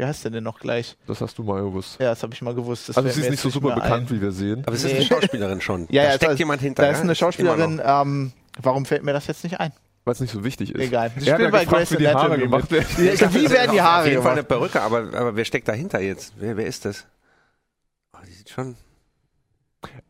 wie 0.00 0.06
heißt 0.06 0.24
der 0.24 0.30
denn 0.30 0.44
noch 0.44 0.58
gleich? 0.58 0.96
Das 1.06 1.20
hast 1.20 1.36
du 1.36 1.42
mal 1.42 1.60
gewusst. 1.62 2.00
Ja, 2.00 2.08
das 2.08 2.22
habe 2.22 2.32
ich 2.32 2.40
mal 2.40 2.54
gewusst. 2.54 2.88
Das 2.88 2.96
Also 2.96 3.10
sie 3.10 3.20
ist 3.20 3.30
nicht 3.30 3.40
so 3.42 3.50
super 3.50 3.74
bekannt, 3.74 4.10
ein. 4.10 4.16
wie 4.16 4.22
wir 4.22 4.32
sehen. 4.32 4.62
Aber 4.64 4.74
es 4.74 4.82
ist 4.82 4.94
eine 4.94 5.04
Schauspielerin 5.04 5.60
schon. 5.60 5.86
Ja, 5.90 6.04
da 6.04 6.08
ja, 6.08 6.14
steckt 6.16 6.32
da, 6.32 6.36
jemand 6.36 6.62
hinter. 6.62 6.82
Da 6.84 6.90
ist 6.90 7.00
eine 7.02 7.14
Schauspielerin, 7.14 7.82
ähm, 7.84 8.32
warum 8.62 8.86
fällt 8.86 9.02
mir 9.02 9.12
das 9.12 9.26
jetzt 9.26 9.44
nicht 9.44 9.60
ein? 9.60 9.72
Weil 10.04 10.14
es 10.14 10.20
nicht 10.20 10.32
so 10.32 10.42
wichtig 10.42 10.74
ist. 10.74 10.80
Egal. 10.80 11.10
Sie 11.18 11.26
ja 11.26 11.36
bei 11.36 11.66
wie 11.66 11.96
die 11.96 12.08
Haare 12.08 12.38
gemacht 12.38 12.70
werden. 12.70 12.86
Ja, 12.98 13.34
wie 13.34 13.50
werden 13.50 13.72
die 13.72 13.80
Auf 13.80 13.86
Haare 13.86 14.08
jeden 14.08 14.22
Fall 14.22 14.32
eine 14.32 14.44
gemacht? 14.44 14.72
Perücke, 14.72 14.80
aber, 14.80 14.98
aber 15.14 15.36
wer 15.36 15.44
steckt 15.44 15.68
dahinter 15.68 16.00
jetzt? 16.00 16.32
Wer, 16.38 16.56
wer 16.56 16.64
ist 16.64 16.86
das? 16.86 17.06
Oh, 18.14 18.20
die 18.26 18.32
sieht 18.32 18.48
schon. 18.48 18.76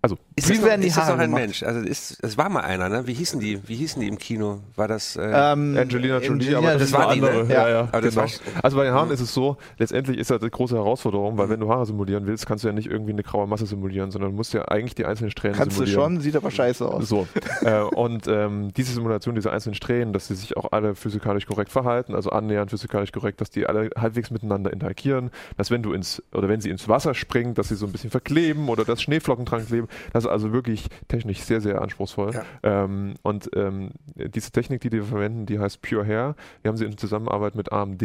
Also, 0.03 0.17
Ist 0.35 0.49
Wie 0.49 0.55
das 0.55 0.63
noch, 0.63 0.69
werden 0.69 0.81
die 0.81 0.89
ist 0.89 0.97
das 0.97 1.09
noch 1.09 1.15
ein 1.15 1.21
gemacht? 1.27 1.43
Mensch? 1.43 1.63
Also 1.63 1.81
ist, 1.81 2.19
es 2.25 2.37
war 2.39 2.49
mal 2.49 2.61
einer, 2.63 2.89
ne? 2.89 3.07
Wie 3.07 3.13
hießen 3.13 3.39
die? 3.39 3.61
Wie 3.69 3.75
hießen 3.77 4.01
die 4.01 4.09
im 4.09 4.19
Kino? 4.19 4.61
War 4.75 4.89
das? 4.89 5.15
Äh, 5.17 5.21
Ähm, 5.23 5.77
Angelina 5.79 6.19
Jolie, 6.21 6.57
aber 6.57 6.73
das, 6.73 6.91
das 6.91 6.93
war 6.93 7.15
die, 7.15 7.21
ne? 7.21 7.29
andere. 7.29 7.53
Ja. 7.53 7.69
Ja, 7.69 7.89
ja, 7.93 8.01
genau. 8.01 8.17
war- 8.17 8.29
Also 8.63 8.77
bei 8.79 8.85
den 8.85 8.95
Haaren 8.95 9.11
ist 9.11 9.21
es 9.21 9.33
so, 9.35 9.59
letztendlich 9.79 10.17
ist 10.19 10.31
das 10.31 10.41
eine 10.41 10.51
große 10.51 10.75
Herausforderung, 10.75 11.37
weil 11.39 11.51
wenn 11.51 11.61
du 11.61 11.69
Haare 11.69 11.85
simulieren 11.87 12.27
willst, 12.27 12.47
kannst 12.47 12.65
du 12.65 12.69
ja 12.69 12.75
nicht 12.75 12.89
irgendwie 12.91 13.13
eine 13.13 13.23
graue 13.23 13.47
Masse 13.47 13.67
simulieren, 13.67 14.11
sondern 14.11 14.31
du 14.31 14.37
musst 14.37 14.55
ja 14.55 14.65
eigentlich 14.69 14.95
die 14.95 15.05
einzelnen 15.05 15.31
Strähnen 15.31 15.57
Kannst 15.57 15.79
du 15.79 15.85
simulieren. 15.85 16.15
schon, 16.15 16.21
sieht 16.23 16.35
aber 16.37 16.51
scheiße 16.51 16.89
aus. 16.89 17.07
So. 17.09 17.29
äh, 17.63 17.81
und 17.83 18.27
ähm, 18.27 18.73
diese 18.77 18.93
Simulation, 18.95 19.35
diese 19.35 19.53
einzelnen 19.53 19.75
Strähnen, 19.75 20.13
dass 20.15 20.29
sie 20.29 20.35
sich 20.35 20.57
auch 20.57 20.73
alle 20.73 20.95
physikalisch 20.95 21.47
korrekt 21.47 21.71
verhalten, 21.71 22.15
also 22.15 22.31
annähernd 22.31 22.71
physikalisch 22.71 23.13
korrekt, 23.13 23.41
dass 23.43 23.51
die 23.51 23.67
alle 23.67 23.91
halbwegs 23.97 24.31
miteinander 24.31 24.73
interagieren, 24.73 25.31
dass 25.59 25.71
wenn 25.71 25.83
du 25.83 25.93
ins, 25.93 26.23
oder 26.33 26.49
wenn 26.49 26.61
sie 26.63 26.71
ins 26.71 26.89
Wasser 26.89 27.15
springen, 27.15 27.55
dass 27.55 27.69
sie 27.69 27.77
so 27.77 27.85
ein 27.87 27.93
bisschen 27.93 28.11
verkleben 28.11 28.69
oder 28.71 28.85
dass 28.85 29.03
Schneeflocken 29.03 29.45
dran 29.45 29.60
kleben. 29.67 29.89
Das 30.13 30.25
ist 30.25 30.31
also 30.31 30.53
wirklich 30.53 30.89
technisch 31.09 31.41
sehr, 31.41 31.61
sehr 31.61 31.81
anspruchsvoll. 31.81 32.33
Ja. 32.33 32.45
Ähm, 32.63 33.15
und 33.23 33.51
ähm, 33.55 33.91
diese 34.15 34.51
Technik, 34.51 34.81
die 34.81 34.91
die 34.91 35.01
verwenden, 35.01 35.47
die 35.47 35.59
heißt 35.59 35.83
Pure 35.83 36.05
Hair. 36.05 36.37
Die 36.63 36.69
haben 36.69 36.77
sie 36.77 36.85
in 36.85 36.97
Zusammenarbeit 36.97 37.55
mit 37.55 37.73
AMD 37.73 38.03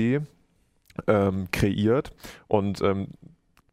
ähm, 1.07 1.47
kreiert. 1.51 2.13
Und 2.47 2.81
ähm, 2.81 3.07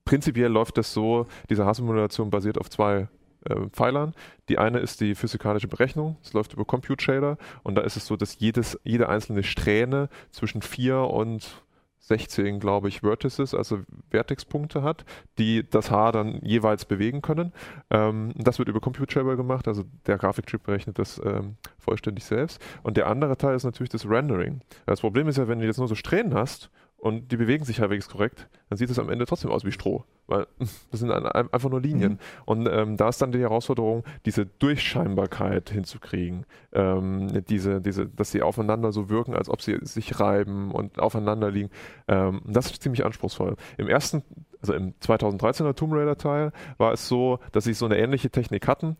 prinzipiell 0.05 0.51
läuft 0.51 0.79
das 0.79 0.93
so, 0.93 1.27
diese 1.49 1.65
Haarsimulation 1.65 2.31
basiert 2.31 2.59
auf 2.59 2.71
zwei 2.71 3.09
äh, 3.45 3.57
Pfeilern. 3.73 4.15
Die 4.49 4.59
eine 4.59 4.79
ist 4.79 5.01
die 5.01 5.15
physikalische 5.15 5.69
Berechnung, 5.69 6.17
es 6.23 6.33
läuft 6.33 6.53
über 6.53 6.65
Compute 6.65 7.03
Shader 7.03 7.39
und 7.63 7.75
da 7.75 7.83
ist 7.83 7.97
es 7.97 8.07
so, 8.07 8.17
dass 8.17 8.39
jedes, 8.39 8.79
jede 8.85 9.09
einzelne 9.09 9.43
Strähne 9.43 10.09
zwischen 10.31 10.63
4 10.63 10.99
und 10.99 11.63
16, 12.03 12.59
glaube 12.59 12.89
ich, 12.89 13.01
Vertices, 13.01 13.55
also 13.55 13.81
Vertexpunkte 14.11 14.83
hat, 14.83 15.05
die 15.39 15.69
das 15.69 15.91
Haar 15.91 16.11
dann 16.11 16.41
jeweils 16.43 16.85
bewegen 16.85 17.23
können. 17.23 17.53
Ähm, 17.91 18.33
das 18.37 18.59
wird 18.59 18.69
über 18.69 18.81
Compute 18.81 19.25
gemacht, 19.37 19.69
also 19.69 19.85
der 20.07 20.19
Grafikchip 20.19 20.65
berechnet 20.65 20.99
das 20.99 21.21
ähm, 21.25 21.57
vollständig 21.79 22.25
selbst. 22.25 22.61
Und 22.83 22.97
der 22.97 23.07
andere 23.07 23.37
Teil 23.37 23.55
ist 23.55 23.65
natürlich 23.65 23.91
das 23.91 24.09
Rendering. 24.09 24.61
Das 24.85 25.01
Problem 25.01 25.29
ist 25.29 25.39
ja, 25.39 25.47
wenn 25.47 25.61
du 25.61 25.67
jetzt 25.67 25.79
nur 25.79 25.89
so 25.89 25.95
Strähnen 25.95 26.35
hast 26.35 26.71
und 27.03 27.33
die 27.33 27.37
bewegen 27.37 27.65
sich 27.65 27.81
halbwegs 27.81 28.09
korrekt, 28.09 28.49
dann 28.69 28.79
sieht 28.79 28.89
es 28.89 28.99
am 29.01 29.11
Ende 29.11 29.27
trotzdem 29.27 29.51
aus 29.51 29.65
wie 29.65 29.73
Stroh, 29.73 30.05
weil 30.29 30.47
das 30.93 31.01
sind 31.01 31.11
ein- 31.11 31.27
ein- 31.27 31.53
einfach 31.53 31.69
nur 31.69 31.81
Linien. 31.81 32.21
Und 32.45 32.69
ähm, 32.71 32.97
da 32.97 33.09
ist 33.09 33.21
dann 33.21 33.33
die 33.33 33.41
Herausforderung, 33.41 34.05
diese 34.25 34.47
Durchscheinbarkeit 34.47 35.69
hinzukriegen, 35.71 36.47
ähm, 36.73 37.43
diese, 37.49 37.81
diese, 37.81 38.07
dass 38.07 38.31
sie 38.31 38.43
aufeinander 38.43 38.93
so 38.93 39.09
wirken, 39.11 39.35
als 39.35 39.49
ob 39.49 39.61
sie 39.63 39.79
sich 39.83 40.21
reiben 40.21 40.71
und 40.71 41.01
aufeinander 41.01 41.51
liegen. 41.51 41.71
Ähm, 42.07 42.41
das 42.47 42.67
ist 42.71 42.81
ziemlich 42.85 43.05
anspruchsvoll. 43.05 43.57
Im 43.79 43.89
ersten, 43.89 44.23
also 44.61 44.73
im 44.75 44.93
2013er 45.01 45.75
Tomb 45.75 45.93
Raider 45.95 46.17
Teil 46.17 46.53
war 46.79 46.93
es 46.93 47.09
so, 47.09 47.41
dass 47.51 47.65
sie 47.65 47.75
so 47.75 47.85
eine 47.87 47.99
ähnliche 47.99 48.31
Technik 48.31 48.69
hatten, 48.69 48.97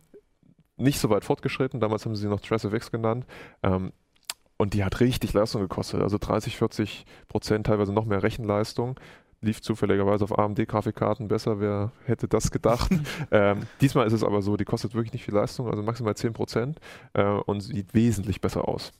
nicht 0.75 0.99
so 0.99 1.09
weit 1.09 1.23
fortgeschritten, 1.23 1.79
damals 1.79 2.05
haben 2.05 2.15
sie 2.17 2.23
sie 2.23 2.27
noch 2.27 2.41
Trace 2.41 2.65
of 2.65 2.73
X 2.73 2.91
genannt. 2.91 3.25
Ähm, 3.63 3.93
und 4.57 4.73
die 4.73 4.83
hat 4.83 4.99
richtig 4.99 5.33
Leistung 5.33 5.61
gekostet, 5.61 6.01
also 6.01 6.17
30, 6.17 6.57
40 6.57 7.05
Prozent, 7.27 7.67
teilweise 7.67 7.93
noch 7.93 8.05
mehr 8.05 8.23
Rechenleistung. 8.23 8.99
Lief 9.41 9.61
zufälligerweise 9.61 10.23
auf 10.23 10.39
AMD-Grafikkarten 10.39 11.27
besser, 11.27 11.59
wer 11.59 11.91
hätte 12.05 12.29
das 12.29 12.49
gedacht. 12.49 12.89
ähm, 13.31 13.63
diesmal 13.81 14.07
ist 14.07 14.13
es 14.13 14.23
aber 14.23 14.41
so, 14.41 14.55
die 14.55 14.63
kostet 14.63 14.93
wirklich 14.95 15.11
nicht 15.11 15.25
viel 15.25 15.33
Leistung, 15.33 15.67
also 15.69 15.83
maximal 15.83 16.15
10 16.15 16.31
Prozent 16.31 16.79
äh, 17.11 17.23
und 17.23 17.59
sieht 17.59 17.93
wesentlich 17.93 18.39
besser 18.39 18.67
aus. 18.67 18.93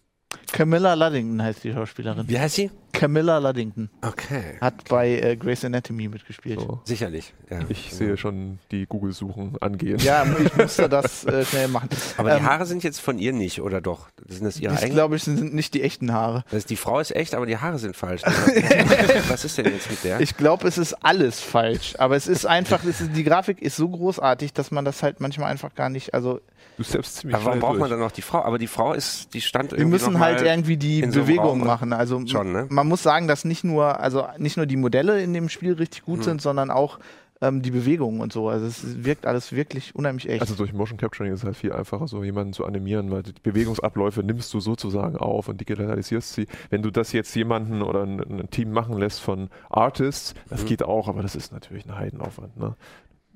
Camilla 0.52 0.96
Luddington 0.96 1.42
heißt 1.42 1.64
die 1.64 1.72
Schauspielerin. 1.72 2.28
Wie 2.28 2.40
heißt 2.40 2.56
sie? 2.56 2.72
Camilla 2.94 3.40
Luddington 3.40 3.90
Okay. 4.02 4.58
hat 4.62 4.88
bei 4.88 5.10
äh, 5.20 5.36
Grey's 5.36 5.66
Anatomy 5.66 6.08
mitgespielt. 6.08 6.60
So. 6.60 6.80
Sicherlich. 6.86 7.34
Ja. 7.50 7.60
Ich 7.68 7.92
sehe 7.94 8.16
schon 8.18 8.60
die 8.72 8.86
Google-Suchen 8.86 9.58
angehen. 9.62 9.98
Ja, 10.00 10.26
ich 10.42 10.56
musste 10.56 10.88
das 10.88 11.26
äh, 11.26 11.44
schnell 11.44 11.68
machen. 11.68 11.90
Aber 12.18 12.30
die 12.32 12.38
Ähm, 12.38 12.46
Haare 12.46 12.66
sind 12.66 12.84
jetzt 12.84 13.00
von 13.02 13.18
ihr 13.20 13.34
nicht, 13.34 13.62
oder 13.62 13.82
doch? 13.82 14.08
Sind 14.28 14.46
das 14.46 14.60
ihre 14.60 14.76
eigenen? 14.78 14.94
glaube 14.94 15.16
ich 15.18 15.24
sind 15.24 15.54
nicht 15.54 15.74
die 15.74 15.82
echten 15.84 16.14
Haare. 16.14 16.44
Das 16.52 16.60
ist, 16.60 16.70
die 16.70 16.76
Frau 16.78 17.00
ist 17.00 17.16
echt, 17.16 17.36
aber 17.36 17.46
die 17.46 17.58
Haare 17.58 17.80
sind 17.80 17.96
falsch. 17.96 18.22
Was 19.28 19.44
ist 19.46 19.58
denn 19.58 19.66
jetzt 19.66 19.90
mit 19.90 20.04
der? 20.04 20.20
Ich 20.22 20.38
glaube, 20.38 20.68
es 20.68 20.78
ist 20.78 20.94
alles 21.04 21.40
falsch. 21.40 21.96
Aber 21.98 22.16
es 22.16 22.28
ist 22.28 22.46
einfach, 22.46 22.84
es 22.86 23.02
ist, 23.02 23.16
die 23.16 23.24
Grafik 23.24 23.62
ist 23.62 23.76
so 23.76 23.90
großartig, 23.90 24.54
dass 24.54 24.72
man 24.72 24.86
das 24.86 25.04
halt 25.04 25.20
manchmal 25.20 25.52
einfach 25.52 25.74
gar 25.76 25.90
nicht. 25.90 26.14
Also 26.14 26.40
Du 26.78 26.82
selbst 26.84 27.18
ziemlich 27.18 27.36
aber 27.36 27.46
warum 27.46 27.60
braucht 27.60 27.72
man 27.74 27.80
durch. 27.82 27.92
dann 27.92 28.00
noch 28.00 28.12
die 28.12 28.24
Frau? 28.24 28.42
Aber 28.42 28.58
die 28.58 28.66
Frau 28.68 28.94
ist, 28.94 29.34
die 29.36 29.42
stand 29.42 29.72
wir 29.72 29.78
irgendwie 29.78 29.92
müssen 29.94 30.14
noch 30.14 30.20
halt 30.22 30.42
irgendwie 30.42 30.76
die 30.78 31.02
in 31.02 31.12
so 31.12 31.22
machen. 31.56 31.94
Also 31.94 32.26
Schon, 32.26 32.52
ne? 32.52 32.66
man 32.70 32.83
muss 32.84 33.04
sagen, 33.04 33.28
dass 33.28 33.46
nicht 33.46 33.64
nur, 33.64 34.00
also 34.00 34.26
nicht 34.38 34.58
nur 34.58 34.66
die 34.66 34.78
Modelle 34.78 35.22
in 35.22 35.34
dem 35.34 35.50
Spiel 35.50 35.74
richtig 35.74 36.04
gut 36.04 36.18
Hm. 36.20 36.24
sind, 36.24 36.42
sondern 36.42 36.70
auch 36.72 37.00
ähm, 37.42 37.62
die 37.62 37.72
Bewegungen 37.72 38.22
und 38.22 38.32
so. 38.32 38.48
Also 38.50 38.66
es 38.66 39.04
wirkt 39.04 39.26
alles 39.26 39.52
wirklich 39.52 39.96
unheimlich 39.96 40.30
echt. 40.30 40.42
Also 40.42 40.56
durch 40.56 40.72
Motion 40.72 40.98
Capturing 40.98 41.34
ist 41.34 41.40
es 41.40 41.46
halt 41.46 41.58
viel 41.58 41.74
einfacher, 41.74 42.08
so 42.08 42.24
jemanden 42.24 42.54
zu 42.54 42.66
animieren, 42.66 43.12
weil 43.12 43.24
die 43.24 43.34
Bewegungsabläufe 43.34 44.24
nimmst 44.24 44.54
du 44.54 44.60
sozusagen 44.62 45.18
auf 45.18 45.50
und 45.50 45.60
digitalisierst 45.60 46.34
sie. 46.34 46.48
Wenn 46.70 46.82
du 46.84 46.92
das 46.92 47.12
jetzt 47.12 47.36
jemanden 47.36 47.82
oder 47.82 48.04
ein, 48.04 48.20
ein 48.22 48.50
Team 48.50 48.72
machen 48.72 48.98
lässt 48.98 49.20
von 49.20 49.50
Artists, 49.70 50.36
das 50.50 50.62
Mhm. 50.64 50.68
geht 50.68 50.84
auch, 50.84 51.08
aber 51.10 51.22
das 51.22 51.36
ist 51.36 51.52
natürlich 51.52 51.86
ein 51.86 51.98
Heidenaufwand. 51.98 52.56
Ne? 52.58 52.76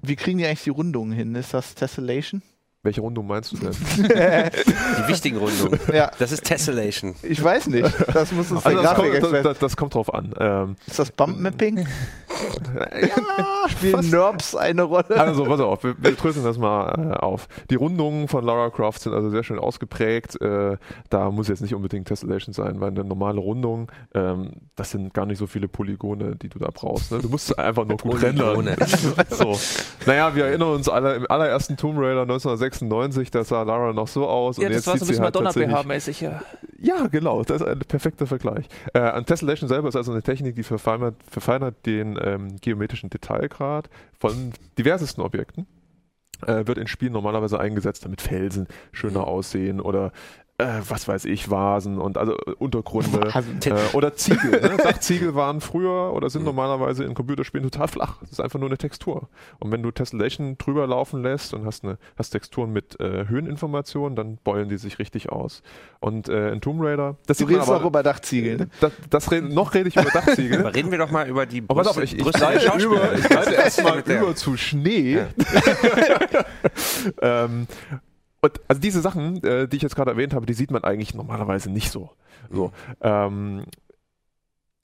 Wie 0.01 0.15
kriegen 0.15 0.37
die 0.37 0.45
eigentlich 0.45 0.63
die 0.63 0.69
Rundungen 0.69 1.11
hin? 1.11 1.35
Ist 1.35 1.53
das 1.53 1.75
Tessellation? 1.75 2.41
Welche 2.87 3.01
Rundung 3.01 3.27
meinst 3.27 3.51
du 3.51 3.57
denn? 3.57 3.71
Die 3.97 5.07
wichtigen 5.09 5.35
Rundungen. 5.35 5.77
ja, 5.93 6.09
Das 6.19 6.31
ist 6.31 6.45
Tessellation. 6.45 7.15
ich 7.21 7.43
weiß 7.43 7.67
nicht. 7.67 7.85
Das 8.13 8.31
muss 8.31 8.49
uns 8.49 8.63
der 8.63 8.79
Also 8.79 8.81
das, 8.81 8.95
kommt, 8.95 9.45
das, 9.45 9.59
das, 9.59 9.75
kommt 9.75 9.93
drauf 9.93 10.13
an. 10.13 10.33
Ähm, 10.39 10.75
Ist 10.87 10.97
das 10.97 11.11
Bump-Mapping? 12.57 13.09
ja, 13.09 13.69
Spielen 13.69 14.09
Nerbs 14.09 14.55
eine 14.55 14.83
Rolle? 14.83 15.05
Also, 15.09 15.45
pass 15.45 15.59
auf, 15.59 15.83
wir, 15.83 15.95
wir 15.99 16.11
dröseln 16.11 16.45
das 16.45 16.57
mal 16.57 17.13
äh, 17.13 17.17
auf. 17.17 17.47
Die 17.69 17.75
Rundungen 17.75 18.27
von 18.27 18.43
Lara 18.43 18.69
Croft 18.69 19.01
sind 19.01 19.13
also 19.13 19.29
sehr 19.29 19.43
schön 19.43 19.59
ausgeprägt. 19.59 20.39
Äh, 20.41 20.77
da 21.09 21.31
muss 21.31 21.47
jetzt 21.47 21.61
nicht 21.61 21.75
unbedingt 21.75 22.07
Tessellation 22.07 22.53
sein, 22.53 22.79
weil 22.79 22.89
eine 22.89 23.03
normale 23.03 23.39
Rundung, 23.39 23.91
ähm, 24.13 24.51
das 24.75 24.91
sind 24.91 25.13
gar 25.13 25.25
nicht 25.25 25.37
so 25.37 25.47
viele 25.47 25.67
Polygone, 25.67 26.35
die 26.35 26.49
du 26.49 26.59
da 26.59 26.69
brauchst. 26.73 27.11
Ne? 27.11 27.19
Du 27.19 27.29
musst 27.29 27.57
einfach 27.57 27.85
nur 27.85 27.97
gut 27.97 28.19
Polygone. 28.19 28.71
rendern. 28.77 29.25
so. 29.29 29.57
Naja, 30.05 30.35
wir 30.35 30.45
erinnern 30.45 30.73
uns 30.73 30.89
alle 30.89 31.15
im 31.15 31.25
allerersten 31.29 31.77
Tomb 31.77 31.97
Raider 31.97 32.21
1996, 32.21 33.31
da 33.31 33.43
sah 33.43 33.63
Lara 33.63 33.93
noch 33.93 34.07
so 34.07 34.27
aus. 34.27 34.57
Ja, 34.57 34.67
und 34.67 34.69
das 34.69 34.85
jetzt 34.85 34.87
war 34.87 34.97
so 34.97 35.03
ein 35.03 35.07
sieht 35.07 35.15
sie 35.15 35.21
bisschen 35.21 35.23
halt 35.25 35.35
Madonna-BH-mäßig, 35.35 36.21
ja. 36.21 36.41
ja, 36.79 37.07
genau, 37.07 37.43
das 37.43 37.61
ist 37.61 37.67
ein 37.67 37.79
perfekter 37.79 38.27
Vergleich. 38.27 38.67
Äh, 38.93 39.17
und 39.17 39.27
Tessellation 39.27 39.67
selber 39.67 39.89
ist 39.89 39.95
also 39.95 40.11
eine 40.11 40.23
Technik, 40.23 40.55
die 40.55 40.63
verfeinert, 40.63 41.15
verfeinert 41.29 41.85
den 41.85 42.17
ähm, 42.21 42.46
geometrischen 42.55 43.09
Detailgrad 43.09 43.89
von 44.17 44.53
diversesten 44.77 45.21
Objekten. 45.21 45.67
äh, 46.45 46.67
wird 46.67 46.77
in 46.77 46.87
Spielen 46.87 47.13
normalerweise 47.13 47.59
eingesetzt, 47.59 48.05
damit 48.05 48.21
Felsen 48.21 48.67
schöner 48.91 49.27
aussehen 49.27 49.81
oder 49.81 50.11
äh, 50.59 50.81
was 50.89 51.07
weiß 51.07 51.25
ich, 51.25 51.51
Vasen 51.51 51.99
und 51.99 52.17
also 52.17 52.33
äh, 52.33 52.51
Untergründe 52.57 53.29
äh, 53.65 53.73
oder 53.95 54.15
Ziegel. 54.15 54.49
Ne? 54.59 54.77
Dachziegel 54.83 55.35
waren 55.35 55.61
früher 55.61 56.13
oder 56.13 56.31
sind 56.31 56.43
normalerweise 56.45 57.03
in 57.03 57.13
Computerspielen 57.13 57.69
total 57.69 57.87
flach. 57.87 58.17
Das 58.21 58.31
ist 58.31 58.39
einfach 58.41 58.57
nur 58.57 58.67
eine 58.69 58.77
Textur. 58.79 59.29
Und 59.59 59.71
wenn 59.71 59.83
du 59.83 59.91
Tessellation 59.91 60.57
drüber 60.57 60.87
laufen 60.87 61.21
lässt 61.21 61.53
und 61.53 61.65
hast, 61.65 61.83
eine, 61.83 61.99
hast 62.17 62.31
Texturen 62.31 62.73
mit 62.73 62.99
äh, 62.99 63.27
Höheninformationen, 63.27 64.15
dann 64.15 64.37
beulen 64.43 64.67
die 64.67 64.77
sich 64.77 64.97
richtig 64.97 65.29
aus. 65.31 65.61
Und 65.99 66.27
äh, 66.27 66.51
in 66.51 66.59
Tomb 66.61 66.81
Raider, 66.81 67.17
das 67.27 67.37
Du 67.37 67.45
redest 67.45 67.69
aber- 67.69 67.81
auch 67.83 67.85
über 67.85 68.01
Dachziegel. 68.01 68.57
Ne? 68.57 68.69
das, 68.79 68.91
das 69.11 69.31
reden, 69.31 69.53
noch 69.53 69.75
rede 69.75 69.89
ich 69.89 69.95
über 69.95 70.09
Dachziegel. 70.09 70.59
Aber 70.61 70.73
reden 70.73 70.89
wir 70.89 70.97
doch 70.97 71.11
mal 71.11 71.27
über 71.27 71.45
die 71.45 71.63
Aber 71.67 71.83
pass 71.83 71.95
Brüste, 71.95 72.17
auf, 72.17 72.27
ich, 72.47 72.59
ich 72.59 72.63
Schauspieler. 72.63 73.11
über, 73.11 73.13
ich 73.13 73.53
erstmal 73.57 73.99
über 73.99 74.35
zu 74.35 74.57
Schnee. 74.57 75.19
ähm, 77.21 77.67
und 78.47 78.61
also 78.67 78.81
diese 78.81 79.01
Sachen, 79.01 79.43
äh, 79.43 79.67
die 79.67 79.77
ich 79.77 79.83
jetzt 79.83 79.95
gerade 79.95 80.11
erwähnt 80.11 80.33
habe, 80.33 80.45
die 80.45 80.53
sieht 80.53 80.71
man 80.71 80.83
eigentlich 80.83 81.13
normalerweise 81.13 81.71
nicht 81.71 81.91
so. 81.91 82.11
so 82.49 82.71
ähm, 83.01 83.63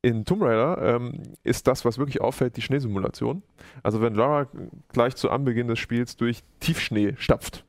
in 0.01 0.25
Tomb 0.25 0.41
Raider 0.41 0.95
ähm, 0.95 1.23
ist 1.43 1.65
das, 1.67 1.85
was 1.85 1.97
wirklich 1.97 2.19
auffällt, 2.19 2.57
die 2.57 2.61
Schneesimulation. 2.61 3.41
Also 3.83 4.01
wenn 4.01 4.15
Lara 4.15 4.47
gleich 4.89 5.15
zu 5.15 5.29
Anbeginn 5.29 5.69
des 5.69 5.79
Spiels 5.79 6.17
durch 6.17 6.43
Tiefschnee 6.59 7.15
stapft. 7.17 7.63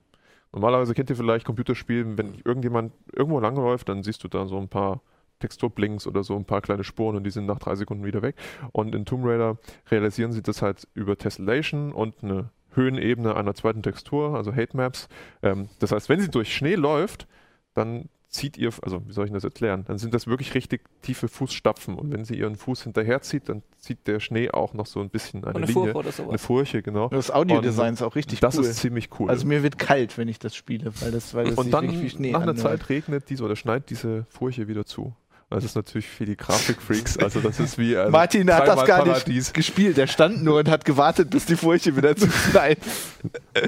Normalerweise 0.53 0.95
kennt 0.95 1.11
ihr 1.11 1.17
vielleicht 1.17 1.47
Computerspiele, 1.47 2.19
wenn 2.19 2.35
irgendjemand 2.45 2.93
irgendwo 3.13 3.41
langläuft, 3.41 3.89
dann 3.89 4.03
siehst 4.03 4.23
du 4.25 4.29
da 4.29 4.47
so 4.47 4.59
ein 4.59 4.69
paar 4.69 5.01
Texturblinks 5.41 6.07
oder 6.07 6.23
so 6.23 6.37
ein 6.37 6.45
paar 6.45 6.61
kleine 6.61 6.85
Spuren 6.85 7.17
und 7.17 7.25
die 7.25 7.31
sind 7.31 7.47
nach 7.47 7.59
drei 7.59 7.75
Sekunden 7.77 8.05
wieder 8.05 8.23
weg. 8.23 8.37
Und 8.73 8.95
in 8.95 9.05
Tomb 9.05 9.25
Raider 9.27 9.59
realisieren 9.91 10.33
sie 10.33 10.43
das 10.43 10.63
halt 10.63 10.89
über 10.95 11.17
Tessellation 11.17 11.93
und 11.93 12.23
eine 12.23 12.51
Höhenebene 12.75 13.35
einer 13.37 13.55
zweiten 13.55 13.83
Textur, 13.83 14.35
also 14.35 14.55
Hate 14.55 14.77
Maps. 14.77 15.09
Ähm, 15.43 15.69
das 15.79 15.93
heißt, 15.93 16.09
wenn 16.09 16.21
sie 16.21 16.31
durch 16.31 16.55
Schnee 16.55 16.75
läuft, 16.75 17.27
dann 17.75 18.09
zieht 18.35 18.59
ihr, 18.59 18.71
also 18.83 19.01
wie 19.07 19.13
soll 19.13 19.27
ich 19.27 19.33
das 19.33 19.45
erklären, 19.45 19.85
dann 19.87 19.97
sind 19.97 20.13
das 20.13 20.27
wirklich 20.27 20.55
richtig 20.55 20.83
tiefe 21.03 21.29
Fußstapfen 21.29 21.95
und 21.95 22.13
wenn 22.13 22.25
sie 22.25 22.35
ihren 22.35 22.57
Fuß 22.57 22.83
hinterherzieht, 22.83 23.49
dann 23.49 23.63
zieht 23.79 24.09
der 24.09 24.19
Schnee 24.19 24.51
auch 24.51 24.75
noch 24.75 24.87
so 24.87 25.01
ein 25.01 25.09
bisschen 25.09 25.45
eine, 25.45 25.55
eine 25.55 25.67
Linie, 25.67 25.93
Furche 25.93 25.95
oder 25.95 26.09
eine 26.09 26.13
sowas. 26.13 26.43
Furche, 26.43 26.83
genau. 26.83 27.09
Das 27.11 27.31
Audiodesign 27.31 27.95
ist 27.95 28.03
auch 28.03 28.17
richtig 28.17 28.41
das 28.41 28.59
cool. 28.59 28.65
ist 28.65 28.79
ziemlich 28.79 29.09
cool. 29.19 29.31
also 29.31 29.47
mir 29.47 29.63
wird 29.63 29.79
kalt, 29.79 30.19
wenn 30.19 30.27
ich 30.27 30.41
das 30.41 30.57
spiele, 30.57 30.93
weil 31.01 31.13
das, 31.13 31.33
weil 31.35 31.45
das 31.45 31.55
und 31.55 31.65
sich 31.65 31.73
dann 31.73 31.85
wirklich 31.85 32.03
wie 32.03 32.11
Schnee 32.11 32.33
nach 32.33 32.43
einer 32.43 32.51
anhört. 32.51 32.81
Zeit 32.81 32.89
regnet 32.89 33.31
diese 33.31 33.45
oder 33.45 33.55
schneit 33.55 33.89
diese 33.89 34.27
Furche 34.31 34.67
wieder 34.67 34.85
zu. 34.85 35.15
Das 35.55 35.65
ist 35.65 35.77
natürlich 35.77 36.09
für 36.09 36.25
die 36.25 36.37
Grafikfreaks, 36.37 37.17
also 37.19 37.41
das 37.41 37.61
ist 37.61 37.79
wie 37.79 37.97
ein 37.97 38.11
Martin 38.11 38.53
hat 38.53 38.67
das 38.67 38.85
gar 38.85 39.05
Paradies. 39.05 39.27
nicht 39.27 39.55
gespielt. 39.55 39.97
Der 39.97 40.07
stand 40.07 40.43
nur 40.43 40.59
und 40.59 40.69
hat 40.69 40.85
gewartet, 40.85 41.31
bis 41.31 41.47
die 41.47 41.55
Furche 41.55 41.97
wieder 41.97 42.17
zu 42.17 42.27
knallt. 42.27 42.79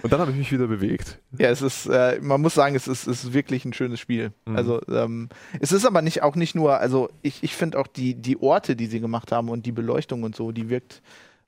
Und 0.03 0.13
dann 0.13 0.21
habe 0.21 0.33
ich 0.33 0.37
mich 0.37 0.51
wieder 0.51 0.67
bewegt. 0.67 1.19
Ja, 1.39 1.49
es 1.49 1.63
ist, 1.63 1.87
äh, 1.87 2.19
man 2.21 2.41
muss 2.41 2.55
sagen, 2.55 2.75
es 2.75 2.89
ist, 2.89 3.07
es 3.07 3.25
ist 3.25 3.33
wirklich 3.33 3.65
ein 3.65 3.73
schönes 3.73 4.01
Spiel. 4.01 4.33
Mhm. 4.47 4.57
Also, 4.57 4.81
ähm, 4.89 5.29
es 5.61 5.71
ist 5.71 5.87
aber 5.87 6.03
nicht 6.03 6.23
auch 6.23 6.35
nicht 6.35 6.55
nur, 6.55 6.79
also 6.79 7.09
ich, 7.23 7.43
ich 7.43 7.55
finde 7.55 7.79
auch 7.79 7.87
die, 7.87 8.15
die 8.15 8.41
Orte, 8.41 8.75
die 8.75 8.87
sie 8.87 9.01
gemacht 9.01 9.31
haben 9.31 9.49
und 9.49 9.65
die 9.65 9.73
Beleuchtung 9.73 10.25
und 10.25 10.35
so, 10.35 10.51
die 10.51 10.69
wirkt, 10.69 11.03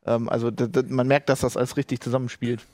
ähm, 0.06 0.28
also 0.28 0.52
man 0.88 1.08
merkt, 1.08 1.28
dass 1.28 1.40
das 1.40 1.56
alles 1.56 1.76
richtig 1.76 2.00
zusammenspielt. 2.00 2.64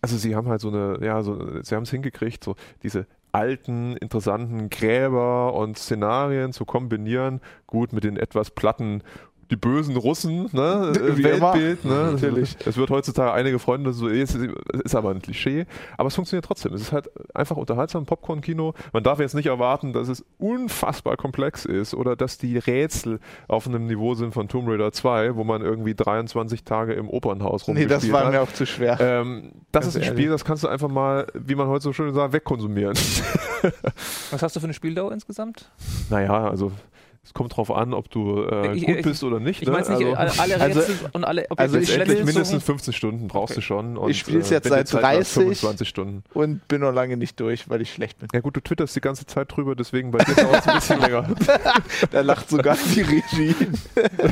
Also 0.00 0.16
sie 0.16 0.34
haben 0.34 0.48
halt 0.48 0.60
so 0.60 0.68
eine, 0.68 0.98
ja, 1.02 1.22
so, 1.22 1.62
sie 1.62 1.74
haben 1.74 1.84
es 1.84 1.90
hingekriegt, 1.90 2.44
so 2.44 2.56
diese 2.82 3.06
alten, 3.36 3.96
interessanten 3.98 4.70
Gräber 4.70 5.52
und 5.52 5.76
Szenarien 5.76 6.54
zu 6.54 6.64
kombinieren, 6.64 7.42
gut 7.66 7.92
mit 7.92 8.04
den 8.04 8.16
etwas 8.16 8.50
platten 8.50 9.02
die 9.50 9.56
bösen 9.56 9.96
Russen, 9.96 10.48
ne? 10.52 10.92
äh, 10.96 11.16
Wie 11.16 11.22
immer. 11.22 11.54
Weltbild, 11.54 11.84
ne? 11.84 12.12
Natürlich. 12.12 12.56
Es 12.66 12.76
wird 12.76 12.90
heutzutage 12.90 13.32
einige 13.32 13.58
Freunde 13.58 13.92
so, 13.92 14.08
ist, 14.08 14.34
ist 14.36 14.94
aber 14.94 15.10
ein 15.10 15.22
Klischee, 15.22 15.66
aber 15.96 16.08
es 16.08 16.14
funktioniert 16.14 16.44
trotzdem. 16.44 16.72
Es 16.74 16.80
ist 16.82 16.92
halt 16.92 17.08
einfach 17.34 17.56
unterhaltsam, 17.56 18.06
Popcorn-Kino. 18.06 18.74
Man 18.92 19.02
darf 19.02 19.20
jetzt 19.20 19.34
nicht 19.34 19.46
erwarten, 19.46 19.92
dass 19.92 20.08
es 20.08 20.24
unfassbar 20.38 21.16
komplex 21.16 21.64
ist 21.64 21.94
oder 21.94 22.16
dass 22.16 22.38
die 22.38 22.58
Rätsel 22.58 23.20
auf 23.48 23.66
einem 23.66 23.86
Niveau 23.86 24.14
sind 24.14 24.32
von 24.34 24.48
Tomb 24.48 24.68
Raider 24.68 24.92
2, 24.92 25.36
wo 25.36 25.44
man 25.44 25.62
irgendwie 25.62 25.94
23 25.94 26.64
Tage 26.64 26.94
im 26.94 27.08
Opernhaus 27.08 27.66
Nee, 27.68 27.82
rumgespielt 27.82 27.90
das 27.90 28.12
war 28.12 28.24
hat. 28.26 28.32
mir 28.32 28.40
auch 28.40 28.52
zu 28.52 28.66
schwer. 28.66 28.98
Ähm, 29.00 29.52
das 29.72 29.84
Ganz 29.84 29.86
ist 29.86 29.96
ein 29.96 30.02
ehrlich. 30.02 30.18
Spiel, 30.18 30.30
das 30.30 30.44
kannst 30.44 30.64
du 30.64 30.68
einfach 30.68 30.88
mal, 30.88 31.26
wie 31.34 31.54
man 31.54 31.68
heute 31.68 31.82
so 31.82 31.92
schön 31.92 32.12
sagt, 32.14 32.32
wegkonsumieren. 32.32 32.94
Was 34.30 34.42
hast 34.42 34.56
du 34.56 34.60
für 34.60 34.66
eine 34.66 34.74
Spieldauer 34.74 35.12
insgesamt? 35.12 35.70
naja, 36.10 36.48
also 36.48 36.72
es 37.26 37.34
kommt 37.34 37.56
drauf 37.56 37.72
an, 37.72 37.92
ob 37.92 38.08
du 38.08 38.44
äh, 38.44 38.78
gut 38.78 38.88
ich- 38.88 39.02
bist 39.02 39.24
oder 39.24 39.40
nicht. 39.40 39.60
Ich 39.60 39.66
ne? 39.66 39.72
meine 39.72 39.82
nicht 39.98 40.06
also, 40.06 40.14
alle, 40.14 40.54
alle 40.54 40.60
also- 40.60 40.78
Rätsel 40.80 40.96
und 41.12 41.24
alle 41.24 41.42
Objekte. 41.50 41.60
also 41.60 41.78
ich 41.78 41.88
letztendlich 41.88 42.24
mindestens 42.24 42.60
so- 42.60 42.66
15 42.66 42.94
Stunden 42.94 43.26
brauchst 43.26 43.56
du 43.56 43.58
Okay. 43.58 43.66
schon. 43.66 43.96
Und, 43.96 44.10
Ich 44.10 44.20
spiel's 44.20 44.50
äh, 44.50 44.54
jetzt 44.54 44.68
seit 44.68 44.86
Zeit 44.86 45.02
läuft, 45.02 45.14
30. 45.14 45.32
25 45.42 45.88
Stunden. 45.88 46.22
Und 46.34 46.68
bin 46.68 46.82
noch 46.82 46.92
lange 46.92 47.16
nicht 47.16 47.40
durch, 47.40 47.68
weil 47.68 47.80
ich 47.82 47.92
schlecht 47.92 48.20
bin. 48.20 48.28
Ja 48.32 48.38
gut, 48.40 48.54
du 48.56 48.60
twitterst 48.60 48.94
die 48.94 49.00
ganze 49.00 49.26
Zeit 49.26 49.50
drüber, 49.54 49.74
deswegen 49.74 50.12
bei 50.12 50.18
dir 50.22 50.36
dauert 50.36 50.60
es 50.60 50.68
ein 50.68 50.74
bisschen 50.76 51.00
länger. 51.00 51.28
Da 52.12 52.20
lacht 52.20 52.48
sogar 52.48 52.76
die 52.94 53.00
Regie. 53.00 53.54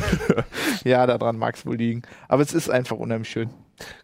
ja, 0.85 1.07
daran 1.07 1.37
mag 1.37 1.57
es 1.57 1.67
wohl 1.67 1.77
liegen. 1.77 2.03
Aber 2.29 2.43
es 2.43 2.53
ist 2.55 2.71
einfach 2.71 2.97
unheimlich 2.97 3.29
schön. 3.31 3.51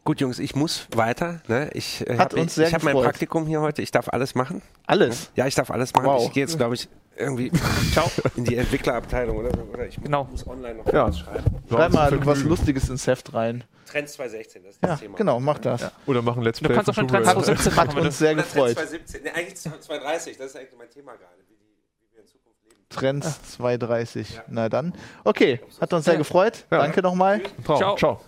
Gut, 0.05 0.21
Jungs, 0.21 0.39
ich 0.39 0.57
muss 0.57 0.89
weiter. 0.97 1.41
Ne? 1.47 1.71
Ich 1.75 2.05
äh, 2.09 2.19
Hat 2.19 2.35
hab, 2.35 2.39
habe 2.39 2.85
mein. 2.85 2.97
Praktikum 2.97 3.47
hier 3.47 3.61
heute. 3.61 3.83
Ich 3.83 3.93
darf 3.93 4.09
alles 4.09 4.35
machen. 4.35 4.63
Alles. 4.87 5.31
Ja, 5.37 5.47
ich 5.47 5.55
darf 5.55 5.71
alles 5.71 5.95
machen. 5.95 6.07
Wow. 6.07 6.25
Ich 6.27 6.33
gehe 6.33 6.43
jetzt, 6.43 6.57
glaube 6.57 6.75
ich, 6.75 6.89
irgendwie 7.21 7.51
Ciao. 7.93 8.11
in 8.37 8.45
die 8.45 8.57
Entwicklerabteilung 8.57 9.37
oder, 9.37 9.51
oder 9.73 9.87
ich 9.87 9.97
Genau. 10.03 10.25
muss 10.25 10.47
online 10.47 10.75
noch 10.83 10.93
Ja. 10.93 11.09
was 11.09 11.19
schreiben. 11.21 11.45
Schreib 11.69 11.93
mal 11.93 12.27
was 12.27 12.43
Lustiges 12.43 12.89
ins 12.89 13.07
Heft 13.07 13.33
rein. 13.35 13.65
Trends 13.87 14.13
2016, 14.15 14.63
das 14.63 14.75
ist 14.77 14.83
Ja, 14.83 14.89
das 14.91 15.01
Thema. 15.01 15.17
genau, 15.17 15.41
mach 15.41 15.59
das. 15.59 15.91
Oder 16.07 16.23
machen 16.23 16.43
Let's 16.43 16.61
Du 16.61 16.67
Play 16.67 16.75
kannst 16.77 16.89
doch 16.89 16.95
von 16.95 17.09
schon 17.09 17.17
Raider. 17.17 17.33
2017 17.33 17.77
Hat 17.77 17.87
machen, 17.89 17.97
wenn 17.99 18.07
uns 18.07 18.19
du 18.19 18.25
sehr 18.25 18.33
Oder 18.33 18.43
Trends 18.43 18.55
gefreut. 18.55 18.75
2017. 18.77 19.23
Nee, 19.25 19.31
eigentlich 19.31 19.57
2030, 19.57 20.37
das 20.37 20.47
ist 20.47 20.57
eigentlich 20.57 20.79
mein 20.79 20.91
Thema 20.91 21.13
gerade. 21.13 21.25
Wie, 21.49 22.15
wir 22.15 22.21
in 22.23 22.27
Zukunft 22.29 22.59
leben. 22.65 22.77
Trends 22.89 23.53
230. 23.57 24.41
Na 24.49 24.69
dann. 24.69 24.95
Okay, 25.25 25.61
hat 25.81 25.93
uns 25.93 26.05
sehr 26.05 26.17
gefreut. 26.17 26.67
Ja. 26.71 26.79
Danke 26.79 27.03
nochmal. 27.03 27.41
Ciao. 27.65 27.97
Ciao. 27.97 28.21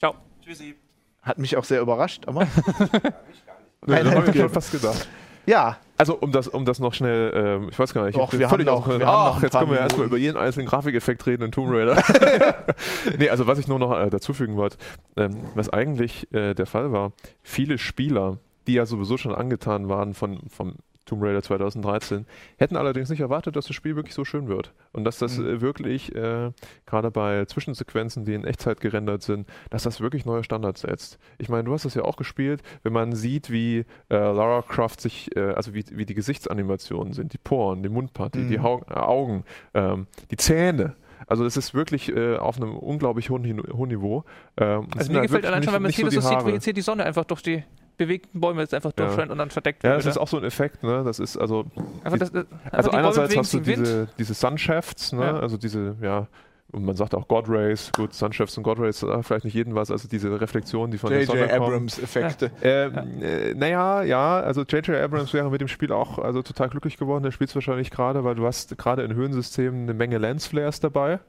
Ciao. 0.00 0.14
Tschüssi. 0.44 0.74
Hat 1.22 1.38
mich 1.38 1.56
auch 1.56 1.64
sehr 1.64 1.80
überrascht, 1.80 2.24
aber 2.26 2.46
Nee, 3.86 3.96
Keine 3.96 4.10
das 4.10 4.14
habe 4.16 4.30
ich 4.30 4.36
schon 4.40 4.50
fast 4.50 4.72
gedacht. 4.72 5.08
Ja, 5.46 5.76
Also 5.96 6.16
um 6.16 6.32
das, 6.32 6.48
um 6.48 6.64
das 6.64 6.78
noch 6.80 6.92
schnell, 6.94 7.32
ähm, 7.34 7.68
ich 7.70 7.78
weiß 7.78 7.94
gar 7.94 8.04
nicht, 8.06 8.16
ich 8.18 8.38
wir 8.38 8.48
völlig 8.48 8.66
haben 8.68 8.74
noch- 8.80 8.88
wir 8.88 9.06
haben 9.06 9.32
Ach, 9.32 9.36
ein 9.36 9.42
jetzt 9.42 9.58
können 9.58 9.70
wir 9.70 9.78
erstmal 9.78 10.06
über 10.06 10.16
jeden 10.16 10.36
einzelnen 10.36 10.66
Grafikeffekt 10.66 11.24
reden 11.26 11.42
in 11.44 11.52
Tomb 11.52 11.70
Raider. 11.70 12.02
nee, 13.18 13.28
also 13.28 13.46
was 13.46 13.58
ich 13.58 13.68
nur 13.68 13.78
noch 13.78 13.96
äh, 13.98 14.10
dazufügen 14.10 14.56
wollte, 14.56 14.76
ähm, 15.16 15.36
was 15.54 15.68
eigentlich 15.70 16.32
äh, 16.32 16.54
der 16.54 16.66
Fall 16.66 16.92
war, 16.92 17.12
viele 17.42 17.78
Spieler, 17.78 18.38
die 18.66 18.74
ja 18.74 18.86
sowieso 18.86 19.16
schon 19.18 19.34
angetan 19.34 19.88
waren 19.88 20.14
von, 20.14 20.40
vom 20.48 20.74
Tomb 21.06 21.22
Raider 21.22 21.42
2013, 21.42 22.26
hätten 22.56 22.76
allerdings 22.76 23.10
nicht 23.10 23.20
erwartet, 23.20 23.56
dass 23.56 23.66
das 23.66 23.76
Spiel 23.76 23.96
wirklich 23.96 24.14
so 24.14 24.24
schön 24.24 24.48
wird. 24.48 24.72
Und 24.92 25.04
dass 25.04 25.18
das 25.18 25.38
Mhm. 25.38 25.46
äh, 25.46 25.60
wirklich, 25.60 26.14
äh, 26.14 26.50
gerade 26.86 27.10
bei 27.10 27.44
Zwischensequenzen, 27.44 28.24
die 28.24 28.34
in 28.34 28.44
Echtzeit 28.44 28.80
gerendert 28.80 29.22
sind, 29.22 29.48
dass 29.70 29.82
das 29.82 30.00
wirklich 30.00 30.24
neue 30.24 30.44
Standards 30.44 30.82
setzt. 30.82 31.18
Ich 31.38 31.48
meine, 31.48 31.64
du 31.64 31.72
hast 31.72 31.84
das 31.84 31.94
ja 31.94 32.02
auch 32.02 32.16
gespielt, 32.16 32.62
wenn 32.82 32.92
man 32.92 33.12
sieht, 33.14 33.50
wie 33.50 33.80
äh, 34.10 34.14
Lara 34.16 34.62
Croft 34.62 35.00
sich, 35.00 35.34
äh, 35.36 35.40
also 35.52 35.74
wie, 35.74 35.84
wie 35.92 36.06
die 36.06 36.14
Gesichtsanimationen 36.14 37.12
sind, 37.12 37.32
die 37.32 37.38
Poren, 37.38 37.82
die 37.82 37.88
Mundpartie, 37.88 38.38
Mhm. 38.40 38.48
die 38.48 38.60
Hau 38.60 38.82
äh, 38.88 38.94
Augen, 38.94 39.44
ähm, 39.74 40.06
die 40.30 40.36
Zähne. 40.36 40.94
Also 41.26 41.44
es 41.46 41.56
ist 41.56 41.72
wirklich 41.74 42.14
äh, 42.14 42.36
auf 42.36 42.56
einem 42.58 42.76
unglaublich 42.76 43.30
hohen, 43.30 43.44
hohen 43.72 43.88
Niveau. 43.88 44.24
Ähm, 44.58 44.88
es 44.92 44.98
Also 44.98 45.12
mir 45.12 45.18
halt 45.20 45.28
gefällt 45.28 45.46
allein 45.46 45.62
schon, 45.62 45.72
wenn 45.72 45.82
man 45.82 45.90
das 45.90 45.96
so 46.00 46.20
sieht, 46.20 46.46
wie 46.46 46.50
jetzt 46.50 46.64
hier 46.64 46.74
die 46.74 46.82
Sonne 46.82 47.04
einfach 47.04 47.24
durch 47.24 47.40
die 47.40 47.64
bewegten 47.96 48.40
Bäume 48.40 48.60
jetzt 48.62 48.74
einfach 48.74 48.92
Ja. 48.98 49.06
durchscheint 49.06 49.30
und 49.30 49.38
dann 49.38 49.50
verdeckt 49.50 49.82
Ja, 49.84 49.90
wird. 49.90 50.00
das 50.00 50.06
ist 50.06 50.18
auch 50.18 50.28
so 50.28 50.38
ein 50.38 50.44
Effekt, 50.44 50.82
ne? 50.82 51.02
Das 51.04 51.18
ist 51.18 51.36
also 51.36 51.66
einfach 52.02 52.18
das, 52.18 52.32
das, 52.32 52.44
einfach 52.50 52.72
Also 52.72 52.90
die 52.90 52.96
einerseits 52.96 53.36
hast 53.36 53.54
du 53.54 53.60
diese, 53.60 54.08
diese 54.18 54.34
Sunshafts, 54.34 55.12
ne? 55.12 55.24
Ja. 55.24 55.38
also 55.40 55.56
diese, 55.56 55.96
ja, 56.00 56.26
und 56.74 56.84
man 56.84 56.96
sagt 56.96 57.14
auch 57.14 57.28
God 57.28 57.48
Rays, 57.48 57.90
gut, 57.96 58.12
Sunshafts 58.12 58.56
und 58.58 58.64
God 58.64 58.78
Rays, 58.80 59.02
äh, 59.02 59.22
vielleicht 59.22 59.44
nicht 59.44 59.54
jedem 59.54 59.74
was, 59.74 59.90
also 59.90 60.08
diese 60.08 60.40
Reflexion, 60.40 60.90
die 60.90 60.98
von 60.98 61.10
der 61.10 61.24
Sonne 61.24 61.40
J.J. 61.40 61.52
Abrams-Effekte. 61.60 62.50
Ähm, 62.62 63.22
äh, 63.22 63.54
naja, 63.54 64.02
ja, 64.02 64.40
also 64.40 64.62
J.J. 64.62 64.96
Abrams 64.96 65.32
wäre 65.34 65.50
mit 65.50 65.60
dem 65.60 65.68
Spiel 65.68 65.92
auch 65.92 66.18
also 66.18 66.42
total 66.42 66.68
glücklich 66.70 66.96
geworden. 66.96 67.22
Der 67.22 67.30
spielt 67.30 67.50
es 67.50 67.54
wahrscheinlich 67.54 67.90
gerade, 67.90 68.24
weil 68.24 68.34
du 68.34 68.46
hast 68.46 68.76
gerade 68.78 69.02
in 69.02 69.14
Höhensystemen 69.14 69.82
eine 69.82 69.94
Menge 69.94 70.18
Lensflares 70.18 70.80
dabei. 70.80 71.20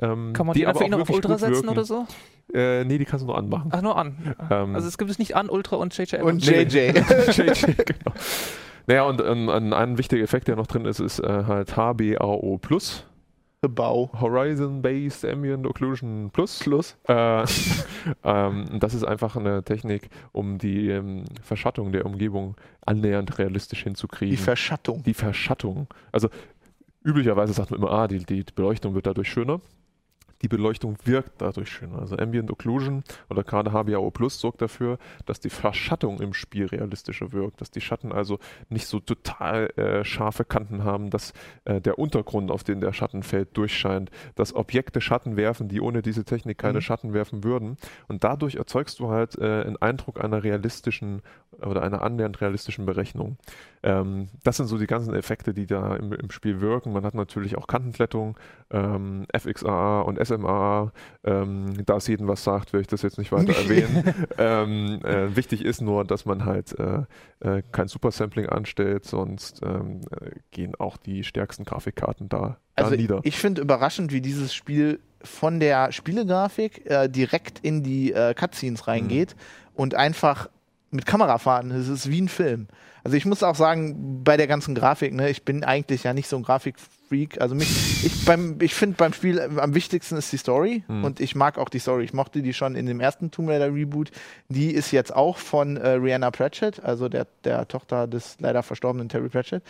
Ähm, 0.00 0.32
Kann 0.32 0.46
man 0.46 0.54
die, 0.54 0.66
einfach 0.66 0.82
ihn 0.82 0.90
noch 0.90 1.00
auf 1.00 1.10
Ultra 1.10 1.38
setzen 1.38 1.54
wirken. 1.54 1.68
oder 1.68 1.84
so? 1.84 2.06
Äh, 2.52 2.84
nee, 2.84 2.98
die 2.98 3.04
kannst 3.04 3.22
du 3.22 3.28
nur 3.28 3.38
anmachen. 3.38 3.70
Ach, 3.72 3.82
nur 3.82 3.96
an. 3.96 4.34
Ähm, 4.50 4.74
Also 4.74 4.88
es 4.88 4.98
gibt 4.98 5.10
es 5.10 5.18
nicht 5.18 5.36
an 5.36 5.48
Ultra 5.48 5.76
und 5.76 5.96
JJ 5.96 6.16
Und 6.16 6.20
Abrams. 6.20 6.46
JJ. 6.46 6.78
JJ, 6.78 6.92
genau. 7.76 8.14
Naja, 8.86 9.04
und 9.04 9.20
ähm, 9.20 9.48
ein, 9.48 9.72
ein 9.72 9.98
wichtiger 9.98 10.22
Effekt, 10.22 10.48
der 10.48 10.56
noch 10.56 10.66
drin 10.66 10.84
ist, 10.84 10.98
ist 10.98 11.20
äh, 11.20 11.44
halt 11.46 11.76
HBAO 11.76 12.58
Plus. 12.60 13.06
Bau. 13.68 14.10
Horizon 14.18 14.80
Based 14.80 15.24
Ambient 15.24 15.66
Occlusion 15.66 16.30
Plus. 16.32 16.60
Plus. 16.60 16.96
Äh, 17.06 17.44
ähm, 18.24 18.80
das 18.80 18.94
ist 18.94 19.04
einfach 19.04 19.36
eine 19.36 19.62
Technik, 19.62 20.08
um 20.32 20.58
die 20.58 20.88
ähm, 20.88 21.24
Verschattung 21.42 21.92
der 21.92 22.06
Umgebung 22.06 22.56
annähernd 22.86 23.38
realistisch 23.38 23.82
hinzukriegen. 23.82 24.34
Die 24.34 24.42
Verschattung. 24.42 25.02
die 25.02 25.14
Verschattung. 25.14 25.88
Also 26.10 26.30
üblicherweise 27.04 27.52
sagt 27.52 27.70
man 27.70 27.80
immer, 27.80 27.90
ah, 27.90 28.08
die, 28.08 28.24
die 28.24 28.44
Beleuchtung 28.54 28.94
wird 28.94 29.06
dadurch 29.06 29.30
schöner. 29.30 29.60
Die 30.42 30.48
Beleuchtung 30.48 30.96
wirkt 31.04 31.40
dadurch 31.40 31.70
schön. 31.70 31.94
Also 31.94 32.16
Ambient 32.16 32.50
Occlusion 32.50 33.04
oder 33.28 33.44
gerade 33.44 33.72
HBAO 33.72 34.10
Plus 34.10 34.40
sorgt 34.40 34.62
dafür, 34.62 34.98
dass 35.26 35.40
die 35.40 35.50
Verschattung 35.50 36.20
im 36.20 36.32
Spiel 36.32 36.66
realistischer 36.66 37.32
wirkt, 37.32 37.60
dass 37.60 37.70
die 37.70 37.80
Schatten 37.80 38.12
also 38.12 38.38
nicht 38.68 38.86
so 38.86 39.00
total 39.00 39.70
äh, 39.76 40.04
scharfe 40.04 40.44
Kanten 40.44 40.84
haben, 40.84 41.10
dass 41.10 41.32
äh, 41.64 41.80
der 41.80 41.98
Untergrund, 41.98 42.50
auf 42.50 42.64
den 42.64 42.80
der 42.80 42.92
Schatten 42.92 43.22
fällt, 43.22 43.56
durchscheint, 43.56 44.10
dass 44.34 44.54
Objekte 44.54 45.00
Schatten 45.00 45.36
werfen, 45.36 45.68
die 45.68 45.80
ohne 45.80 46.02
diese 46.02 46.24
Technik 46.24 46.58
keine 46.58 46.78
mhm. 46.78 46.82
Schatten 46.82 47.12
werfen 47.12 47.44
würden. 47.44 47.76
Und 48.08 48.24
dadurch 48.24 48.54
erzeugst 48.54 48.98
du 49.00 49.10
halt 49.10 49.36
äh, 49.38 49.44
einen 49.44 49.76
Eindruck 49.76 50.22
einer 50.22 50.42
realistischen 50.42 51.22
oder 51.60 51.82
einer 51.82 52.02
annähernd 52.02 52.40
realistischen 52.40 52.86
Berechnung. 52.86 53.36
Ähm, 53.82 54.28
das 54.44 54.58
sind 54.58 54.66
so 54.66 54.76
die 54.76 54.86
ganzen 54.86 55.14
Effekte, 55.14 55.54
die 55.54 55.66
da 55.66 55.96
im, 55.96 56.12
im 56.12 56.30
Spiel 56.30 56.60
wirken. 56.60 56.92
Man 56.92 57.04
hat 57.04 57.14
natürlich 57.14 57.56
auch 57.56 57.66
Kantenglättung, 57.66 58.36
ähm, 58.70 59.26
FXAA 59.34 60.02
und 60.02 60.24
SMA. 60.24 60.92
Ähm, 61.24 61.84
da 61.86 61.96
es 61.96 62.06
jedem 62.06 62.28
was 62.28 62.44
sagt, 62.44 62.72
will 62.72 62.82
ich 62.82 62.86
das 62.86 63.02
jetzt 63.02 63.18
nicht 63.18 63.32
weiter 63.32 63.54
erwähnen. 63.56 64.14
ähm, 64.38 65.00
äh, 65.04 65.34
wichtig 65.34 65.64
ist 65.64 65.80
nur, 65.80 66.04
dass 66.04 66.26
man 66.26 66.44
halt 66.44 66.78
äh, 66.78 67.04
äh, 67.40 67.62
kein 67.72 67.88
Supersampling 67.88 68.46
anstellt, 68.46 69.06
sonst 69.06 69.62
ähm, 69.62 70.02
äh, 70.10 70.30
gehen 70.50 70.74
auch 70.74 70.96
die 70.96 71.24
stärksten 71.24 71.64
Grafikkarten 71.64 72.28
da, 72.28 72.58
also 72.74 72.90
da 72.90 72.96
nieder. 72.96 73.20
Ich 73.22 73.38
finde 73.38 73.62
überraschend, 73.62 74.12
wie 74.12 74.20
dieses 74.20 74.54
Spiel 74.54 75.00
von 75.22 75.60
der 75.60 75.92
Spielegrafik 75.92 76.86
äh, 76.86 77.08
direkt 77.08 77.60
in 77.60 77.82
die 77.82 78.12
äh, 78.12 78.34
Cutscenes 78.34 78.86
reingeht 78.86 79.34
mhm. 79.36 79.70
und 79.74 79.94
einfach 79.94 80.48
mit 80.90 81.06
Kamerafahrten. 81.06 81.70
Es 81.70 81.88
ist 81.88 82.10
wie 82.10 82.20
ein 82.20 82.28
Film. 82.28 82.68
Also 83.04 83.16
ich 83.16 83.24
muss 83.24 83.42
auch 83.42 83.54
sagen, 83.54 84.22
bei 84.24 84.36
der 84.36 84.46
ganzen 84.46 84.74
Grafik, 84.74 85.14
ne, 85.14 85.30
ich 85.30 85.44
bin 85.44 85.64
eigentlich 85.64 86.04
ja 86.04 86.12
nicht 86.12 86.28
so 86.28 86.36
ein 86.36 86.42
Grafikfreak. 86.42 87.40
Also 87.40 87.54
mich, 87.54 88.04
ich 88.04 88.28
ich 88.60 88.74
finde 88.74 88.96
beim 88.96 89.12
Spiel 89.12 89.40
am 89.40 89.74
wichtigsten 89.74 90.16
ist 90.16 90.32
die 90.32 90.36
Story 90.36 90.84
mhm. 90.88 91.04
und 91.04 91.20
ich 91.20 91.34
mag 91.34 91.58
auch 91.58 91.68
die 91.68 91.78
Story. 91.78 92.04
Ich 92.04 92.12
mochte 92.12 92.42
die 92.42 92.52
schon 92.52 92.74
in 92.76 92.86
dem 92.86 93.00
ersten 93.00 93.30
Tomb 93.30 93.48
Raider 93.48 93.74
Reboot. 93.74 94.10
Die 94.48 94.72
ist 94.72 94.90
jetzt 94.90 95.14
auch 95.14 95.38
von 95.38 95.76
äh, 95.76 95.90
Rihanna 95.90 96.30
Pratchett, 96.30 96.82
also 96.84 97.08
der, 97.08 97.26
der 97.44 97.66
Tochter 97.68 98.06
des 98.06 98.36
leider 98.40 98.62
verstorbenen 98.62 99.08
Terry 99.08 99.28
Pratchett. 99.28 99.62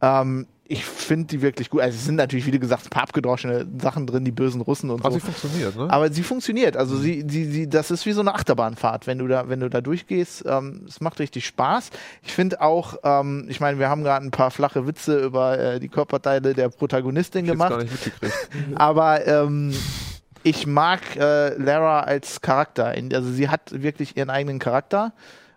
Ähm, 0.00 0.46
ich 0.68 0.84
finde 0.84 1.26
die 1.26 1.42
wirklich 1.42 1.70
gut. 1.70 1.80
Also 1.80 1.96
es 1.96 2.04
sind 2.04 2.16
natürlich, 2.16 2.46
wie 2.46 2.58
gesagt, 2.58 2.86
ein 2.86 2.90
paar 2.90 3.04
abgedroschene 3.04 3.66
Sachen 3.80 4.06
drin, 4.06 4.24
die 4.24 4.32
bösen 4.32 4.60
Russen 4.60 4.90
und 4.90 5.04
Aber 5.04 5.12
so. 5.12 5.18
sie 5.18 5.24
funktioniert, 5.24 5.76
ne? 5.76 5.90
Aber 5.90 6.12
sie 6.12 6.22
funktioniert. 6.22 6.76
Also 6.76 6.96
sie, 6.96 7.24
sie, 7.28 7.44
sie, 7.44 7.68
das 7.68 7.90
ist 7.90 8.04
wie 8.04 8.12
so 8.12 8.20
eine 8.20 8.34
Achterbahnfahrt, 8.34 9.06
wenn 9.06 9.18
du 9.18 9.28
da, 9.28 9.48
wenn 9.48 9.60
du 9.60 9.70
da 9.70 9.80
durchgehst. 9.80 10.44
Ähm, 10.46 10.84
es 10.88 11.00
macht 11.00 11.20
richtig 11.20 11.46
Spaß. 11.46 11.90
Ich 12.22 12.32
finde 12.32 12.60
auch, 12.60 12.96
ähm, 13.04 13.46
ich 13.48 13.60
meine, 13.60 13.78
wir 13.78 13.88
haben 13.88 14.02
gerade 14.02 14.26
ein 14.26 14.32
paar 14.32 14.50
flache 14.50 14.86
Witze 14.86 15.20
über 15.20 15.58
äh, 15.58 15.80
die 15.80 15.88
Körperteile 15.88 16.52
der 16.52 16.68
Protagonistin 16.68 17.44
ich 17.44 17.52
gemacht. 17.52 17.70
Gar 17.70 17.82
nicht 17.82 17.92
mitgekriegt. 17.92 18.34
Aber 18.74 19.24
ähm, 19.26 19.72
ich 20.42 20.66
mag 20.66 21.00
äh, 21.16 21.56
Lara 21.56 22.00
als 22.00 22.40
Charakter. 22.40 22.94
Also 23.12 23.30
sie 23.30 23.48
hat 23.48 23.82
wirklich 23.82 24.16
ihren 24.16 24.30
eigenen 24.30 24.58
Charakter. 24.58 25.12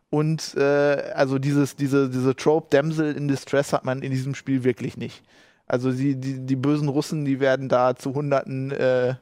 Und 0.09 0.55
äh, 0.55 1.11
also 1.13 1.37
dieses, 1.37 1.75
diese, 1.75 2.09
diese 2.09 2.35
Trope 2.35 2.67
Damsel 2.71 3.15
in 3.15 3.27
Distress 3.27 3.73
hat 3.73 3.85
man 3.85 4.01
in 4.01 4.11
diesem 4.11 4.33
Spiel 4.33 4.63
wirklich 4.63 4.97
nicht. 4.97 5.23
Also 5.67 5.91
die, 5.91 6.15
die, 6.15 6.39
die 6.45 6.55
bösen 6.55 6.87
Russen, 6.87 7.25
die 7.25 7.39
werden 7.39 7.69
da 7.69 7.95
zu 7.95 8.15
Hunderten 8.15 8.71
äh, 8.71 9.15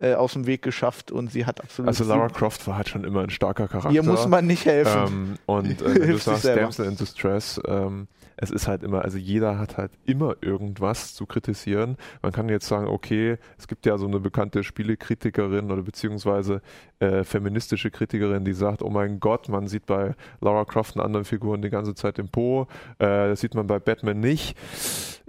äh, 0.00 0.14
aus 0.14 0.34
dem 0.34 0.46
Weg 0.46 0.62
geschafft 0.62 1.10
und 1.10 1.30
sie 1.30 1.46
hat 1.46 1.60
absolut. 1.60 1.88
Also 1.88 2.04
Lara 2.04 2.28
Croft 2.28 2.66
war 2.66 2.76
halt 2.76 2.88
schon 2.88 3.04
immer 3.04 3.22
ein 3.22 3.30
starker 3.30 3.68
Charakter. 3.68 3.90
Ihr 3.90 4.02
muss 4.02 4.26
man 4.26 4.46
nicht 4.46 4.64
helfen. 4.64 5.06
Ähm, 5.06 5.34
und 5.46 5.82
äh, 5.82 6.06
du 6.06 6.18
sagst 6.18 6.44
Damsel 6.44 6.86
in 6.86 6.96
Distress, 6.96 7.60
ähm, 7.66 8.08
es 8.40 8.52
ist 8.52 8.68
halt 8.68 8.84
immer, 8.84 9.02
also 9.02 9.18
jeder 9.18 9.58
hat 9.58 9.76
halt 9.76 9.90
immer 10.04 10.36
irgendwas 10.40 11.14
zu 11.14 11.26
kritisieren. 11.26 11.96
Man 12.22 12.30
kann 12.30 12.48
jetzt 12.48 12.68
sagen, 12.68 12.86
okay, 12.86 13.36
es 13.58 13.66
gibt 13.66 13.84
ja 13.84 13.98
so 13.98 14.06
eine 14.06 14.20
bekannte 14.20 14.62
Spielekritikerin 14.62 15.72
oder 15.72 15.82
beziehungsweise 15.82 16.62
äh, 17.00 17.24
feministische 17.24 17.90
Kritikerin, 17.90 18.44
die 18.44 18.52
sagt, 18.52 18.82
oh 18.82 18.90
mein 18.90 19.18
Gott, 19.18 19.48
man 19.48 19.66
sieht 19.66 19.86
bei 19.86 20.14
Laura 20.40 20.64
Croft 20.64 20.94
und 20.94 21.02
anderen 21.02 21.24
Figuren 21.24 21.62
die 21.62 21.70
ganze 21.70 21.96
Zeit 21.96 22.20
im 22.20 22.28
Po, 22.28 22.68
äh, 23.00 23.28
das 23.28 23.40
sieht 23.40 23.54
man 23.54 23.66
bei 23.66 23.80
Batman 23.80 24.20
nicht. 24.20 24.56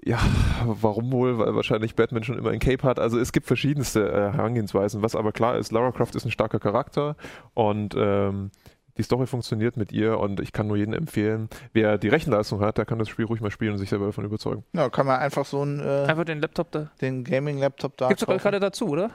Ja, 0.03 0.19
warum 0.65 1.11
wohl? 1.11 1.37
Weil 1.39 1.55
wahrscheinlich 1.55 1.95
Batman 1.95 2.23
schon 2.23 2.37
immer 2.37 2.51
ein 2.51 2.59
Cape 2.59 2.83
hat. 2.83 2.99
Also 2.99 3.19
es 3.19 3.31
gibt 3.31 3.47
verschiedenste 3.47 4.07
äh, 4.09 4.31
Herangehensweisen. 4.31 5.01
Was 5.01 5.15
aber 5.15 5.31
klar 5.31 5.57
ist, 5.57 5.71
Lara 5.71 5.91
Croft 5.91 6.15
ist 6.15 6.25
ein 6.25 6.31
starker 6.31 6.59
Charakter 6.59 7.15
und 7.53 7.95
ähm, 7.97 8.51
die 8.97 9.03
Story 9.03 9.27
funktioniert 9.27 9.77
mit 9.77 9.93
ihr 9.93 10.19
und 10.19 10.41
ich 10.41 10.51
kann 10.51 10.67
nur 10.67 10.75
jedem 10.75 10.93
empfehlen, 10.93 11.49
wer 11.71 11.97
die 11.97 12.09
Rechenleistung 12.09 12.59
hat, 12.59 12.77
der 12.77 12.85
kann 12.85 12.99
das 12.99 13.07
Spiel 13.07 13.25
ruhig 13.25 13.39
mal 13.39 13.49
spielen 13.49 13.71
und 13.71 13.77
sich 13.77 13.89
selber 13.89 14.07
davon 14.07 14.25
überzeugen. 14.25 14.65
Ja, 14.73 14.89
kann 14.89 15.05
man 15.05 15.19
einfach 15.19 15.45
so 15.45 15.61
einen 15.61 15.79
äh, 15.79 16.05
einfach 16.05 16.25
den 16.25 16.41
Laptop 16.41 16.71
da. 16.71 16.91
Den 17.01 17.23
Gaming-Laptop 17.23 17.95
da. 17.95 18.09
Gibt 18.09 18.21
es 18.21 18.27
gerade 18.27 18.59
dazu, 18.59 18.89
oder? 18.89 19.11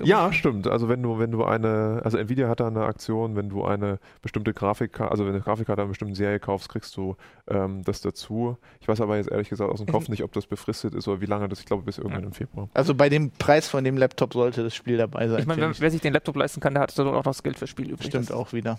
Ja, 0.00 0.32
stimmt. 0.32 0.66
Also 0.66 0.88
wenn 0.88 1.02
du, 1.02 1.18
wenn 1.18 1.30
du 1.30 1.44
eine, 1.44 2.00
also 2.04 2.18
Nvidia 2.18 2.48
hat 2.48 2.60
da 2.60 2.66
eine 2.66 2.84
Aktion, 2.84 3.36
wenn 3.36 3.48
du 3.48 3.64
eine 3.64 3.98
bestimmte 4.20 4.52
Grafikkarte, 4.52 5.10
also 5.10 5.24
wenn 5.24 5.32
du 5.32 5.36
eine 5.36 5.44
Grafikkarte 5.44 5.82
einer 5.82 5.88
bestimmten 5.88 6.14
Serie 6.14 6.40
kaufst, 6.40 6.68
kriegst 6.68 6.96
du 6.96 7.16
ähm, 7.48 7.82
das 7.84 8.00
dazu. 8.00 8.56
Ich 8.80 8.88
weiß 8.88 9.00
aber 9.00 9.16
jetzt 9.16 9.30
ehrlich 9.30 9.48
gesagt 9.48 9.70
aus 9.70 9.78
dem 9.78 9.88
Kopf 9.88 10.08
nicht, 10.08 10.22
ob 10.22 10.32
das 10.32 10.46
befristet 10.46 10.94
ist 10.94 11.08
oder 11.08 11.20
wie 11.20 11.26
lange 11.26 11.48
das, 11.48 11.60
ich 11.60 11.66
glaube 11.66 11.82
bis 11.82 11.98
irgendwann 11.98 12.24
im 12.24 12.32
Februar. 12.32 12.68
Also 12.74 12.94
bei 12.94 13.08
dem 13.08 13.30
Preis 13.30 13.68
von 13.68 13.84
dem 13.84 13.96
Laptop 13.96 14.32
sollte 14.32 14.62
das 14.62 14.74
Spiel 14.74 14.96
dabei 14.96 15.28
sein. 15.28 15.40
Ich 15.40 15.46
meine, 15.46 15.72
wer 15.78 15.90
sich 15.90 16.00
den 16.00 16.12
Laptop 16.12 16.36
leisten 16.36 16.60
kann, 16.60 16.74
der 16.74 16.82
hat 16.82 16.98
dann 16.98 17.08
auch 17.08 17.12
noch 17.12 17.22
das 17.22 17.42
Geld 17.42 17.58
fürs 17.58 17.70
Spiel 17.70 17.90
übrig. 17.90 18.08
Stimmt 18.08 18.32
auch 18.32 18.52
wieder. 18.52 18.78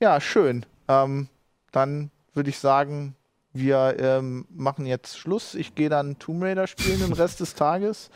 Ja, 0.00 0.20
schön. 0.20 0.66
Ähm, 0.88 1.28
dann 1.72 2.10
würde 2.34 2.50
ich 2.50 2.58
sagen, 2.58 3.14
wir 3.54 3.96
ähm, 3.98 4.46
machen 4.50 4.84
jetzt 4.84 5.16
Schluss. 5.16 5.54
Ich 5.54 5.74
gehe 5.74 5.88
dann 5.88 6.18
Tomb 6.18 6.42
Raider 6.42 6.66
spielen 6.66 7.00
den 7.00 7.12
Rest 7.12 7.40
des 7.40 7.54
Tages. 7.54 8.10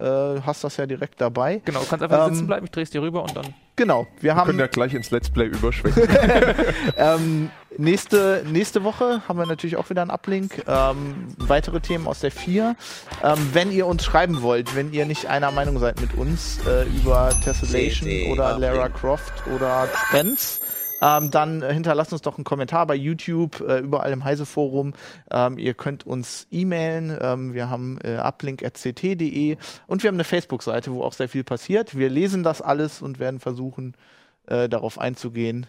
Äh, 0.00 0.40
hast 0.42 0.62
das 0.62 0.76
ja 0.76 0.86
direkt 0.86 1.20
dabei. 1.20 1.60
Genau, 1.64 1.80
du 1.80 1.86
kannst 1.86 2.04
einfach 2.04 2.28
ähm, 2.28 2.34
sitzen 2.34 2.46
bleiben, 2.46 2.66
ich 2.66 2.70
drehe 2.70 2.84
es 2.84 2.90
dir 2.90 3.02
rüber 3.02 3.24
und 3.24 3.36
dann. 3.36 3.52
Genau, 3.74 4.06
wir, 4.16 4.22
wir 4.22 4.36
haben. 4.36 4.46
können 4.46 4.60
ja 4.60 4.68
gleich 4.68 4.94
ins 4.94 5.10
Let's 5.10 5.28
Play 5.28 5.46
überschwenken. 5.46 6.08
ähm, 6.96 7.50
nächste, 7.78 8.44
nächste 8.46 8.84
Woche 8.84 9.22
haben 9.26 9.40
wir 9.40 9.46
natürlich 9.46 9.76
auch 9.76 9.90
wieder 9.90 10.02
einen 10.02 10.12
Uplink. 10.12 10.62
Ähm, 10.68 11.34
weitere 11.38 11.80
Themen 11.80 12.06
aus 12.06 12.20
der 12.20 12.30
4. 12.30 12.76
Ähm, 13.24 13.50
wenn 13.52 13.72
ihr 13.72 13.88
uns 13.88 14.04
schreiben 14.04 14.42
wollt, 14.42 14.76
wenn 14.76 14.92
ihr 14.92 15.04
nicht 15.04 15.26
einer 15.26 15.50
Meinung 15.50 15.80
seid 15.80 16.00
mit 16.00 16.14
uns 16.14 16.60
äh, 16.64 16.84
über 16.84 17.30
Tessellation 17.42 18.32
oder 18.32 18.56
Lara 18.56 18.88
Croft 18.88 19.32
oder 19.52 19.88
Spence 20.06 20.60
ähm, 21.00 21.30
dann 21.30 21.62
äh, 21.62 21.72
hinterlasst 21.72 22.12
uns 22.12 22.22
doch 22.22 22.36
einen 22.36 22.44
Kommentar 22.44 22.86
bei 22.86 22.94
YouTube, 22.94 23.60
äh, 23.60 23.78
überall 23.78 24.12
im 24.12 24.24
Heise-Forum. 24.24 24.94
Ähm, 25.30 25.58
ihr 25.58 25.74
könnt 25.74 26.06
uns 26.06 26.46
e-mailen. 26.50 27.16
Ähm, 27.20 27.54
wir 27.54 27.70
haben 27.70 27.98
äh, 28.02 28.16
uplink.ct.de 28.16 29.56
und 29.86 30.02
wir 30.02 30.08
haben 30.08 30.16
eine 30.16 30.24
Facebook-Seite, 30.24 30.92
wo 30.92 31.02
auch 31.02 31.12
sehr 31.12 31.28
viel 31.28 31.44
passiert. 31.44 31.96
Wir 31.96 32.10
lesen 32.10 32.42
das 32.42 32.62
alles 32.62 33.02
und 33.02 33.18
werden 33.18 33.40
versuchen, 33.40 33.94
äh, 34.46 34.68
darauf 34.68 34.98
einzugehen. 34.98 35.66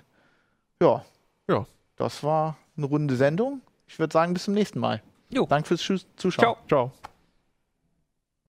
Ja. 0.81 1.03
Ja. 1.47 1.65
Das 1.95 2.23
war 2.23 2.57
eine 2.77 2.85
runde 2.85 3.15
Sendung. 3.15 3.61
Ich 3.87 3.99
würde 3.99 4.13
sagen, 4.13 4.33
bis 4.33 4.45
zum 4.45 4.53
nächsten 4.53 4.79
Mal. 4.79 5.01
Jo. 5.29 5.45
Danke 5.45 5.67
fürs 5.67 6.05
Zuschauen. 6.15 6.43
Ciao. 6.43 6.57
Ciao. 6.67 6.91